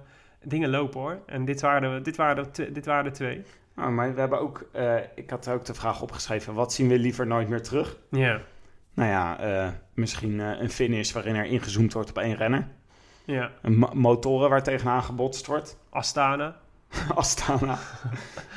dingen 0.43 0.69
lopen 0.69 0.99
hoor. 0.99 1.19
En 1.25 1.45
dit 1.45 1.61
waren 1.61 1.91
er, 1.91 2.03
dit 2.03 2.15
waren 2.15 2.37
er, 2.37 2.73
dit 2.73 2.85
waren 2.85 3.05
er 3.05 3.11
twee. 3.11 3.41
Nou, 3.75 3.91
maar 3.91 4.13
we 4.13 4.19
hebben 4.19 4.39
ook, 4.39 4.69
ik 5.15 5.29
had 5.29 5.49
ook 5.49 5.65
de 5.65 5.73
vraag 5.73 6.01
opgeschreven, 6.01 6.53
wat 6.53 6.73
zien 6.73 6.87
we 6.87 6.99
liever 6.99 7.27
nooit 7.27 7.49
meer 7.49 7.61
terug? 7.61 7.97
Ja, 8.09 8.41
Nou 8.93 9.09
ja, 9.09 9.73
misschien 9.93 10.39
een 10.39 10.69
finish 10.69 11.11
waarin 11.11 11.35
er 11.35 11.45
ingezoomd 11.45 11.93
wordt 11.93 12.09
op 12.09 12.17
één 12.17 12.35
renner. 12.35 12.67
ja. 13.25 13.51
Motoren 13.93 14.49
waar 14.49 14.63
tegenaan 14.63 15.03
gebotst 15.03 15.47
wordt. 15.47 15.77
Astana. 15.89 16.61
Astana. 17.15 17.77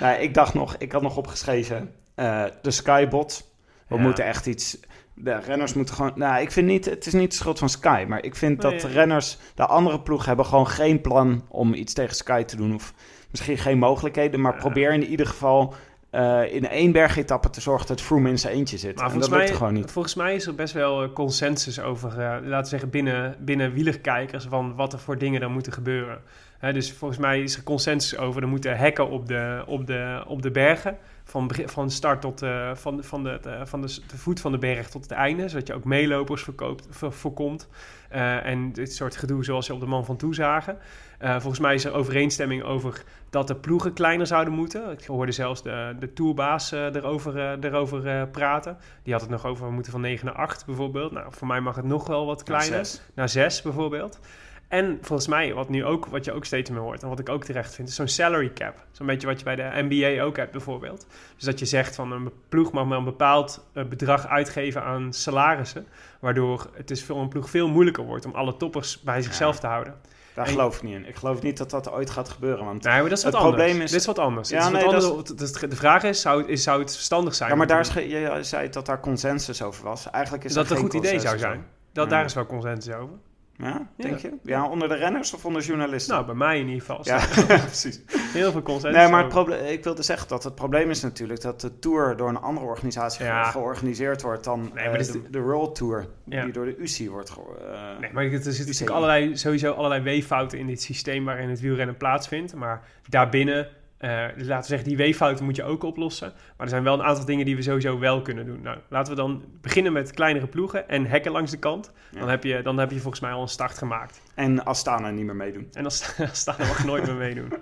nou, 0.01 0.21
ik 0.21 0.35
dacht 0.35 0.55
nog, 0.55 0.77
ik 0.79 0.93
had 0.93 1.03
nog 1.03 1.17
opgeschreven, 1.17 1.95
eh, 2.15 2.45
de 2.63 2.71
Skybot. 2.71 3.51
We 3.89 3.95
Ja. 3.97 4.01
moeten 4.01 4.25
echt 4.25 4.47
iets... 4.47 4.79
De 5.15 5.41
renners 5.41 5.75
moeten 5.75 5.95
gewoon... 5.95 6.13
Nou, 6.15 6.41
ik 6.43 6.53
vind 6.53 6.67
niet... 6.67 6.85
Het 6.85 7.07
is 7.07 7.13
niet 7.13 7.31
de 7.31 7.37
schuld 7.37 7.59
van 7.59 7.69
Sky. 7.69 8.05
Maar 8.09 8.23
ik 8.25 8.37
vind 8.37 8.61
dat 8.63 8.71
Nee. 8.71 8.81
de 8.81 8.89
renners... 8.89 9.39
De 9.55 9.67
andere 9.67 10.01
ploeg 10.01 10.25
hebben 10.25 10.45
gewoon 10.47 10.69
geen 10.69 11.01
plan 11.01 11.45
om 11.49 11.75
iets 11.75 11.93
tegen 11.93 12.15
Sky 12.17 12.43
te 12.43 12.57
doen. 12.57 12.75
Of 12.75 12.93
misschien 13.31 13.59
geen 13.59 13.79
mogelijkheden. 13.79 14.41
Maar 14.41 14.55
probeer 14.57 14.93
in 14.93 15.05
ieder 15.05 15.27
geval... 15.27 15.75
eh, 16.17 16.55
in 16.55 16.69
één 16.69 16.93
bergetappe 16.93 17.51
te 17.51 17.61
zorgen 17.61 17.87
dat 17.87 18.01
Froome 18.01 18.29
in 18.29 18.39
zijn 18.39 18.55
eentje 18.55 18.79
zit. 18.79 18.97
Maar 18.97 19.13
en 19.13 19.19
dat 19.19 19.31
lukt 19.31 19.43
mij, 19.43 19.57
gewoon 19.57 19.73
niet. 19.73 19.91
volgens 19.91 20.15
mij 20.15 20.35
is 20.35 20.47
er 20.47 20.55
best 20.55 20.75
wel 20.75 21.03
eh, 21.03 21.13
consensus 21.13 21.81
over, 21.81 22.11
eh, 22.11 22.17
laten 22.43 22.63
we 22.63 22.67
zeggen, 22.67 22.91
binnen, 22.91 23.37
binnen 23.39 23.73
wielerkijkers 23.73 24.45
van 24.45 24.75
wat 24.75 24.93
er 24.93 24.99
voor 24.99 25.19
dingen 25.19 25.41
dan 25.41 25.53
moeten 25.53 25.73
gebeuren. 25.73 26.19
Hè, 26.59 26.73
dus 26.73 26.93
volgens 26.93 27.21
mij 27.21 27.43
is 27.43 27.57
er 27.57 27.63
consensus 27.63 28.19
over, 28.19 28.43
er 28.43 28.49
moeten 28.49 28.77
hekken 28.77 29.11
op 29.11 29.29
de, 29.29 29.63
op 29.67 29.87
de, 29.87 30.23
op 30.27 30.43
de 30.43 30.51
bergen. 30.51 30.97
Van, 31.29 31.51
van 31.65 31.91
start 31.91 32.21
tot 32.21 32.43
eh, 32.43 32.75
van, 32.75 33.05
van, 33.05 33.23
de, 33.23 33.39
de- 33.43 33.61
van 33.67 33.81
de, 33.81 33.99
de 34.07 34.19
voet 34.19 34.41
van 34.41 34.53
de 34.53 34.59
berg 34.59 34.89
tot 34.89 35.03
het 35.03 35.11
einde. 35.11 35.49
Zodat 35.49 35.67
je 35.67 35.75
ook 35.75 35.85
meelopers 35.85 36.43
verkoopt, 36.43 36.87
voorkomt. 36.91 37.69
Eh, 38.09 38.45
en 38.47 38.73
dit 38.73 38.95
soort 38.95 39.17
gedoe 39.17 39.45
zoals 39.45 39.67
je 39.67 39.75
op 39.75 39.81
de 39.81 39.87
man 39.87 40.05
van 40.05 40.17
toe 40.17 40.35
zagen. 40.35 40.79
Eh, 41.19 41.31
volgens 41.31 41.59
mij 41.59 41.75
is 41.75 41.85
er 41.85 41.93
overeenstemming 41.93 42.63
over 42.63 43.03
dat 43.31 43.47
de 43.49 43.57
ploegen 43.57 43.93
kleiner 43.93 44.27
zouden 44.27 44.53
moeten. 44.55 44.91
Ik 44.91 45.05
hoorde 45.05 45.33
zelfs 45.33 45.63
de, 45.63 45.97
de 45.99 46.13
tourbaas 46.13 46.71
erover, 46.73 47.59
erover 47.65 48.29
praten. 48.29 48.77
Die 49.03 49.13
had 49.13 49.23
het 49.23 49.31
nog 49.31 49.47
over, 49.47 49.67
we 49.67 49.73
moeten 49.73 49.93
van 49.93 50.01
9 50.01 50.27
naar 50.27 50.35
8 50.35 50.67
bijvoorbeeld. 50.67 51.13
Nou, 51.13 51.27
voor 51.31 51.47
mij 51.47 51.61
mag 51.61 51.77
het 51.77 51.85
nog 51.85 52.07
wel 52.07 52.27
wat 52.27 52.43
kleiner. 52.43 52.85
Zes. 52.87 53.01
Naar 53.15 53.29
6 53.29 53.63
bijvoorbeeld. 53.63 54.19
En 54.69 54.99
volgens 55.03 55.29
mij, 55.29 55.55
wat, 55.55 55.69
nu 55.69 55.85
ook, 55.85 56.07
wat 56.07 56.25
je 56.25 56.33
ook 56.33 56.45
steeds 56.45 56.71
meer 56.71 56.81
hoort... 56.81 57.03
en 57.03 57.09
wat 57.09 57.19
ik 57.19 57.29
ook 57.29 57.45
terecht 57.45 57.75
vind, 57.75 57.89
is 57.89 57.95
zo'n 57.95 58.09
salary 58.09 58.53
cap. 58.53 58.75
Zo'n 58.91 59.07
beetje 59.07 59.27
wat 59.27 59.39
je 59.39 59.45
bij 59.45 59.57
de 59.57 59.71
NBA 59.89 60.23
ook 60.23 60.37
hebt 60.37 60.53
bijvoorbeeld. 60.53 61.07
Dus 61.37 61.45
dat 61.45 61.59
je 61.59 61.65
zegt 61.65 61.95
van 61.95 62.13
een 62.13 62.31
ploeg 62.49 62.73
mag 62.73 62.85
maar 62.87 62.99
een 62.99 63.05
bepaald 63.05 63.67
eh, 63.73 63.85
bedrag 63.85 64.27
uitgeven 64.27 64.83
aan 64.83 65.13
salarissen... 65.13 65.87
waardoor 66.21 66.71
het 66.73 66.89
dus 66.89 67.05
voor 67.05 67.21
een 67.21 67.29
ploeg 67.29 67.51
veel 67.51 67.69
moeilijker 67.69 68.05
wordt... 68.05 68.25
om 68.25 68.33
alle 68.35 68.57
toppers 68.57 69.01
bij 69.01 69.23
zichzelf 69.23 69.59
te 69.61 69.67
houden. 69.67 69.95
Daar 70.35 70.45
En- 70.47 70.51
geloof 70.53 70.77
ik 70.77 70.83
niet 70.83 70.95
in. 70.95 71.07
Ik 71.09 71.17
geloof 71.17 71.43
niet 71.43 71.57
dat 71.59 71.71
dat 71.71 71.91
ooit 71.91 72.11
gaat 72.11 72.29
gebeuren. 72.29 72.65
Want 72.65 72.83
Nee, 72.83 73.01
maar 73.01 73.09
dat 73.09 73.19
is 73.19 73.25
wat 73.25 73.33
Het 73.33 73.43
anders. 73.43 73.63
probleem 73.63 73.83
is- 73.85 73.91
Dit 73.91 74.01
is 74.01 74.07
wat 74.07 74.19
anders. 74.19 74.49
Ja, 74.49 74.57
is 74.59 74.65
wat 74.65 74.81
dat 74.81 75.05
anders. 75.05 75.61
De 75.61 75.77
vraag 75.77 76.03
is 76.03 76.21
zou, 76.21 76.41
het, 76.41 76.49
is, 76.51 76.63
zou 76.63 76.81
het 76.81 76.93
verstandig 76.95 77.35
zijn? 77.35 77.51
ja, 77.51 77.57
maar 77.57 77.67
daar 77.67 77.81
is 77.81 77.89
ge- 77.89 78.09
je 78.09 78.39
zei 78.43 78.69
dat 78.69 78.87
daar 78.87 79.01
consensus 79.01 79.63
over 79.63 79.85
was. 79.85 80.11
Eigenlijk 80.11 80.45
is 80.45 80.53
dat 80.53 80.69
het 80.69 80.79
een 80.79 80.85
goed 80.85 80.95
idee 80.95 81.21
zou 81.21 81.39
zijn. 81.39 81.67
Dat. 81.93 82.11
Daar 82.11 82.25
is 82.25 82.35
wel 82.35 82.47
consensus 82.47 82.95
over. 82.95 83.15
Ja, 83.59 83.89
denk 83.97 84.19
Ja. 84.19 84.29
je? 84.29 84.37
Ja, 84.43 84.69
onder 84.69 84.89
de 84.89 84.95
renners 84.95 85.35
of 85.35 85.45
onder 85.45 85.63
journalisten? 85.63 86.15
Nou, 86.15 86.27
bij 86.27 86.35
mij 86.35 86.59
in 86.61 86.67
ieder 86.69 86.81
geval. 86.81 87.01
ja, 87.03 87.27
precies. 87.65 88.01
Heel 88.33 88.53
veel 88.53 88.63
consensus 88.63 89.01
Nee, 89.01 89.09
maar 89.11 89.21
het 89.21 89.29
probleem, 89.29 89.65
ik 89.65 89.85
wilde 89.85 90.03
zeggen 90.03 90.29
dat 90.29 90.45
het 90.45 90.55
probleem 90.55 90.91
is 90.91 91.03
natuurlijk 91.03 91.41
dat 91.41 91.61
de 91.61 91.79
Tour 91.79 92.17
door 92.17 92.29
een 92.29 92.37
andere 92.41 92.67
organisatie 92.67 93.25
Ja. 93.25 93.43
georganiseerd 93.51 94.23
wordt 94.23 94.45
dan 94.45 94.71
Nee, 94.75 94.85
eh, 94.85 94.91
maar 94.91 94.99
de, 94.99 95.23
de 95.31 95.41
World 95.41 95.75
Tour, 95.75 96.07
Ja. 96.25 96.43
die 96.45 96.53
door 96.53 96.65
de 96.65 96.77
UCI 96.77 97.11
wordt 97.11 97.31
ge- 97.31 97.41
eh, 97.73 98.01
Nee, 98.01 98.13
maar 98.13 98.25
er 98.25 98.31
zitten 98.31 98.65
natuurlijk 98.67 98.91
allerlei, 98.91 99.37
sowieso 99.37 99.73
allerlei 99.73 100.03
weeffouten 100.03 100.59
in 100.59 100.67
dit 100.67 100.83
systeem 100.83 101.25
waarin 101.25 101.49
het 101.49 101.61
wielrennen 101.61 101.97
plaatsvindt. 101.97 102.55
Maar 102.55 102.83
daarbinnen 103.09 103.69
Eh, 103.99 104.25
dus 104.37 104.47
laten 104.47 104.61
we 104.63 104.67
zeggen, 104.69 104.89
die 104.89 104.97
weeffouten 104.97 105.45
moet 105.45 105.57
je 105.57 105.65
ook 105.65 105.83
oplossen. 105.83 106.33
Maar 106.37 106.67
er 106.67 106.69
zijn 106.69 106.83
wel 106.83 106.95
een 106.95 107.03
aantal 107.03 107.25
dingen 107.25 107.45
die 107.45 107.57
we 107.57 107.63
sowieso 107.63 107.99
wel 107.99 108.23
kunnen 108.23 108.47
doen. 108.47 108.61
Nou, 108.63 108.79
laten 108.89 109.13
we 109.13 109.19
dan 109.21 109.45
beginnen 109.61 109.93
met 109.93 110.13
kleinere 110.13 110.47
ploegen 110.47 110.89
en 110.89 111.07
hekken 111.07 111.33
langs 111.33 111.51
de 111.51 111.59
kant. 111.59 111.93
Dan, 112.11 112.29
heb 112.29 112.45
je, 112.45 112.63
dan 112.63 112.79
heb 112.79 112.91
je 112.91 113.01
volgens 113.01 113.21
mij 113.23 113.33
al 113.33 113.43
een 113.43 113.49
start 113.49 113.79
gemaakt. 113.79 114.21
En 114.35 114.65
Astana 114.65 115.11
niet 115.11 115.25
meer 115.25 115.37
meedoen. 115.37 115.69
En 115.73 115.91
staan 116.33 116.57
we 116.57 116.65
mag 116.67 116.85
nooit 116.85 117.07
meer 117.07 117.15
meedoen. 117.15 117.53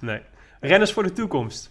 Nee. 0.00 0.20
Renners 0.60 0.92
voor 0.92 1.02
de 1.02 1.12
toekomst. 1.12 1.70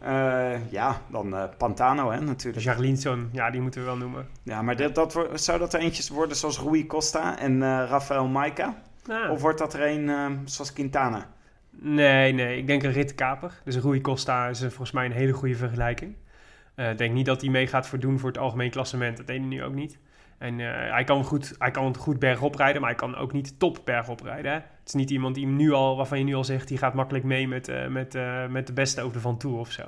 Eh, 0.00 0.70
ja, 0.70 1.00
dan 1.10 1.36
eh, 1.36 1.44
Pantano 1.58 2.10
hè, 2.10 2.20
natuurlijk. 2.20 2.64
Jarlinson, 2.64 3.28
ja, 3.32 3.50
die 3.50 3.60
moeten 3.60 3.80
we 3.80 3.86
wel 3.86 3.96
noemen. 3.96 4.28
Ja, 4.42 4.62
maar 4.62 4.92
dat, 4.92 5.12
wordt- 5.12 5.40
zou 5.42 5.58
dat 5.58 5.74
er 5.74 5.80
eentjes 5.80 6.08
worden 6.08 6.36
zoals 6.36 6.60
Rui 6.60 6.86
Costa 6.86 7.38
en 7.38 7.60
Rafael 7.86 8.26
Maika? 8.26 8.82
Nou, 9.04 9.30
Of 9.30 9.40
wordt 9.40 9.58
dat 9.58 9.74
er 9.74 9.86
een 9.86 10.38
zoals 10.44 10.72
Quintana? 10.72 11.26
Nee, 11.80 12.32
nee. 12.32 12.58
Ik 12.58 12.66
denk 12.66 12.82
een 12.82 12.92
ritkaper. 12.92 13.52
Dus 13.64 13.76
Rui 13.76 14.00
Costa 14.00 14.48
is 14.48 14.58
volgens 14.60 14.90
mij 14.90 15.04
een 15.04 15.12
hele 15.12 15.32
goede 15.32 15.54
vergelijking. 15.54 16.16
Eh, 16.74 16.90
Ik 16.90 16.98
denk 16.98 17.14
niet 17.14 17.26
dat 17.26 17.40
hij 17.40 17.50
mee 17.50 17.66
gaat 17.66 17.86
voordoen 17.88 18.18
voor 18.18 18.28
het 18.28 18.38
algemeen 18.38 18.70
klassement. 18.70 19.16
Dat 19.16 19.26
deed 19.26 19.38
hij 19.38 19.46
nu 19.48 19.64
ook 19.64 19.74
niet. 19.74 19.98
En 20.38 20.60
eh, 20.60 20.92
hij, 20.92 21.04
kan 21.04 21.24
goed, 21.24 21.54
hij 21.58 21.70
kan 21.70 21.96
goed 21.96 22.18
bergop 22.18 22.54
rijden, 22.54 22.80
maar 22.80 22.90
hij 22.90 22.98
kan 22.98 23.16
ook 23.16 23.32
niet 23.32 23.58
top 23.58 23.80
bergop 23.84 24.20
rijden. 24.20 24.50
Hè? 24.52 24.56
Het 24.58 24.86
is 24.86 24.92
niet 24.94 25.10
iemand 25.10 25.34
die 25.34 25.46
hem 25.46 25.56
nu 25.56 25.72
al, 25.72 25.96
waarvan 25.96 26.18
je 26.18 26.24
nu 26.24 26.34
al 26.34 26.44
zegt... 26.44 26.68
die 26.68 26.78
gaat 26.78 26.94
makkelijk 26.94 27.24
mee 27.24 27.48
met, 27.48 27.68
eh, 27.68 27.86
met, 27.86 28.18
met 28.50 28.66
de 28.66 28.72
beste 28.72 29.00
over 29.02 29.12
de 29.12 29.20
Van 29.20 29.38
Toe 29.38 29.58
of 29.58 29.70
zo. 29.72 29.82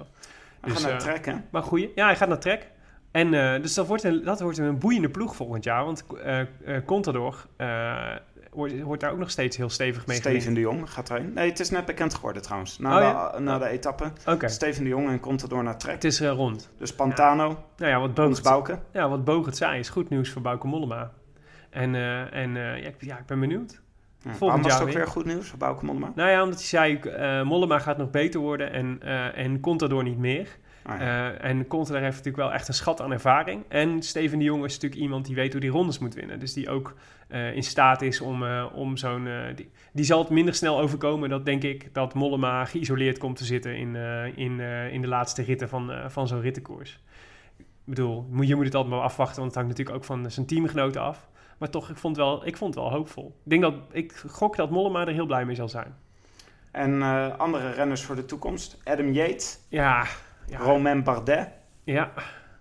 We 0.60 0.68
Dus, 0.68 0.82
gaan 0.82 0.90
naar 0.90 1.00
Trek, 1.00 1.26
hè? 1.26 1.34
Maar 1.50 1.62
goeie. 1.62 1.92
Ja, 1.94 2.04
hij 2.06 2.16
gaat 2.16 2.28
naar 2.28 2.38
Trek. 2.38 2.70
En 3.10 3.30
dus 3.62 3.74
dat 3.74 3.86
wordt, 3.86 4.02
een, 4.04 4.24
dat 4.24 4.40
wordt 4.40 4.58
een 4.58 4.78
boeiende 4.78 5.08
ploeg 5.08 5.36
volgend 5.36 5.64
jaar. 5.64 5.84
Want 5.84 6.06
Contador 6.86 7.46
wordt, 8.50 9.00
daar 9.00 9.12
ook 9.12 9.18
nog 9.18 9.30
steeds 9.30 9.56
heel 9.56 9.68
stevig 9.68 10.06
mee 10.06 10.16
Steven 10.16 10.54
de 10.54 10.60
Jong 10.60 10.90
gaat 10.90 11.10
erin. 11.10 11.32
Nee, 11.32 11.48
het 11.48 11.60
is 11.60 11.70
net 11.70 11.84
bekend 11.86 12.14
geworden 12.14 12.42
trouwens. 12.42 12.78
Na, 12.78 12.90
Oh, 12.90 12.96
de, 12.96 13.02
ja? 13.04 13.38
na 13.38 13.58
de 13.58 13.66
etappe. 13.66 14.12
Steven 14.40 14.82
de 14.82 14.88
Jong 14.88 15.08
en 15.08 15.20
komt 15.20 15.62
naar 15.62 15.78
Trek. 15.78 15.94
het 15.94 16.04
is 16.04 16.20
eh, 16.20 16.30
rond. 16.30 16.70
Dus 16.78 16.94
Pantano, 16.94 17.64
Nou 17.76 17.90
ja, 17.90 18.00
wat 18.00 18.14
Bogert, 18.14 18.42
Bouke. 18.42 18.78
ja, 18.92 19.08
wat 19.08 19.24
Bogert 19.24 19.56
zei 19.56 19.78
is 19.78 19.88
goed 19.88 20.10
nieuws 20.10 20.30
voor 20.30 20.42
Bauke 20.42 20.66
Mollema. 20.66 21.10
En, 21.70 21.94
eh, 21.94 22.34
en 22.34 22.56
eh, 22.56 22.82
ja, 22.82 22.88
ik, 22.88 22.94
ja, 22.98 23.18
ik 23.18 23.26
ben 23.26 23.40
benieuwd. 23.40 23.80
Ja, 24.22 24.32
Volgend 24.34 24.62
was 24.64 24.72
het 24.72 24.82
ook 24.82 24.88
weer. 24.88 24.96
weer 24.96 25.06
goed 25.06 25.24
nieuws 25.24 25.48
voor 25.48 25.58
Bouke 25.58 25.84
Mollema? 25.84 26.12
Nou 26.14 26.30
ja, 26.30 26.42
omdat 26.42 26.58
hij 26.58 26.66
zei, 27.00 27.44
Mollema 27.44 27.78
gaat 27.78 27.96
nog 27.98 28.10
beter 28.10 28.40
worden 28.40 28.72
en, 28.72 29.02
en 29.34 29.60
Contador 29.60 30.02
niet 30.02 30.18
meer. 30.18 30.58
Ah, 30.82 31.00
ja. 31.00 31.32
Eh, 31.32 31.50
en 31.50 31.66
Contador 31.66 32.02
heeft 32.02 32.16
natuurlijk 32.16 32.44
wel 32.44 32.52
echt 32.52 32.68
een 32.68 32.74
schat 32.74 33.00
aan 33.00 33.12
ervaring. 33.12 33.64
En 33.68 34.02
Steven 34.02 34.38
de 34.38 34.44
Jong 34.44 34.64
is 34.64 34.74
natuurlijk 34.74 35.00
iemand 35.00 35.26
die 35.26 35.34
weet 35.34 35.52
hoe 35.52 35.60
die 35.60 35.70
rondes 35.70 35.98
moet 35.98 36.14
winnen. 36.14 36.38
Dus 36.38 36.52
die 36.52 36.70
ook 36.70 36.94
eh, 37.28 37.54
in 37.54 37.62
staat 37.62 38.02
is 38.02 38.20
om, 38.20 38.44
eh, 38.44 38.66
om 38.74 38.96
zo'n... 38.96 39.28
die, 39.54 39.70
die 39.92 40.04
zal 40.04 40.18
het 40.18 40.30
minder 40.30 40.54
snel 40.54 40.80
overkomen, 40.80 41.28
dat 41.28 41.44
denk 41.44 41.62
ik, 41.62 41.94
dat 41.94 42.14
Mollema 42.14 42.64
geïsoleerd 42.64 43.18
komt 43.18 43.36
te 43.36 43.44
zitten 43.44 43.76
in, 43.76 43.96
in, 44.36 44.60
in 44.90 45.00
de 45.00 45.08
laatste 45.08 45.42
ritten 45.42 45.68
van, 45.68 45.92
van 46.06 46.28
zo'n 46.28 46.40
rittenkoers. 46.40 47.00
Ik 47.58 47.96
bedoel, 47.96 48.26
je 48.40 48.54
moet 48.54 48.64
het 48.64 48.74
altijd 48.74 48.94
maar 48.94 49.02
afwachten, 49.02 49.40
want 49.40 49.54
het 49.54 49.54
hangt 49.54 49.70
natuurlijk 49.70 49.96
ook 49.96 50.04
van 50.04 50.30
zijn 50.30 50.46
teamgenoten 50.46 51.00
af. 51.00 51.28
Maar 51.58 51.70
toch, 51.70 51.90
ik 51.90 51.96
vond, 51.96 52.16
het 52.16 52.24
wel, 52.24 52.46
ik 52.46 52.56
vond 52.56 52.74
het 52.74 52.82
wel 52.84 52.92
hoopvol. 52.92 53.26
Ik 53.44 53.50
denk 53.50 53.62
dat, 53.62 53.74
ik 53.92 54.24
gok 54.26 54.56
dat 54.56 54.70
Mollema 54.70 55.06
er 55.06 55.12
heel 55.12 55.26
blij 55.26 55.44
mee 55.44 55.54
zal 55.54 55.68
zijn. 55.68 55.94
En 56.70 57.02
andere 57.38 57.70
renners 57.70 58.02
voor 58.02 58.16
de 58.16 58.24
toekomst. 58.24 58.80
Adam 58.84 59.12
Yates, 59.12 59.58
Ja, 59.68 60.06
ja. 60.50 60.58
Romain 60.58 61.02
Bardet. 61.02 61.48
Ja, 61.84 62.12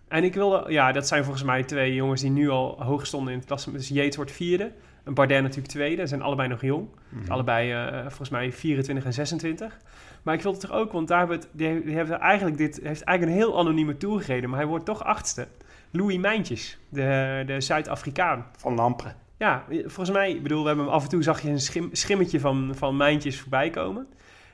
en 0.08 0.24
ik 0.24 0.34
wilde, 0.34 0.72
ja, 0.72 0.92
dat 0.92 1.08
zijn 1.08 1.24
volgens 1.24 1.44
mij 1.44 1.64
twee 1.64 1.94
jongens 1.94 2.22
die 2.22 2.30
nu 2.30 2.50
al 2.50 2.84
hoog 2.84 3.06
stonden 3.06 3.34
in 3.34 3.40
het 3.40 3.48
klassement. 3.48 3.80
Dus 3.80 3.90
Yates 3.90 4.16
wordt 4.16 4.32
vierde 4.32 4.72
en 5.04 5.14
Bardet 5.14 5.42
natuurlijk 5.42 5.68
tweede. 5.68 6.02
Ze 6.02 6.08
zijn 6.08 6.22
allebei 6.22 6.48
nog 6.48 6.62
jong. 6.62 6.88
Allebei 7.28 7.72
eh, 7.72 8.02
volgens 8.02 8.30
mij 8.30 8.52
24 8.52 9.06
en 9.06 9.14
26. 9.14 9.78
Maar 10.24 10.34
ik 10.34 10.42
wilde 10.42 10.58
toch 10.58 10.72
ook, 10.72 10.92
want 10.92 11.08
daar 11.08 11.20
hebben 11.20 11.38
we 11.38 11.44
het, 11.44 11.52
die, 11.58 11.84
die 11.84 11.96
hebben 11.96 12.20
eigenlijk 12.20 12.58
dit, 12.58 12.80
heeft 12.84 13.04
eigenlijk 13.04 13.38
een 13.38 13.46
heel 13.46 13.60
anonieme 13.60 13.98
tour 13.98 14.22
gereden, 14.22 14.50
maar 14.50 14.60
hij 14.60 14.68
wordt 14.68 14.86
toch 14.86 15.04
achtste. 15.04 15.48
Louis 15.92 16.18
Mijntjes, 16.18 16.80
de, 16.90 17.44
de 17.46 17.62
Zuid-Afrikaan. 17.62 18.46
Van 18.58 18.76
Lampre. 18.76 19.14
Ja, 19.38 19.64
volgens 19.70 20.12
mij, 20.12 20.32
ik 20.32 20.44
bedoel, 20.44 20.62
we 20.62 20.68
hebben 20.68 20.86
hem 20.86 20.94
af 20.94 21.04
en 21.04 21.10
toe 21.10 21.24
zag 21.24 21.42
je 21.42 21.50
een 21.50 21.60
schim, 21.60 21.90
schimmetje 21.92 22.40
van, 22.40 22.72
van 22.76 22.98
Mijntjes 22.98 23.40
voorbij 23.40 23.70
komen. 23.70 24.08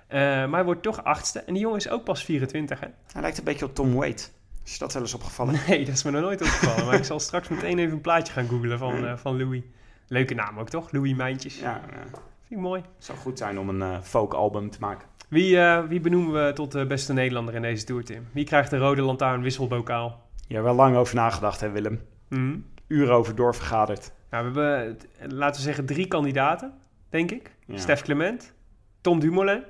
Eh, 0.07 0.19
maar 0.19 0.53
hij 0.53 0.63
wordt 0.63 0.83
toch 0.83 1.03
achtste. 1.03 1.39
En 1.39 1.53
die 1.53 1.61
jongen 1.61 1.77
is 1.77 1.89
ook 1.89 2.03
pas 2.03 2.23
24, 2.23 2.79
hè? 2.79 2.87
Hij 3.11 3.21
lijkt 3.21 3.37
een 3.37 3.43
beetje 3.43 3.65
op 3.65 3.75
Tom 3.75 3.93
Waite. 3.93 4.23
Is 4.65 4.73
je 4.73 4.79
dat 4.79 4.93
wel 4.93 5.01
eens 5.01 5.13
opgevallen? 5.13 5.55
Nee, 5.67 5.85
dat 5.85 5.93
is 5.93 6.03
me 6.03 6.11
nog 6.11 6.21
nooit 6.21 6.41
opgevallen. 6.41 6.85
maar 6.85 6.95
ik 6.95 7.03
zal 7.03 7.19
straks 7.19 7.47
meteen 7.47 7.79
even 7.79 7.93
een 7.93 8.01
plaatje 8.01 8.33
gaan 8.33 8.47
googlen 8.47 8.77
van, 8.77 9.05
eh, 9.05 9.17
van 9.17 9.37
Louis. 9.37 9.61
Leuke 10.07 10.33
naam 10.33 10.59
ook, 10.59 10.69
toch? 10.69 10.91
Louis 10.91 11.15
Mijntjes. 11.15 11.59
Ja, 11.59 11.81
ja. 11.91 12.01
Vind 12.01 12.49
ik 12.49 12.57
mooi. 12.57 12.81
Het 12.95 13.05
zou 13.05 13.17
goed 13.17 13.37
zijn 13.37 13.59
om 13.59 13.69
een 13.69 13.81
eh 13.81 14.01
folk-album 14.01 14.69
te 14.69 14.77
maken. 14.79 15.07
Wie, 15.29 15.59
wie 15.87 15.99
benoemen 15.99 16.45
we 16.45 16.53
tot 16.53 16.71
de 16.71 16.85
beste 16.85 17.13
Nederlander 17.13 17.55
in 17.55 17.61
deze 17.61 17.85
Tour, 17.85 18.03
Tim? 18.03 18.27
Wie 18.31 18.45
krijgt 18.45 18.69
de 18.69 18.77
rode 18.77 19.01
lantaarn 19.01 19.41
wisselbokaal? 19.41 20.23
Je 20.47 20.53
hebt 20.53 20.65
wel 20.65 20.75
lang 20.75 20.95
over 20.95 21.15
nagedacht, 21.15 21.61
hè 21.61 21.69
Willem? 21.69 22.01
Mhm. 22.29 22.57
Uren 22.87 23.13
over 23.13 23.35
doorvergaderd. 23.35 24.11
Nou, 24.29 24.53
we 24.53 24.59
hebben, 24.61 24.97
laten 25.37 25.55
we 25.55 25.61
zeggen, 25.67 25.85
drie 25.85 26.07
kandidaten, 26.07 26.73
denk 27.09 27.31
ik. 27.31 27.51
Ja. 27.65 27.77
Stef 27.77 28.01
Clement, 28.01 28.53
Tom 29.01 29.19
Dumoulin 29.19 29.63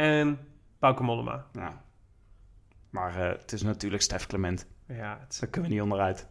en 0.00 0.38
Bauke 0.78 1.02
Mollema. 1.02 1.44
Ja. 1.52 1.82
Maar 2.90 3.16
eh, 3.16 3.28
het 3.40 3.52
is 3.52 3.62
natuurlijk 3.62 4.02
Stef 4.02 4.26
Clement. 4.26 4.66
Ja, 4.86 5.18
het 5.20 5.32
is- 5.32 5.38
Daar 5.38 5.48
kunnen 5.50 5.68
we 5.70 5.74
niet 5.76 5.84
onderuit. 5.84 6.26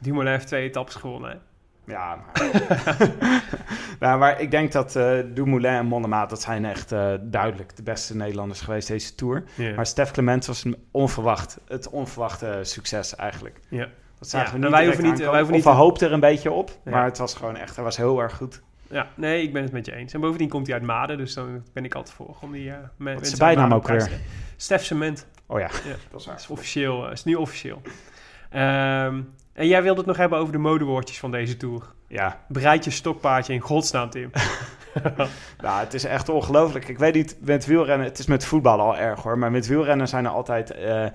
Dumoulin 0.00 0.32
heeft 0.32 0.46
twee 0.46 0.68
etappes 0.68 0.94
gewonnen. 0.94 1.30
hè? 1.30 1.36
Ja, 1.92 2.16
maar... 2.16 2.32
nou, 4.00 4.18
maar 4.18 4.40
ik 4.40 4.50
denk 4.50 4.72
dat 4.72 4.96
eh 4.96 5.18
Dumoulin 5.34 5.70
en 5.72 5.86
Mollema... 5.86 6.26
dat 6.26 6.40
zijn 6.42 6.64
echt 6.64 6.92
eh, 6.92 7.14
duidelijk 7.22 7.76
de 7.76 7.82
beste 7.82 8.16
Nederlanders 8.16 8.60
geweest 8.60 8.88
deze 8.88 9.14
Tour. 9.14 9.44
Maar 9.76 9.86
Stef 9.86 10.10
Clement 10.10 10.46
was 10.46 10.64
een 10.64 10.76
onverwacht, 10.90 11.58
het 11.68 11.88
onverwachte 11.88 12.58
succes 12.62 13.16
eigenlijk. 13.16 13.60
ja. 13.68 13.88
Dat 14.18 14.28
zagen 14.28 14.46
Ja, 14.46 14.52
we 14.52 14.58
niet 14.60 14.70
wij 14.70 14.84
hoeven 14.86 15.04
niet- 15.04 15.18
wij 15.18 15.26
hoeven 15.26 15.46
Of 15.48 15.50
niet- 15.54 15.64
we 15.64 15.70
hoopten 15.70 16.06
er 16.06 16.12
een 16.12 16.20
beetje 16.20 16.50
op. 16.52 16.70
Ja. 16.84 16.90
Maar 16.90 17.04
het 17.04 17.18
was 17.18 17.34
gewoon 17.34 17.56
echt, 17.56 17.74
hij 17.74 17.84
was 17.84 17.96
heel 17.96 18.20
erg 18.20 18.36
goed. 18.36 18.62
Ja, 18.90 19.08
nee, 19.14 19.42
ik 19.42 19.52
ben 19.52 19.62
het 19.62 19.72
met 19.72 19.86
je 19.86 19.94
eens. 19.94 20.12
En 20.12 20.20
bovendien 20.20 20.48
komt 20.48 20.66
hij 20.66 20.74
uit 20.76 20.84
Maden, 20.84 21.18
dus 21.18 21.34
dan 21.34 21.62
ben 21.72 21.84
ik 21.84 21.94
altijd 21.94 22.14
voor 22.16 22.36
om 22.40 22.52
die... 22.52 22.70
eh 22.70 22.76
me- 22.76 22.80
Wat 22.80 22.88
is 22.98 23.04
mensen 23.04 23.36
zijn 23.36 23.54
bijnaam 23.54 23.72
ook 23.74 23.88
weer? 23.88 24.02
te- 24.02 24.18
Stef 24.56 24.84
Cement. 24.84 25.26
Oh 25.46 25.58
ja, 25.60 25.64
Ja. 25.66 25.70
dat 25.90 25.96
is 25.96 26.06
Dat 26.10 26.20
is 26.20 26.26
waar. 26.26 26.44
officieel, 26.48 27.06
eh, 27.06 27.12
is 27.12 27.24
nu 27.24 27.34
officieel. 27.34 27.82
Ehm, 28.50 29.20
en 29.52 29.66
jij 29.66 29.82
wilde 29.82 29.98
het 29.98 30.06
nog 30.08 30.16
hebben 30.16 30.38
over 30.38 30.52
de 30.52 30.58
modewoordjes 30.58 31.18
van 31.18 31.30
deze 31.30 31.56
Tour. 31.56 31.82
Ja, 32.08 32.40
Bereid 32.48 32.84
je 32.84 32.90
stokpaardje 32.90 33.52
in 33.52 33.60
godsnaam, 33.60 34.10
Tim. 34.10 34.30
nou, 35.60 35.80
het 35.80 35.94
is 35.94 36.04
echt 36.04 36.28
ongelooflijk. 36.28 36.88
Ik 36.88 36.98
weet 36.98 37.14
niet, 37.14 37.36
met 37.40 37.66
wielrennen, 37.66 38.06
het 38.06 38.18
is 38.18 38.26
met 38.26 38.44
voetbal 38.44 38.80
al 38.80 38.96
erg 38.96 39.22
hoor. 39.22 39.38
Maar 39.38 39.50
met 39.50 39.66
wielrennen 39.66 40.08
zijn 40.08 40.24
er 40.24 40.30
altijd 40.30 40.70
eh, 40.70 41.06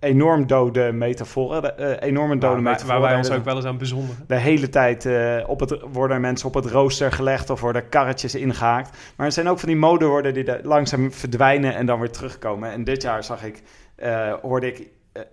enorm 0.00 0.46
dode 0.46 0.92
metaforen. 0.92 1.78
eh, 1.78 2.08
enorme 2.08 2.38
dode 2.38 2.54
waar, 2.54 2.62
metaforen. 2.62 3.00
waar 3.00 3.08
wij 3.08 3.18
ons 3.18 3.30
ook 3.30 3.44
wel 3.44 3.56
eens 3.56 3.64
aan 3.64 3.78
bezonderen. 3.78 4.24
de 4.26 4.36
hele 4.36 4.68
tijd 4.68 5.06
eh, 5.06 5.44
op 5.46 5.60
het, 5.60 5.78
worden 5.92 6.20
mensen 6.20 6.48
op 6.48 6.54
het 6.54 6.66
rooster 6.66 7.12
gelegd 7.12 7.50
of 7.50 7.60
worden 7.60 7.88
karretjes 7.88 8.34
ingehaakt. 8.34 8.96
Maar 9.16 9.26
er 9.26 9.32
zijn 9.32 9.48
ook 9.48 9.58
van 9.58 9.68
die 9.68 9.78
modewoorden 9.78 10.34
die 10.34 10.62
langzaam 10.62 11.12
verdwijnen 11.12 11.74
en 11.74 11.86
dan 11.86 12.00
weer 12.00 12.10
terugkomen. 12.10 12.70
En 12.70 12.84
dit 12.84 13.02
jaar 13.02 13.24
zag 13.24 13.44
ik, 13.44 13.62
eh, 13.94 14.32
hoorde 14.42 14.66
ik, 14.66 14.88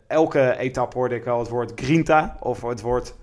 elke 0.08 0.58
etappe 0.58 0.97
hoorde 0.97 1.15
ik 1.15 1.23
wel 1.23 1.39
het 1.39 1.49
woord 1.49 1.71
grinta 1.76 2.38
of 2.39 2.62
het 2.62 2.82
woord 2.82 3.15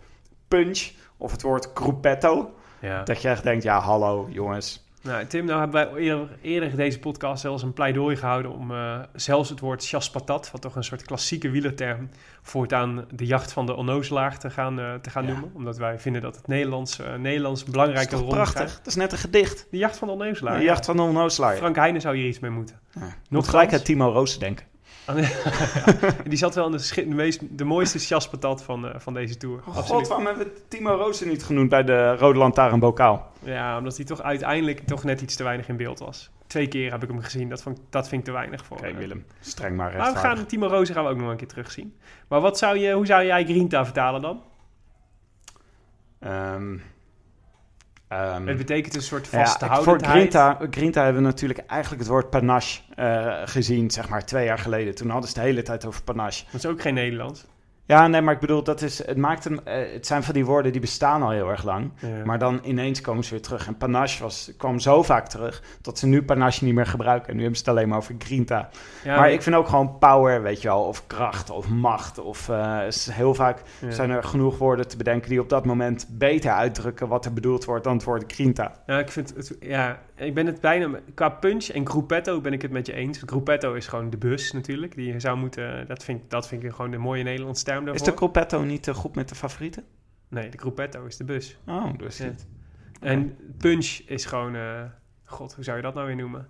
punch 0.48 0.90
of 1.16 1.32
het 1.32 1.42
woord 1.42 1.70
gruppetto. 1.74 2.54
Ja. 2.80 3.02
Dat 3.02 3.22
je 3.22 3.28
echt 3.28 3.42
denkt, 3.42 3.62
ja 3.62 3.80
hallo 3.80 4.26
jongens. 4.30 4.88
Nou, 5.02 5.26
Tim, 5.26 5.44
nou 5.44 5.60
hebben 5.60 5.92
wij 5.92 6.02
eerder, 6.02 6.28
eerder 6.42 6.76
deze 6.76 6.98
podcast 6.98 7.40
zelfs 7.40 7.62
een 7.62 7.72
pleidooi 7.72 8.16
gehouden 8.16 8.52
om 8.52 8.70
eh, 8.70 8.98
zelfs 9.14 9.48
het 9.48 9.60
woord 9.60 9.86
chaspatat, 9.86 10.50
wat 10.50 10.60
toch 10.60 10.76
een 10.76 10.84
soort 10.84 11.02
klassieke 11.02 11.50
wielerterm, 11.50 12.08
voortaan 12.42 13.04
de 13.14 13.26
jacht 13.26 13.52
van 13.52 13.66
de 13.66 13.74
onnozelaar 13.74 14.38
te 14.38 14.50
gaan, 14.50 14.80
eh, 14.80 14.94
te 14.94 15.10
gaan 15.10 15.26
Ja. 15.26 15.30
noemen. 15.30 15.50
Omdat 15.54 15.76
wij 15.78 15.98
vinden 15.98 16.22
dat 16.22 16.36
het 16.36 16.46
Nederlands, 16.46 16.98
eh 17.00 17.14
Nederlands 17.14 17.64
belangrijke 17.64 18.16
rol 18.16 18.28
prachtig? 18.28 18.76
Dat 18.76 18.86
is 18.86 18.94
net 18.94 19.12
een 19.12 19.18
gedicht. 19.18 19.66
De 19.70 19.76
jacht 19.78 19.96
van 19.96 20.08
de 20.08 20.14
onnozelaar. 20.14 20.58
De 20.58 20.64
jacht 20.64 20.84
van 20.84 20.96
de 20.96 21.02
onnozelaar. 21.02 21.56
Frank 21.56 21.76
Heijnen 21.76 22.00
zou 22.00 22.16
hier 22.16 22.26
iets 22.26 22.38
mee 22.38 22.50
moeten. 22.50 22.78
Ja. 22.94 23.14
Nog 23.28 23.50
gelijk 23.50 23.72
aan 23.72 23.82
Timo 23.82 24.10
Roos 24.12 24.38
denken. 24.38 24.66
Die 26.28 26.38
zat 26.38 26.54
wel 26.54 26.66
in 26.66 26.72
de, 26.72 26.92
de, 26.94 27.14
meest, 27.14 27.58
de 27.58 27.64
mooiste 27.64 27.98
chaspatat 27.98 28.62
van, 28.62 28.88
eh, 28.88 29.00
van 29.00 29.14
deze 29.14 29.36
Tour. 29.36 29.60
Oh. 29.66 29.76
God, 29.76 30.08
waarom 30.08 30.26
hebben 30.26 30.46
we 30.46 30.52
Timo 30.68 30.94
Roos 30.94 31.20
niet 31.20 31.44
genoemd 31.44 31.68
bij 31.68 31.84
de 31.84 32.16
Rode 32.16 32.38
Lantaarnbokaal? 32.38 33.32
Ja, 33.42 33.78
omdat 33.78 33.96
hij 33.96 34.06
toch 34.06 34.22
uiteindelijk 34.22 34.80
toch 34.86 35.04
net 35.04 35.20
iets 35.20 35.36
te 35.36 35.42
weinig 35.42 35.68
in 35.68 35.76
beeld 35.76 35.98
was. 35.98 36.30
Twee 36.46 36.68
keer 36.68 36.90
heb 36.90 37.02
ik 37.02 37.08
hem 37.08 37.20
gezien. 37.20 37.48
Dat, 37.48 37.62
vond, 37.62 37.80
dat 37.90 38.08
vind 38.08 38.20
ik 38.20 38.26
te 38.26 38.32
weinig 38.32 38.64
voor. 38.64 38.76
Oké, 38.76 38.86
eh, 38.86 38.96
Willem. 38.96 39.24
Streng 39.40 39.76
maar 39.76 39.96
Maar 39.96 40.12
we 40.12 40.18
gaan 40.18 40.46
Timo 40.46 40.66
Rozen 40.66 40.94
gaan 40.94 41.04
we 41.04 41.10
ook 41.10 41.16
nog 41.16 41.30
een 41.30 41.36
keer 41.36 41.48
terugzien. 41.48 41.96
Maar 42.28 42.40
wat 42.40 42.58
zou 42.58 42.78
je, 42.78 42.92
hoe 42.92 43.06
zou 43.06 43.24
jij 43.24 43.44
Grinta 43.44 43.84
vertalen 43.84 44.22
dan? 44.22 44.42
Ehm, 46.18 46.76
ehm, 48.10 48.46
Het 48.46 48.56
betekent 48.56 48.94
een 48.94 49.02
soort 49.02 49.28
ja, 49.30 49.40
ik- 49.40 49.46
voor 49.46 49.68
vasthoudendheid. 49.68 50.16
Grinta, 50.16 50.58
Grinta 50.70 51.02
hebben 51.04 51.22
we 51.22 51.28
natuurlijk 51.28 51.58
eigenlijk 51.66 52.02
het 52.02 52.10
woord 52.10 52.30
panache 52.30 52.80
eh, 52.94 53.40
gezien, 53.44 53.90
zeg 53.90 54.08
maar 54.08 54.24
twee 54.24 54.44
jaar 54.44 54.58
geleden. 54.58 54.94
Toen 54.94 55.10
hadden 55.10 55.28
ze 55.30 55.34
het 55.34 55.44
de 55.44 55.50
hele 55.50 55.62
tijd 55.62 55.84
over 55.86 56.02
panache. 56.02 56.44
Dat 56.52 56.64
is 56.64 56.66
ook 56.70 56.80
geen 56.80 56.94
Nederlands. 56.94 57.46
Ja, 57.90 58.06
nee, 58.06 58.20
maar 58.20 58.34
ik 58.34 58.40
bedoel, 58.40 58.62
dat 58.62 58.82
is, 58.82 59.06
het, 59.06 59.16
maakt 59.16 59.44
hem, 59.44 59.60
eh, 59.64 59.92
het 59.92 60.06
zijn 60.06 60.22
van 60.22 60.34
die 60.34 60.44
woorden 60.44 60.72
die 60.72 60.80
bestaan 60.80 61.22
al 61.22 61.30
heel 61.30 61.50
erg 61.50 61.64
lang. 61.64 61.90
Ja. 61.98 62.24
Maar 62.24 62.38
dan 62.38 62.60
ineens 62.62 63.00
komen 63.00 63.24
ze 63.24 63.30
weer 63.30 63.42
terug. 63.42 63.66
En 63.66 63.76
panache 63.76 64.22
was, 64.22 64.52
kwam 64.56 64.78
zo 64.78 65.02
vaak 65.02 65.28
terug 65.28 65.62
dat 65.80 65.98
ze 65.98 66.06
nu 66.06 66.22
panache 66.22 66.64
niet 66.64 66.74
meer 66.74 66.86
gebruiken. 66.86 67.28
En 67.28 67.34
nu 67.34 67.40
hebben 67.40 67.58
ze 67.58 67.64
het 67.64 67.74
alleen 67.76 67.88
maar 67.88 67.98
over 67.98 68.14
grinta. 68.18 68.68
Ja, 69.04 69.16
maar 69.16 69.32
ik 69.32 69.42
vind 69.42 69.56
ook 69.56 69.68
gewoon 69.68 69.98
power, 69.98 70.42
weet 70.42 70.62
je 70.62 70.68
wel, 70.68 70.82
of 70.82 71.06
kracht 71.06 71.50
of 71.50 71.68
macht. 71.68 72.18
Of 72.18 72.48
eh, 72.48 72.78
heel 73.10 73.34
vaak 73.34 73.62
ja. 73.80 73.90
zijn 73.90 74.10
er 74.10 74.24
genoeg 74.24 74.58
woorden 74.58 74.88
te 74.88 74.96
bedenken 74.96 75.28
die 75.30 75.40
op 75.40 75.48
dat 75.48 75.64
moment 75.64 76.06
beter 76.10 76.50
uitdrukken 76.50 77.08
wat 77.08 77.24
er 77.24 77.32
bedoeld 77.32 77.64
wordt 77.64 77.84
dan 77.84 77.94
het 77.94 78.04
woord 78.04 78.32
grinta. 78.32 78.72
Ja, 78.86 78.98
ik 78.98 79.10
vind 79.10 79.32
het, 79.36 79.56
ja, 79.60 79.98
ik 80.20 80.34
ben 80.34 80.46
het 80.46 80.60
bijna, 80.60 81.00
qua 81.14 81.28
punch 81.28 81.68
en 81.68 81.88
gruppetto 81.88 82.40
ben 82.40 82.52
ik 82.52 82.62
het 82.62 82.70
met 82.70 82.86
je 82.86 82.92
eens. 82.92 83.22
Gruppetto 83.26 83.74
is 83.74 83.86
gewoon 83.86 84.10
de 84.10 84.16
bus 84.16 84.52
natuurlijk, 84.52 84.94
die 84.94 85.12
je 85.12 85.20
zou 85.20 85.38
moeten, 85.38 85.86
dat 85.86 86.04
vind, 86.04 86.30
dat 86.30 86.48
vind 86.48 86.62
ik 86.62 86.70
gewoon 86.70 86.90
de 86.90 86.98
mooie 86.98 87.22
Nederlandse 87.22 87.64
term 87.64 87.84
daarvoor. 87.84 88.06
Is 88.06 88.12
de 88.12 88.18
Colpetto 88.18 88.62
niet 88.62 88.82
te 88.82 88.94
goed 88.94 89.14
met 89.14 89.28
de 89.28 89.34
favorieten? 89.34 89.84
Nee, 90.28 90.50
de 90.50 90.58
gruppetto 90.58 91.04
is 91.04 91.16
de 91.16 91.24
bus. 91.24 91.58
Oh, 91.66 91.98
dus 91.98 92.18
Ja. 92.18 92.32
En 93.00 93.36
punch 93.58 93.86
is 94.06 94.24
gewoon, 94.24 94.54
eh, 94.54 94.82
god, 95.24 95.54
hoe 95.54 95.64
zou 95.64 95.76
je 95.76 95.82
dat 95.82 95.94
nou 95.94 96.06
weer 96.06 96.16
noemen? 96.16 96.48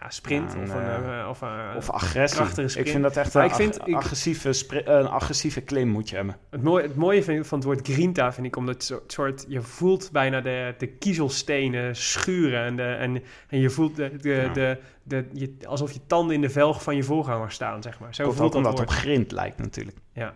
Ja, 0.00 0.10
sprint 0.10 0.52
Ja, 0.52 0.58
een, 0.58 0.64
of 0.64 0.70
een, 0.74 0.80
eh, 0.82 1.20
eh, 1.20 1.28
of 1.28 1.40
een, 1.40 1.76
Of 1.76 1.90
agressie. 1.90 2.80
Ik 2.80 2.88
vind 2.88 3.02
dat 3.02 3.16
echt 3.16 3.34
Maar 3.34 3.44
een, 3.44 3.50
ik 3.50 3.56
vind- 3.56 3.80
ag- 3.80 3.86
ik- 3.86 3.94
agressieve, 3.94 4.52
spri- 4.52 4.82
een 4.84 5.06
agressieve 5.08 5.60
klim 5.60 5.88
moet 5.88 6.08
je 6.08 6.16
hebben. 6.16 6.36
Het 6.50 6.62
mooie, 6.62 6.82
het 6.82 6.94
mooie 6.96 7.24
van, 7.24 7.44
van 7.44 7.58
het 7.58 7.66
woord 7.66 7.88
grinta 7.88 8.32
vind 8.32 8.46
ik 8.46 8.56
omdat 8.56 8.88
het 8.88 9.00
soort, 9.12 9.44
je 9.48 9.62
voelt 9.62 10.08
bijna 10.12 10.40
de, 10.40 10.74
de 10.78 10.86
kiezelstenen 10.86 11.96
schuren 11.96 12.64
en, 12.64 12.76
de, 12.76 12.82
en, 12.82 13.22
en 13.48 13.60
je 13.60 13.70
voelt 13.70 13.96
de, 13.96 14.16
de, 14.20 14.28
Ja. 14.30 14.52
de, 14.52 14.78
de, 15.02 15.24
je, 15.32 15.56
alsof 15.66 15.92
je 15.92 16.00
tanden 16.06 16.34
in 16.34 16.40
de 16.40 16.50
velg 16.50 16.82
van 16.82 16.96
je 16.96 17.02
voorganger 17.02 17.50
staan, 17.50 17.82
zeg 17.82 17.98
maar. 18.00 18.14
Zo 18.14 18.24
Komt 18.24 18.36
voelt 18.36 18.54
ook 18.54 18.62
dat 18.62 18.64
omdat 18.72 18.78
het 18.88 18.88
op 18.98 19.02
grind 19.02 19.32
lijkt 19.32 19.58
natuurlijk. 19.58 19.96
Ja, 20.12 20.34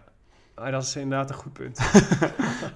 Ah, 0.61 0.71
dat 0.73 0.83
is 0.83 0.97
inderdaad 0.97 1.31
een 1.31 1.37
goed 1.37 1.53
punt. 1.53 1.79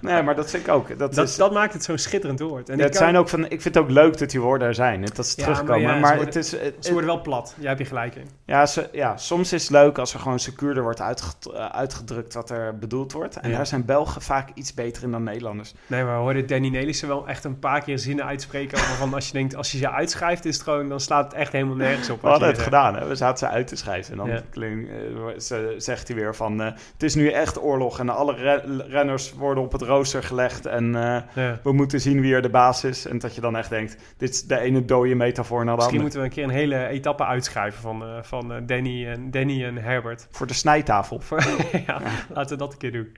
Nee, 0.01 0.21
maar 0.23 0.35
dat 0.35 0.49
vind 0.49 0.67
ik 0.67 0.73
ook. 0.73 0.87
Dat, 0.97 1.15
Dat, 1.15 1.27
is, 1.27 1.35
dat 1.35 1.53
maakt 1.53 1.73
het 1.73 1.83
zo'n 1.83 1.97
schitterend 1.97 2.39
woord. 2.39 2.69
En 2.69 2.77
ja, 2.77 2.79
ik 2.83 2.87
het 2.89 2.97
kan- 2.97 3.07
zijn 3.07 3.17
ook 3.17 3.29
van, 3.29 3.43
ik 3.43 3.61
vind 3.61 3.75
het 3.75 3.77
ook 3.77 3.89
leuk 3.89 4.17
dat 4.17 4.29
die 4.29 4.41
woorden 4.41 4.67
er 4.67 4.73
zijn. 4.73 5.01
Dat 5.13 5.27
ze 5.27 5.33
Ja, 5.37 5.43
terugkomen. 5.43 5.99
maar 5.99 6.17
ze 6.17 6.23
het 6.23 6.35
is... 6.35 6.51
het- 6.51 6.75
Ze 6.79 6.91
worden 6.91 7.09
wel 7.09 7.21
plat, 7.21 7.55
jij 7.57 7.67
hebt 7.67 7.79
je 7.79 7.85
gelijk 7.85 8.15
in. 8.15 8.27
ja, 8.45 8.65
ze, 8.65 8.89
ja, 8.91 9.17
soms 9.17 9.53
is 9.53 9.61
het 9.61 9.71
leuk 9.71 9.97
als 9.97 10.13
er 10.13 10.19
gewoon 10.19 10.39
secuurder 10.39 10.83
wordt 10.83 11.01
uitged- 11.01 11.51
eh, 11.53 11.65
uitgedrukt 11.65 12.33
wat 12.33 12.49
er 12.49 12.77
bedoeld 12.77 13.11
wordt. 13.11 13.35
En 13.39 13.51
daar 13.51 13.67
zijn 13.67 13.85
Belgen 13.85 14.21
vaak 14.21 14.49
iets 14.53 14.73
beter 14.73 15.03
in 15.03 15.11
dan 15.11 15.23
Nederlanders. 15.23 15.73
Nee, 15.87 16.03
maar 16.03 16.13
we 16.15 16.19
hoorden 16.21 16.47
Danny 16.47 16.69
Nelissen 16.69 17.07
wel 17.07 17.27
echt 17.27 17.43
een 17.43 17.59
paar 17.59 17.81
keer 17.83 17.99
zinnen 17.99 18.25
uitspreken. 18.25 18.77
Waarvan 18.77 19.13
als 19.13 19.27
je 19.27 19.33
denkt, 19.33 19.55
als 19.55 19.71
je 19.71 19.77
ze 19.77 19.89
uitschrijft, 19.91 20.45
is 20.45 20.53
het 20.55 20.63
gewoon, 20.63 20.89
dan 20.89 20.99
slaat 20.99 21.23
het 21.23 21.33
echt 21.33 21.51
helemaal 21.51 21.75
nergens 21.75 22.09
op. 22.09 22.21
We 22.21 22.27
hadden 22.27 22.47
het 22.47 22.57
zegt. 22.57 22.67
gedaan, 22.69 22.95
hè? 22.95 23.07
we 23.07 23.15
zaten 23.15 23.37
ze 23.47 23.53
uit 23.53 23.67
te 23.67 23.75
schrijven. 23.75 24.11
En 24.11 24.27
dan 24.27 24.41
klink- 24.49 24.87
eh, 24.89 25.39
ze- 25.39 25.73
zegt 25.77 26.07
hij 26.07 26.17
weer 26.17 26.35
van... 26.35 26.61
eh, 26.61 26.65
het 26.93 27.03
is 27.03 27.15
nu 27.15 27.29
echt 27.29 27.61
oorlog 27.61 27.73
en 27.79 28.09
alle 28.09 28.33
re- 28.35 28.83
renners 28.87 29.33
worden 29.33 29.63
op 29.63 29.71
het 29.71 29.81
rooster 29.81 30.23
gelegd. 30.23 30.65
En 30.65 30.95
eh, 30.95 31.21
Ja. 31.35 31.59
we 31.63 31.71
moeten 31.73 32.01
zien 32.01 32.21
wie 32.21 32.33
er 32.33 32.41
de 32.41 32.49
baas 32.49 32.83
is. 32.83 33.05
En 33.07 33.19
dat 33.19 33.35
je 33.35 33.41
dan 33.41 33.55
echt 33.57 33.69
denkt, 33.69 33.97
dit 34.17 34.29
is 34.29 34.43
de 34.43 34.59
ene 34.59 34.85
dode 34.85 35.15
metafoor 35.15 35.65
naar 35.65 35.75
de 35.77 35.81
Misschien 35.83 35.99
andere. 36.01 36.19
moeten 36.19 36.19
we 36.19 36.25
een 36.25 36.49
keer 36.53 36.63
een 36.63 36.69
hele 36.71 36.87
etappe 36.87 37.25
uitschrijven 37.25 37.81
van, 37.81 38.03
eh, 38.03 38.09
van 38.21 38.53
eh, 38.53 38.61
Danny, 38.65 39.07
en, 39.07 39.31
Danny 39.31 39.63
en 39.65 39.75
Herbert. 39.75 40.27
Voor 40.31 40.47
de 40.47 40.53
snijtafel. 40.53 41.19
Voor- 41.19 41.43
ja, 41.87 42.01
laten 42.33 42.49
we 42.57 42.63
dat 42.63 42.71
een 42.71 42.77
keer 42.79 42.91
doen. 42.91 43.17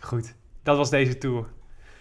Goed, 0.00 0.34
dat 0.62 0.76
was 0.76 0.90
deze 0.90 1.18
tour. 1.18 1.46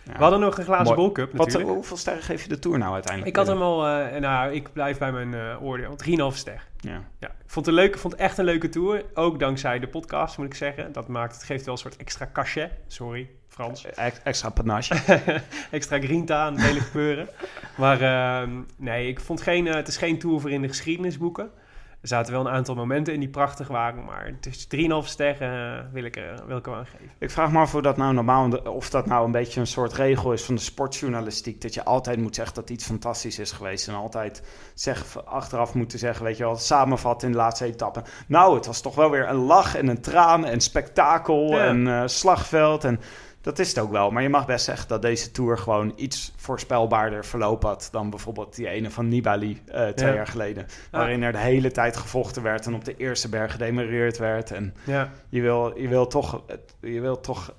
Ja. 0.04 0.12
We 0.14 0.18
hadden 0.22 0.40
nog 0.40 0.58
een 0.58 0.64
glazen 0.64 0.96
bolcup 0.96 1.32
Wat, 1.32 1.46
natuurlijk. 1.46 1.74
hoeveel 1.76 1.98
sterren 1.98 2.24
geef 2.24 2.44
je 2.44 2.50
de 2.50 2.60
Tour 2.60 2.78
nou 2.78 2.94
uiteindelijk? 2.94 3.38
ik 3.38 3.44
had 3.46 3.54
hem 3.54 3.62
al, 3.62 3.88
eh, 3.88 4.20
nou, 4.20 4.54
ik 4.54 4.74
blijf 4.74 4.98
bij 4.98 5.12
mijn 5.12 5.34
eh 5.34 5.64
oordeel. 5.64 5.96
3,5 5.96 6.38
ster. 6.38 6.66
Ja. 6.80 7.04
Ja, 7.20 7.28
ik 7.28 7.34
vond 7.46 7.66
het, 7.66 7.76
een 7.76 7.82
leuke, 7.82 7.98
vond 7.98 8.16
echt 8.16 8.38
een 8.38 8.46
leuke 8.46 8.70
tour. 8.70 9.04
Ook 9.14 9.40
dankzij 9.40 9.80
de 9.80 9.88
podcast, 9.88 10.38
moet 10.38 10.46
ik 10.48 10.54
zeggen. 10.54 10.92
Dat 10.92 11.08
maakt, 11.08 11.34
het 11.36 11.44
geeft 11.44 11.66
wel 11.66 11.74
een 11.74 11.80
soort 11.80 11.98
extra 11.98 12.30
cachet. 12.34 12.72
Sorry, 12.88 13.30
Frans. 13.48 13.86
Ex- 13.86 14.20
Extra 14.24 14.50
panache. 14.50 14.96
extra 15.72 16.00
grinta 16.00 16.46
aan 16.46 16.54
het 16.54 16.62
hele 16.64 16.80
gebeuren. 16.80 17.28
Maar 17.78 18.02
ehm, 18.02 18.50
nee, 18.78 19.08
ik 19.08 19.20
vond 19.20 19.42
geen, 19.42 19.68
eh, 19.68 19.74
het 19.74 19.88
is 19.88 19.98
geen 19.98 20.20
tour 20.20 20.40
voor 20.40 20.52
in 20.52 20.62
de 20.62 20.68
geschiedenisboeken. 20.68 21.52
Er 22.02 22.08
zaten 22.08 22.34
wel 22.34 22.42
een 22.46 22.52
aantal 22.54 22.76
momenten 22.76 23.14
in 23.14 23.20
die 23.20 23.30
prachtig 23.30 23.68
waren, 23.68 24.04
maar 24.06 24.26
het 24.26 24.46
is 24.46 24.68
3,5 25.04 25.08
sterren 25.08 25.78
eh, 25.78 25.84
wil, 25.94 26.04
ik, 26.04 26.16
er- 26.16 26.44
wil 26.48 26.58
ik 26.58 26.68
er 26.68 26.74
aan 26.74 26.86
geven. 26.86 27.10
Ik 27.20 27.32
vraag 27.32 27.52
me 27.52 27.60
af 27.60 27.76
of 27.76 27.82
dat 27.82 27.98
nou 27.98 28.14
normaal, 28.14 28.50
of 28.52 28.90
dat 28.90 29.06
nou 29.06 29.26
een 29.26 29.32
beetje 29.32 29.60
een 29.60 29.68
soort 29.68 29.94
regel 29.94 30.34
is 30.34 30.44
van 30.44 30.56
de 30.56 30.62
sportjournalistiek. 30.62 31.62
Dat 31.62 31.74
je 31.74 31.84
altijd 31.84 32.18
moet 32.20 32.36
zeggen 32.36 32.56
dat 32.56 32.70
iets 32.70 32.86
fantastisch 32.86 33.40
is 33.40 33.52
geweest. 33.52 33.88
En 33.88 33.94
altijd 33.94 34.44
zeggen, 34.74 35.26
achteraf 35.28 35.74
moeten 35.74 36.00
zeggen, 36.00 36.26
weet 36.26 36.38
je 36.38 36.44
wel, 36.44 36.56
samenvatten 36.56 37.28
in 37.28 37.34
de 37.34 37.40
laatste 37.40 37.66
etappe. 37.66 38.04
Nou, 38.28 38.56
het 38.56 38.66
was 38.66 38.82
toch 38.82 38.96
wel 38.96 39.10
weer 39.10 39.30
een 39.30 39.36
lach 39.36 39.76
en 39.76 39.88
een 39.88 40.02
traan 40.02 40.46
en 40.46 40.62
spektakel 40.62 41.48
Ja. 41.56 41.66
en 41.66 41.88
eh, 41.88 42.02
slagveld. 42.06 42.84
En 42.84 43.00
dat 43.42 43.60
is 43.60 43.68
het 43.70 43.80
ook 43.80 43.92
wel. 43.92 44.12
Maar 44.12 44.24
je 44.24 44.30
mag 44.30 44.46
best 44.46 44.66
zeggen 44.66 44.88
dat 44.88 45.02
deze 45.02 45.32
Tour 45.32 45.58
gewoon 45.58 45.94
iets 45.96 46.34
voorspelbaarder 46.38 47.26
verloop 47.26 47.64
had 47.64 47.88
dan 47.92 48.10
bijvoorbeeld 48.10 48.56
die 48.56 48.68
ene 48.68 48.90
van 48.92 49.08
Nibali 49.08 49.62
eh, 49.68 49.88
twee 49.88 50.10
Ja. 50.10 50.16
jaar 50.16 50.28
geleden. 50.28 50.66
Waarin 50.92 51.24
er 51.24 51.32
de 51.32 51.38
hele 51.38 51.72
tijd 51.72 51.98
gevochten 51.98 52.44
werd 52.44 52.66
en 52.66 52.74
op 52.74 52.86
de 52.86 52.96
eerste 52.98 53.30
berg 53.30 53.52
gedemereerd 53.52 54.18
werd. 54.18 54.52
En 54.52 54.74
Ja, 54.84 55.10
je 55.30 55.42
wil, 55.42 55.80
je 55.80 55.88
wil 55.88 56.08
toch, 56.08 56.42
je 56.82 57.02
wil 57.02 57.20
toch 57.20 57.54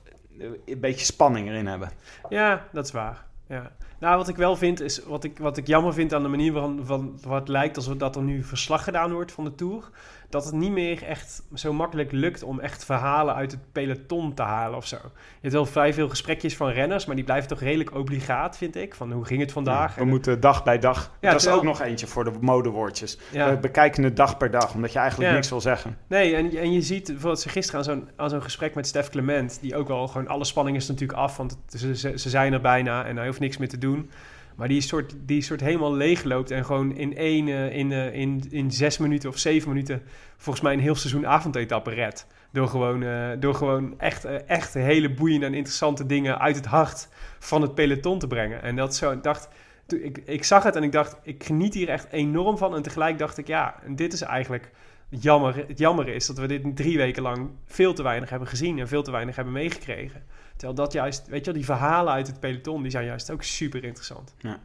een 0.65 0.81
beetje 0.81 1.05
spanning 1.05 1.49
erin 1.49 1.67
hebben. 1.67 1.91
ja 2.29 2.67
dat 2.73 2.85
is 2.85 2.93
waar. 2.93 3.25
Ja. 3.49 3.71
Nou, 3.99 4.17
wat 4.17 4.29
ik 4.29 4.37
wel 4.37 4.57
vind, 4.57 4.81
is 4.81 5.03
wat 5.05 5.25
ik, 5.25 5.39
wat 5.39 5.57
ik 5.57 5.67
jammer 5.67 5.93
vind 5.95 6.15
aan 6.15 6.23
de 6.23 6.29
manier 6.29 6.53
van, 6.53 6.81
van 6.85 7.19
wat 7.27 7.39
het 7.41 7.49
lijkt 7.49 7.77
alsof 7.77 7.97
dat 7.97 8.17
er 8.17 8.23
nu 8.23 8.43
verslag 8.45 8.85
gedaan 8.85 9.13
wordt 9.13 9.33
van 9.33 9.45
de 9.45 9.55
Tour. 9.55 9.91
Dat 10.33 10.45
het 10.45 10.55
niet 10.55 10.71
meer 10.71 11.03
echt 11.03 11.43
zo 11.55 11.73
makkelijk 11.73 12.13
lukt 12.13 12.43
om 12.43 12.61
echt 12.61 12.85
verhalen 12.85 13.35
uit 13.35 13.51
het 13.51 13.61
peloton 13.73 14.35
te 14.35 14.43
halen 14.43 14.77
of 14.77 14.87
zo. 14.87 14.97
Je 15.03 15.39
hebt 15.41 15.53
wel 15.53 15.67
vrij 15.67 15.95
veel 15.95 16.09
gesprekjes 16.09 16.57
van 16.57 16.69
renners, 16.69 17.07
maar 17.07 17.17
die 17.17 17.25
blijven 17.25 17.49
toch 17.49 17.61
redelijk 17.61 17.95
obligaat, 17.95 18.57
vind 18.57 18.77
ik. 18.77 18.95
Van 18.95 19.13
hoe 19.13 19.25
ging 19.25 19.41
het 19.41 19.53
vandaag? 19.53 19.95
we 19.95 20.01
En- 20.01 20.09
moeten 20.09 20.41
dag 20.41 20.65
bij 20.65 20.79
dag. 20.79 21.11
Ja, 21.21 21.33
dat 21.33 21.41
is 21.41 21.49
ook 21.49 21.63
nog 21.63 21.81
eentje 21.81 22.07
voor 22.07 22.25
de 22.25 22.33
modewoordjes. 22.41 23.19
Ja. 23.31 23.51
We 23.51 23.57
bekijken 23.57 24.03
het 24.03 24.17
dag 24.17 24.37
per 24.37 24.51
dag, 24.51 24.75
omdat 24.75 24.93
je 24.93 24.99
eigenlijk 24.99 25.33
niks 25.33 25.49
wil 25.49 25.61
zeggen. 25.61 25.99
Nee, 26.07 26.35
en, 26.35 26.57
en 26.57 26.73
je 26.73 26.83
ziet 26.83 27.07
bijvoorbeeld 27.07 27.41
ze 27.41 27.49
gisteren 27.49 27.79
aan 27.81 27.85
zo'n, 27.85 28.09
aan 28.17 28.31
zo'n 28.31 28.43
gesprek 28.43 28.75
met 28.75 28.87
Stef 28.87 29.09
Clement, 29.09 29.59
die 29.61 29.77
ook 29.77 29.89
wel 29.89 30.09
gewoon 30.09 30.29
alle 30.29 30.45
spanning 30.45 30.77
is 30.77 30.89
natuurlijk 30.89 31.19
af, 31.19 31.37
want 31.37 31.59
ze, 31.69 31.97
ze, 31.97 32.19
ze 32.19 32.29
zijn 32.29 32.53
er 32.53 32.61
bijna 32.61 33.05
en 33.05 33.17
hij 33.17 33.27
hoeft 33.27 33.41
niks 33.41 33.57
meer 33.57 33.69
te 33.69 33.79
doen. 33.79 34.11
Maar 34.57 34.69
die 34.69 34.81
soort, 34.81 35.15
die 35.19 35.43
soort 35.43 35.61
helemaal 35.61 35.95
leegloopt 35.95 36.51
en 36.51 36.65
gewoon 36.65 36.97
in 36.97 37.17
één, 37.17 37.49
eh, 37.49 37.77
in, 37.77 37.93
eh, 37.93 38.15
in, 38.15 38.43
in 38.51 38.71
zes 38.71 38.99
minuten 38.99 39.29
of 39.29 39.39
zeven 39.39 39.69
minuten 39.69 40.03
volgens 40.37 40.65
mij 40.65 40.73
een 40.73 40.81
heel 40.81 40.95
seizoen 40.95 41.27
avondetappe 41.27 41.91
redt. 41.91 42.27
Door 42.53 42.69
gewoon, 42.69 43.03
eh, 43.03 43.31
door 43.39 43.55
gewoon 43.55 43.99
echt, 43.99 44.25
echt 44.47 44.75
hele 44.75 45.15
boeiende 45.15 45.47
en 45.47 45.55
interessante 45.55 46.07
dingen 46.07 46.41
uit 46.41 46.57
het 46.57 46.67
hart 46.67 47.09
van 47.39 47.63
het 47.63 47.75
peloton 47.75 48.19
te 48.19 48.27
brengen. 48.27 48.63
En 48.63 48.77
dat 48.77 48.97
zo, 48.97 49.13
ik 49.13 49.23
dacht, 49.23 49.49
ik, 49.87 50.19
ik 50.25 50.45
zag 50.45 50.63
het 50.63 50.77
en 50.77 50.83
ik 50.83 50.93
dacht, 50.93 51.17
ik 51.23 51.45
geniet 51.45 51.75
hier 51.75 51.89
echt 51.89 52.13
enorm 52.13 52.59
van. 52.59 52.75
En 52.75 52.83
tegelijk 52.83 53.19
dacht 53.19 53.39
ik, 53.39 53.47
ja, 53.47 53.75
dit 53.89 54.13
is 54.13 54.21
eigenlijk 54.21 54.71
jammer. 55.09 55.65
Het 55.69 55.79
jammer 55.79 56.09
is 56.09 56.27
dat 56.27 56.39
we 56.39 56.47
dit 56.47 56.77
drie 56.77 56.97
weken 56.97 57.23
lang 57.23 57.51
veel 57.65 57.95
te 57.95 58.03
weinig 58.03 58.31
hebben 58.31 58.49
gezien 58.49 58.79
en 58.79 58.89
veel 58.89 59.03
te 59.03 59.11
weinig 59.11 59.37
hebben 59.37 59.55
meegekregen. 59.55 60.23
Terwijl 60.63 60.83
dat 60.87 60.93
juist, 60.93 61.27
weet 61.29 61.39
je 61.39 61.45
wel, 61.45 61.55
die 61.55 61.65
verhalen 61.65 62.13
uit 62.13 62.27
het 62.27 62.41
peloton, 62.41 62.83
die 62.83 62.91
zijn 62.91 63.05
juist 63.05 63.31
ook 63.31 63.43
super 63.43 63.85
interessant. 63.85 64.35
Ja. 64.39 64.59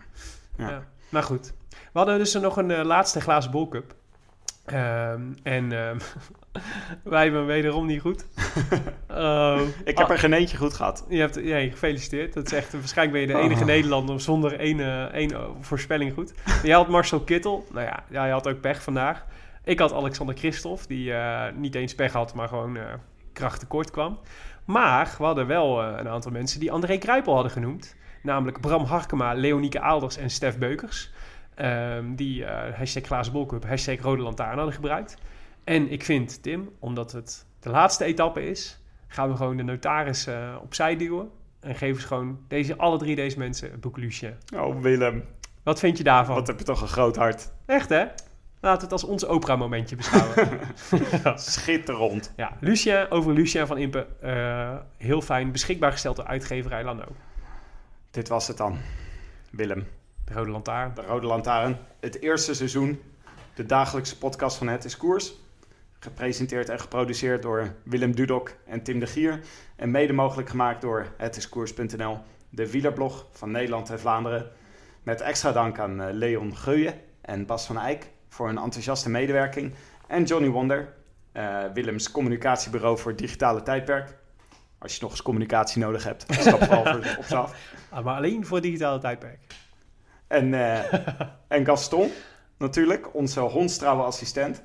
Ja. 0.58 0.84
Maar 1.10 1.24
goed, 1.24 1.54
we 1.70 1.78
hadden 1.93 2.18
dus 2.18 2.34
nog 2.34 2.58
een 2.58 2.72
eh, 2.72 2.86
laatste 2.86 3.22
glazen 3.22 3.52
bolcup. 3.52 3.95
Ehm, 4.66 5.22
en 5.43 5.72
ehm, 5.72 5.98
wij 7.04 7.24
hebben 7.24 7.45
wederom 7.45 7.86
niet 7.86 8.02
goed. 8.02 8.26
Oh. 9.10 9.62
Ik 9.84 9.98
heb 9.98 10.08
Ah, 10.08 10.12
er 10.12 10.20
geen 10.20 10.34
eentje 10.34 10.58
goed 10.58 10.74
gehad. 10.74 11.06
je 11.10 11.20
hebt, 11.20 11.36
ja, 11.36 11.60
gefeliciteerd. 11.60 12.34
Dat 12.34 12.45
is 12.45 12.52
echt, 12.54 12.74
waarschijnlijk 12.74 13.18
ben 13.18 13.28
je 13.28 13.41
de 13.41 13.45
enige 13.45 13.62
Oh. 13.62 13.68
Nederlander 13.68 14.22
zonder 14.22 14.60
één, 14.60 14.80
eh, 14.80 15.04
één 15.04 15.32
eh, 15.32 15.45
voorspelling 15.62 16.14
goed. 16.14 16.34
Maar 16.45 16.60
jij 16.66 16.76
had 16.76 16.88
Marcel 16.88 17.20
Kittel. 17.20 17.66
Nou 17.72 17.86
ja, 17.86 18.04
jij 18.10 18.30
had 18.30 18.48
ook 18.48 18.62
pech 18.62 18.84
vandaag. 18.84 19.26
Ik 19.64 19.80
had 19.80 19.93
Alexander 19.93 20.38
Christophe, 20.38 20.88
die 20.88 21.14
niet 21.56 21.76
eens 21.76 21.95
pech 21.95 22.12
had, 22.14 22.34
maar 22.34 22.48
gewoon 22.48 22.78
kracht 23.34 23.60
tekort 23.60 23.91
kwam. 23.91 24.20
Maar 24.68 25.15
we 25.18 25.24
hadden 25.24 25.47
wel 25.47 25.84
eh, 25.84 25.97
een 25.97 26.07
aantal 26.07 26.32
mensen 26.32 26.59
die 26.59 26.72
André 26.72 26.97
Kruipel 26.97 27.34
hadden 27.34 27.51
genoemd. 27.51 27.95
Namelijk 28.22 28.61
Bram 28.61 28.84
Harkema, 28.84 29.34
Leonieke 29.34 29.80
Aalders 29.80 30.18
en 30.18 30.30
Stef 30.30 30.57
Beukers. 30.57 31.11
Ehm, 31.55 32.15
die 32.15 32.45
eh 32.45 32.78
hashtag 32.78 33.03
Glazen 33.03 33.34
Bolcup, 33.34 33.65
hashtag 33.65 34.01
Rode 34.01 34.22
Lantaarn 34.22 34.55
hadden 34.55 34.74
gebruikt. 34.74 35.18
En 35.63 35.91
ik 35.91 36.03
vind, 36.03 36.43
Tim, 36.43 36.70
omdat 36.80 37.11
het 37.11 37.45
de 37.59 37.70
laatste 37.70 38.03
etappe 38.03 38.49
is, 38.49 38.80
gaan 39.07 39.30
we 39.30 39.36
gewoon 39.36 39.57
de 39.57 39.63
notaris 39.63 40.28
eh, 40.28 40.55
opzij 40.61 40.97
duwen. 40.97 41.30
En 41.59 41.76
geven 41.76 42.01
ze 42.01 42.07
gewoon 42.07 42.39
deze, 42.47 42.78
alle 42.78 42.97
drie 42.97 43.15
deze 43.15 43.38
mensen 43.38 43.74
een 43.74 43.80
boek 43.80 43.97
Lucien. 43.97 44.34
Oh, 44.55 44.82
Willem. 44.82 45.24
Wat 45.63 45.80
vind 45.80 45.97
je 45.97 46.03
daarvan? 46.03 46.36
Wat 46.36 46.47
heb 46.47 46.59
je 46.59 46.65
toch 46.65 46.82
een 46.82 46.88
groot 46.88 47.15
hart. 47.15 47.51
Echt 47.65 47.89
hè? 47.89 48.05
Laten 48.60 48.78
we 48.78 48.84
het 48.84 48.91
als 48.91 49.03
ons 49.03 49.24
Oprah-momentje 49.26 49.95
beschouwen. 49.95 50.60
Schitterend. 51.39 52.34
ja, 52.36 52.58
Lucien, 52.60 53.12
over 53.12 53.34
Lucien 53.34 53.68
van 53.68 53.78
Impe. 53.78 54.08
eh, 54.22 54.76
heel 54.97 55.22
fijn, 55.22 55.51
beschikbaar 55.51 55.91
gesteld 55.91 56.16
door 56.16 56.26
uitgeverij 56.26 56.84
Lano. 56.84 57.05
Dit 58.12 58.28
was 58.28 58.47
het 58.47 58.58
dan. 58.58 58.78
Willem. 59.51 59.88
De 60.26 60.34
Rode 60.34 60.51
Lantaarn. 60.51 60.91
De 60.95 61.01
Rode 61.01 61.28
Lantaarn. 61.28 61.78
Het 61.99 62.22
eerste 62.22 62.53
seizoen. 62.53 63.01
De 63.55 63.66
dagelijkse 63.66 64.18
podcast 64.18 64.58
van 64.58 64.68
Het 64.68 64.86
is 64.86 64.97
Koers. 64.97 65.34
Gepresenteerd 65.99 66.70
en 66.70 66.80
geproduceerd 66.80 67.41
door 67.41 67.74
Willem 67.84 68.16
Dudok 68.16 68.51
en 68.66 68.84
Tim 68.84 68.99
de 68.99 69.08
Gier. 69.08 69.39
En 69.76 69.91
mede 69.91 70.14
mogelijk 70.14 70.49
gemaakt 70.49 70.82
door 70.82 71.08
hetiskoers.nl, 71.18 72.18
de 72.49 72.72
wielerblog 72.72 73.26
van 73.32 73.51
Nederland 73.51 73.89
en 73.89 73.99
Vlaanderen. 73.99 74.51
Met 75.03 75.22
extra 75.22 75.51
dank 75.51 75.80
aan 75.80 76.01
eh, 76.01 76.14
Leon 76.14 76.58
Geuyen 76.58 76.93
en 77.22 77.45
Bas 77.45 77.66
van 77.66 77.78
Eyck 77.78 78.08
voor 78.38 78.47
hun 78.47 78.57
enthousiaste 78.57 79.09
medewerking. 79.09 79.73
En 80.07 80.23
Johnny 80.23 80.49
Wonder, 80.49 80.93
eh, 81.31 81.63
Willems 81.73 82.11
communicatiebureau 82.11 82.97
voor 82.97 83.11
het 83.11 83.19
digitale 83.19 83.63
tijdperk. 83.63 84.15
Als 84.77 84.93
je 84.95 85.01
nog 85.01 85.11
eens 85.11 85.21
communicatie 85.21 85.81
nodig 85.81 86.03
hebt, 86.03 86.25
stap 86.29 86.63
vooral 86.63 86.85
voor- 86.85 87.15
op 87.17 87.23
ze 87.23 87.35
af. 87.35 87.55
Ah, 87.89 88.03
maar 88.05 88.15
alleen 88.15 88.45
voor 88.45 88.57
het 88.57 88.65
digitale 88.65 88.99
tijdperk. 88.99 89.39
En, 90.27 90.53
eh, 90.53 90.93
en 91.57 91.65
Gaston, 91.65 92.11
natuurlijk, 92.57 93.15
onze 93.15 93.39
hondstrouwe 93.39 94.03
assistent. 94.03 94.63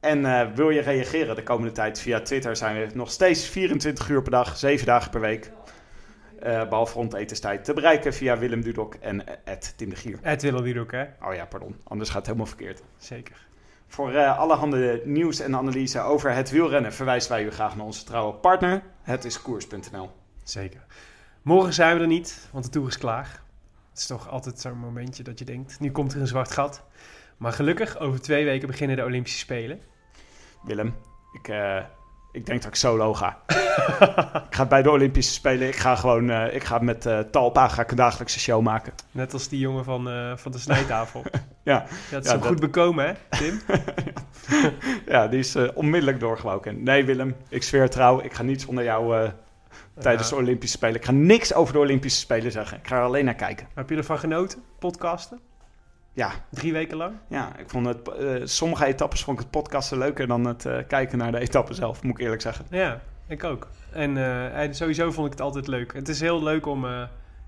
En 0.00 0.26
eh, 0.26 0.46
wil 0.54 0.70
je 0.70 0.80
reageren 0.80 1.36
de 1.36 1.42
komende 1.42 1.72
tijd 1.72 2.00
via 2.00 2.20
Twitter, 2.20 2.56
zijn 2.56 2.86
we 2.88 2.94
nog 2.94 3.10
steeds 3.10 3.48
24 3.48 4.08
uur 4.08 4.22
per 4.22 4.30
dag, 4.30 4.56
7 4.56 4.86
dagen 4.86 5.10
per 5.10 5.20
week. 5.20 5.50
Eh, 6.42 6.68
behalve 6.68 6.94
rond 6.94 7.14
etenstijd 7.14 7.64
te 7.64 7.72
bereiken 7.72 8.14
via 8.14 8.38
Willem 8.38 8.62
Dudok 8.62 8.94
en 8.94 9.44
eh, 9.44 9.54
Tim 9.76 9.88
de 9.88 9.96
Gier. 9.96 10.18
Het 10.22 10.42
willen 10.42 10.62
we 10.62 10.80
ook, 10.80 10.92
hè? 10.92 11.04
Oh 11.22 11.34
ja, 11.34 11.46
pardon, 11.46 11.76
anders 11.84 12.08
gaat 12.08 12.18
het 12.18 12.26
helemaal 12.26 12.46
verkeerd. 12.46 12.82
Zeker. 12.96 13.46
Voor 13.86 14.12
eh, 14.12 14.38
allerhande 14.38 15.02
nieuws 15.04 15.40
en 15.40 15.56
analyse 15.56 16.00
over 16.00 16.34
het 16.34 16.50
wielrennen 16.50 16.92
verwijzen 16.92 17.30
wij 17.30 17.44
u 17.44 17.50
graag 17.50 17.76
naar 17.76 17.86
onze 17.86 18.04
trouwe 18.04 18.34
partner. 18.34 18.82
Het 19.02 19.24
is 19.24 19.42
koers.nl. 19.42 20.10
Zeker. 20.42 20.84
Morgen 21.42 21.72
zijn 21.72 21.96
we 21.96 22.02
er 22.02 22.06
niet, 22.06 22.48
want 22.52 22.64
de 22.64 22.70
Tour 22.70 22.88
is 22.88 22.98
klaar. 22.98 23.42
Het 23.90 23.98
is 23.98 24.06
toch 24.06 24.28
altijd 24.28 24.60
zo'n 24.60 24.78
momentje 24.78 25.22
dat 25.22 25.38
je 25.38 25.44
denkt, 25.44 25.80
nu 25.80 25.90
komt 25.90 26.12
er 26.12 26.20
een 26.20 26.26
zwart 26.26 26.52
gat. 26.52 26.82
Maar 27.36 27.52
gelukkig, 27.52 27.98
over 27.98 28.20
twee 28.20 28.44
weken 28.44 28.66
beginnen 28.66 28.96
de 28.96 29.04
Olympische 29.04 29.38
Spelen. 29.38 29.80
Willem, 30.62 30.94
ik, 31.32 31.48
ik 32.32 32.46
denk 32.46 32.62
dat 32.62 32.70
ik 32.70 32.76
solo 32.76 33.14
ga. 33.14 33.38
ik 34.48 34.54
ga 34.54 34.66
bij 34.66 34.82
de 34.82 34.90
Olympische 34.90 35.32
Spelen. 35.32 35.68
Ik 35.68 35.76
ga 35.76 35.96
gewoon 35.96 36.30
eh, 36.30 36.54
ik 36.54 36.64
ga 36.64 36.78
met 36.78 37.06
eh, 37.06 37.18
Talpa 37.18 37.68
ga 37.68 37.82
ik 37.82 37.90
een 37.90 37.96
dagelijkse 37.96 38.40
show 38.40 38.62
maken. 38.62 38.92
Net 39.10 39.32
als 39.32 39.48
die 39.48 39.58
jongen 39.58 39.84
van, 39.84 40.08
eh, 40.08 40.36
van 40.36 40.52
de 40.52 40.58
snijtafel. 40.58 41.22
Ja, 41.64 41.86
Dat 42.10 42.24
is 42.24 42.26
Ja, 42.26 42.32
hem 42.32 42.40
dat- 42.40 42.48
goed 42.48 42.60
bekomen, 42.60 43.06
hè, 43.06 43.12
Tim? 43.38 43.60
ja 45.14 45.28
die 45.28 45.38
is 45.38 45.56
onmiddellijk 45.74 46.20
doorgewoken. 46.20 46.82
Nee, 46.82 47.04
Willem, 47.04 47.36
ik 47.48 47.62
zweer 47.62 47.90
trouw. 47.90 48.20
Ik 48.20 48.32
ga 48.32 48.42
niet 48.42 48.62
zonder 48.62 48.84
jou 48.84 49.30
tijdens 50.00 50.28
de 50.28 50.34
Olympische 50.36 50.76
Spelen. 50.76 50.96
Ik 50.96 51.04
ga 51.04 51.12
niks 51.12 51.54
over 51.54 51.72
de 51.72 51.78
Olympische 51.78 52.20
Spelen 52.20 52.52
zeggen. 52.52 52.78
Ik 52.78 52.86
ga 52.86 52.96
er 52.96 53.02
alleen 53.02 53.24
naar 53.24 53.34
kijken. 53.34 53.66
Heb 53.74 53.90
je 53.90 53.96
ervan 53.96 54.18
genoten, 54.18 54.62
podcasten? 54.78 55.40
Ja, 56.14 56.32
Drie 56.50 56.72
weken 56.72 56.96
lang? 56.96 57.14
ja 57.28 57.56
ik 57.58 57.70
vond 57.70 57.86
het, 57.86 58.08
eh, 58.08 58.40
sommige 58.44 58.84
etappes 58.84 59.24
vond 59.24 59.38
ik 59.38 59.42
het 59.42 59.52
podcasten 59.52 59.98
leuker 59.98 60.26
dan 60.26 60.44
het 60.44 60.66
eh, 60.66 60.78
kijken 60.88 61.18
naar 61.18 61.32
de 61.32 61.38
etappen 61.38 61.74
zelf, 61.74 62.02
moet 62.02 62.14
ik 62.14 62.22
eerlijk 62.22 62.42
zeggen. 62.42 62.64
Ja, 62.70 63.00
ik 63.26 63.44
ook. 63.44 63.68
En, 63.92 64.16
eh, 64.54 64.72
sowieso 64.72 65.10
vond 65.10 65.26
ik 65.26 65.32
het 65.32 65.40
altijd 65.40 65.66
leuk. 65.66 65.92
Het 65.92 66.08
is 66.08 66.20
heel 66.20 66.42
leuk 66.42 66.66
om... 66.66 66.86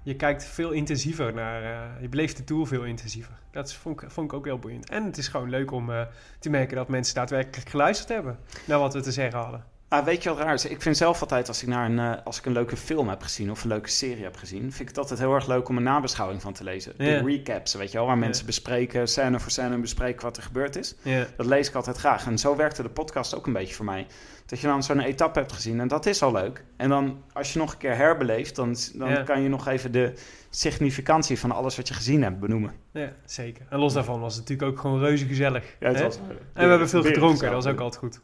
je 0.02 0.16
kijkt 0.16 0.44
veel 0.44 0.70
intensiever 0.70 1.34
naar... 1.34 1.62
je 2.00 2.08
beleeft 2.08 2.36
de 2.36 2.44
Tour 2.44 2.66
veel 2.66 2.84
intensiever. 2.84 3.34
Dat 3.50 3.72
vond, 3.72 4.02
ik, 4.02 4.10
vond 4.10 4.32
ik 4.32 4.38
ook 4.38 4.44
heel 4.44 4.58
boeiend. 4.58 4.90
En 4.90 5.04
het 5.04 5.16
is 5.16 5.28
gewoon 5.28 5.50
leuk 5.50 5.70
om 5.70 5.90
te 6.38 6.50
merken 6.50 6.76
dat 6.76 6.88
mensen 6.88 7.14
daadwerkelijk 7.14 7.68
geluisterd 7.68 8.08
hebben... 8.08 8.38
naar 8.64 8.78
wat 8.78 8.94
we 8.94 9.00
te 9.00 9.12
zeggen 9.12 9.38
hadden. 9.38 9.74
Ah, 9.95 10.05
weet 10.05 10.22
je 10.22 10.28
wat 10.28 10.38
raar 10.38 10.55
is? 10.55 10.64
Ik 10.64 10.82
vind 10.82 10.97
zelf 10.97 11.20
altijd, 11.20 11.49
als 11.49 11.62
ik, 11.62 11.68
naar 11.68 11.90
een, 11.90 11.99
eh, 11.99 12.12
als 12.24 12.38
ik 12.38 12.47
een 12.47 12.53
leuke 12.53 12.76
film 12.76 13.09
heb 13.09 13.22
gezien 13.22 13.51
of 13.51 13.62
een 13.62 13.68
leuke 13.68 13.88
serie 13.88 14.22
heb 14.24 14.36
gezien, 14.36 14.61
vind 14.61 14.80
ik 14.80 14.88
het 14.88 14.99
altijd 14.99 15.18
heel 15.18 15.34
erg 15.34 15.47
leuk 15.47 15.68
om 15.68 15.76
een 15.76 15.82
nabeschouwing 15.82 16.42
van 16.42 16.53
te 16.53 16.64
lezen. 16.64 16.92
Ja. 16.99 17.05
De 17.05 17.26
recaps, 17.26 17.74
weet 17.74 17.90
je 17.92 17.97
wel, 17.99 18.07
waar 18.07 18.14
Ja. 18.16 18.20
mensen 18.20 18.47
bespreken, 18.47 19.09
scène 19.09 19.40
voor 19.40 19.51
scène 19.51 19.78
bespreken 19.78 20.22
wat 20.22 20.36
er 20.36 20.42
gebeurd 20.42 20.76
is. 20.76 20.95
Ja, 21.03 21.26
Dat 21.36 21.47
lees 21.47 21.68
ik 21.68 21.74
altijd 21.74 21.97
graag. 21.97 22.26
En 22.26 22.38
zo 22.38 22.57
werkte 22.57 22.82
de 22.82 22.88
podcast 22.88 23.34
ook 23.34 23.47
een 23.47 23.53
beetje 23.53 23.74
voor 23.74 23.84
mij. 23.84 24.07
Dat 24.55 24.62
je 24.62 24.68
dan 24.68 24.82
zo'n 24.82 25.00
etappe 25.00 25.38
hebt 25.38 25.52
gezien 25.52 25.80
en 25.80 25.88
dat 25.88 26.07
is 26.07 26.22
al 26.22 26.32
leuk. 26.32 26.64
En 26.76 26.88
dan, 26.88 27.22
als 27.32 27.52
je 27.52 27.59
nog 27.59 27.72
een 27.72 27.78
keer 27.78 27.96
herbeleeft, 27.96 28.57
dan, 28.57 28.76
dan 28.94 29.09
Ja. 29.11 29.22
kan 29.22 29.40
je 29.42 29.48
nog 29.48 29.66
even 29.68 29.92
de 29.92 30.12
significantie 30.50 31.38
van 31.38 31.52
alles 31.52 31.76
wat 31.76 31.88
je 31.88 31.94
gezien 31.94 32.22
hebt 32.22 32.38
benoemen. 32.40 32.72
ja, 32.92 33.12
zeker. 33.24 33.66
En 33.68 33.78
los 33.78 33.92
daarvan 33.92 34.20
was 34.20 34.36
het 34.36 34.48
natuurlijk 34.48 34.70
ook 34.70 34.80
gewoon 34.80 34.98
reuze 35.00 35.26
gezellig. 35.26 35.64
Ja, 35.80 35.88
het 35.88 36.00
was, 36.02 36.16
En 36.52 36.64
we 36.64 36.68
hebben 36.68 36.88
veel 36.88 37.02
gedronken, 37.02 37.44
dat 37.50 37.64
was 37.64 37.66
ook 37.72 37.80
altijd 37.80 38.02
goed. 38.02 38.20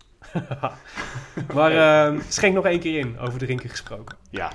maar 1.55 1.73
eh, 2.13 2.21
schenk 2.29 2.55
nog 2.55 2.65
één 2.65 2.81
keer 2.81 2.99
in, 2.99 3.19
over 3.19 3.39
drinken 3.39 3.69
gesproken. 3.71 4.17
Ja, 4.31 4.53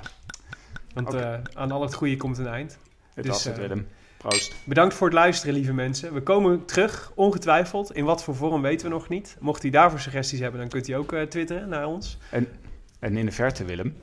Want 0.94 1.14
eh, 1.14 1.34
aan 1.54 1.70
al 1.70 1.82
het 1.82 1.94
goede 1.94 2.16
komt 2.16 2.38
een 2.38 2.46
eind. 2.46 2.78
dit 3.14 3.24
Dus, 3.24 3.32
was 3.32 3.44
het, 3.44 3.54
eh, 3.54 3.60
Willem. 3.60 3.86
Proost. 4.18 4.54
Bedankt 4.64 4.94
voor 4.94 5.06
het 5.06 5.16
luisteren, 5.16 5.54
lieve 5.54 5.72
mensen. 5.72 6.14
We 6.14 6.22
komen 6.22 6.64
terug, 6.64 7.12
ongetwijfeld. 7.14 7.92
In 7.94 8.04
wat 8.04 8.22
voor 8.24 8.34
vorm 8.34 8.62
weten 8.62 8.86
we 8.88 8.92
nog 8.94 9.08
niet. 9.08 9.36
Mocht 9.40 9.64
u 9.64 9.70
daarvoor 9.70 10.00
suggesties 10.00 10.40
hebben, 10.40 10.60
dan 10.60 10.68
kunt 10.68 10.88
u 10.88 10.92
ook 10.92 11.12
eh, 11.12 11.22
twitteren 11.22 11.68
naar 11.68 11.86
ons. 11.86 12.18
En 12.98 13.16
in 13.16 13.26
de 13.26 13.32
verte, 13.32 13.64
Willem, 13.64 13.96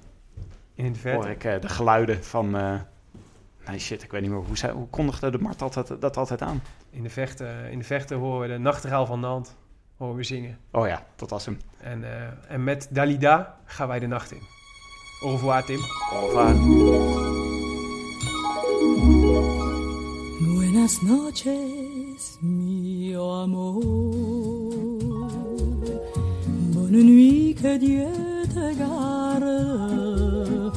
In 0.76 0.84
de 0.84 0.90
hoor 0.90 1.24
verte. 1.24 1.30
ik 1.30 1.44
eh, 1.44 1.62
de 1.62 1.70
geluiden 1.70 2.24
van... 2.24 2.58
eh, 2.58 2.74
nee, 3.68 3.80
shit, 3.80 4.04
ik 4.04 4.12
weet 4.12 4.22
niet 4.22 4.30
meer. 4.30 4.40
Hoe, 4.40 4.72
hoe 4.72 4.88
kondigde 4.90 5.32
de 5.32 5.38
Mart 5.40 5.62
altijd, 5.62 6.02
dat 6.02 6.18
altijd 6.18 6.42
aan? 6.42 6.62
In 6.90 7.04
de, 7.04 7.10
verte, 7.10 7.68
in 7.72 7.78
de 7.78 7.86
verte 7.86 8.16
horen 8.16 8.42
we 8.48 8.48
de 8.54 8.60
nachtegaal 8.60 9.06
van 9.06 9.20
Nant 9.20 9.56
horen 9.98 10.16
we 10.16 10.24
zingen. 10.24 10.58
Oh 10.72 10.88
ja, 10.88 11.06
dat 11.16 11.30
was 11.30 11.46
hem. 11.46 11.58
En, 11.78 12.04
en 12.48 12.64
met 12.64 12.88
Dalida 12.92 13.58
gaan 13.66 13.88
wij 13.88 14.00
de 14.00 14.08
nacht 14.08 14.32
in. 14.32 14.42
Au 15.24 15.32
revoir, 15.32 15.64
Tim. 15.64 15.80
Au 16.12 16.26
revoir. 16.26 17.43
Buenas 20.84 21.02
noches, 21.02 22.38
mio 22.42 23.32
amor. 23.32 23.80
Bonne 26.74 27.04
nuit, 27.04 27.56
que 27.56 27.78
Dieu 27.78 28.06
te 28.54 28.74
garde. 28.78 30.74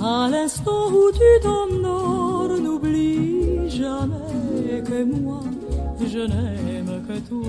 À 0.00 0.28
l'instant 0.30 0.92
où 0.92 1.10
tu 1.10 1.42
t'endors, 1.42 2.60
n'oublie 2.60 3.68
jamais 3.68 4.84
que 4.84 5.02
moi, 5.02 5.40
je 6.00 6.20
n'aime 6.20 7.04
que 7.08 7.18
toi. 7.28 7.48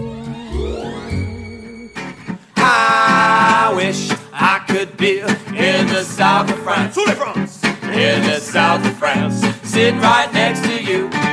I 2.58 3.74
wish 3.76 4.10
I 4.34 4.60
could 4.68 4.98
be 4.98 5.20
in 5.56 5.86
the 5.86 6.04
south 6.04 6.50
of 6.50 6.58
France. 6.64 6.98
In 7.94 8.24
the 8.24 8.40
south 8.40 8.84
of 8.88 8.98
France, 8.98 9.46
sitting 9.62 10.02
right 10.02 10.34
next 10.34 10.64
to 10.64 10.82
you. 10.82 11.31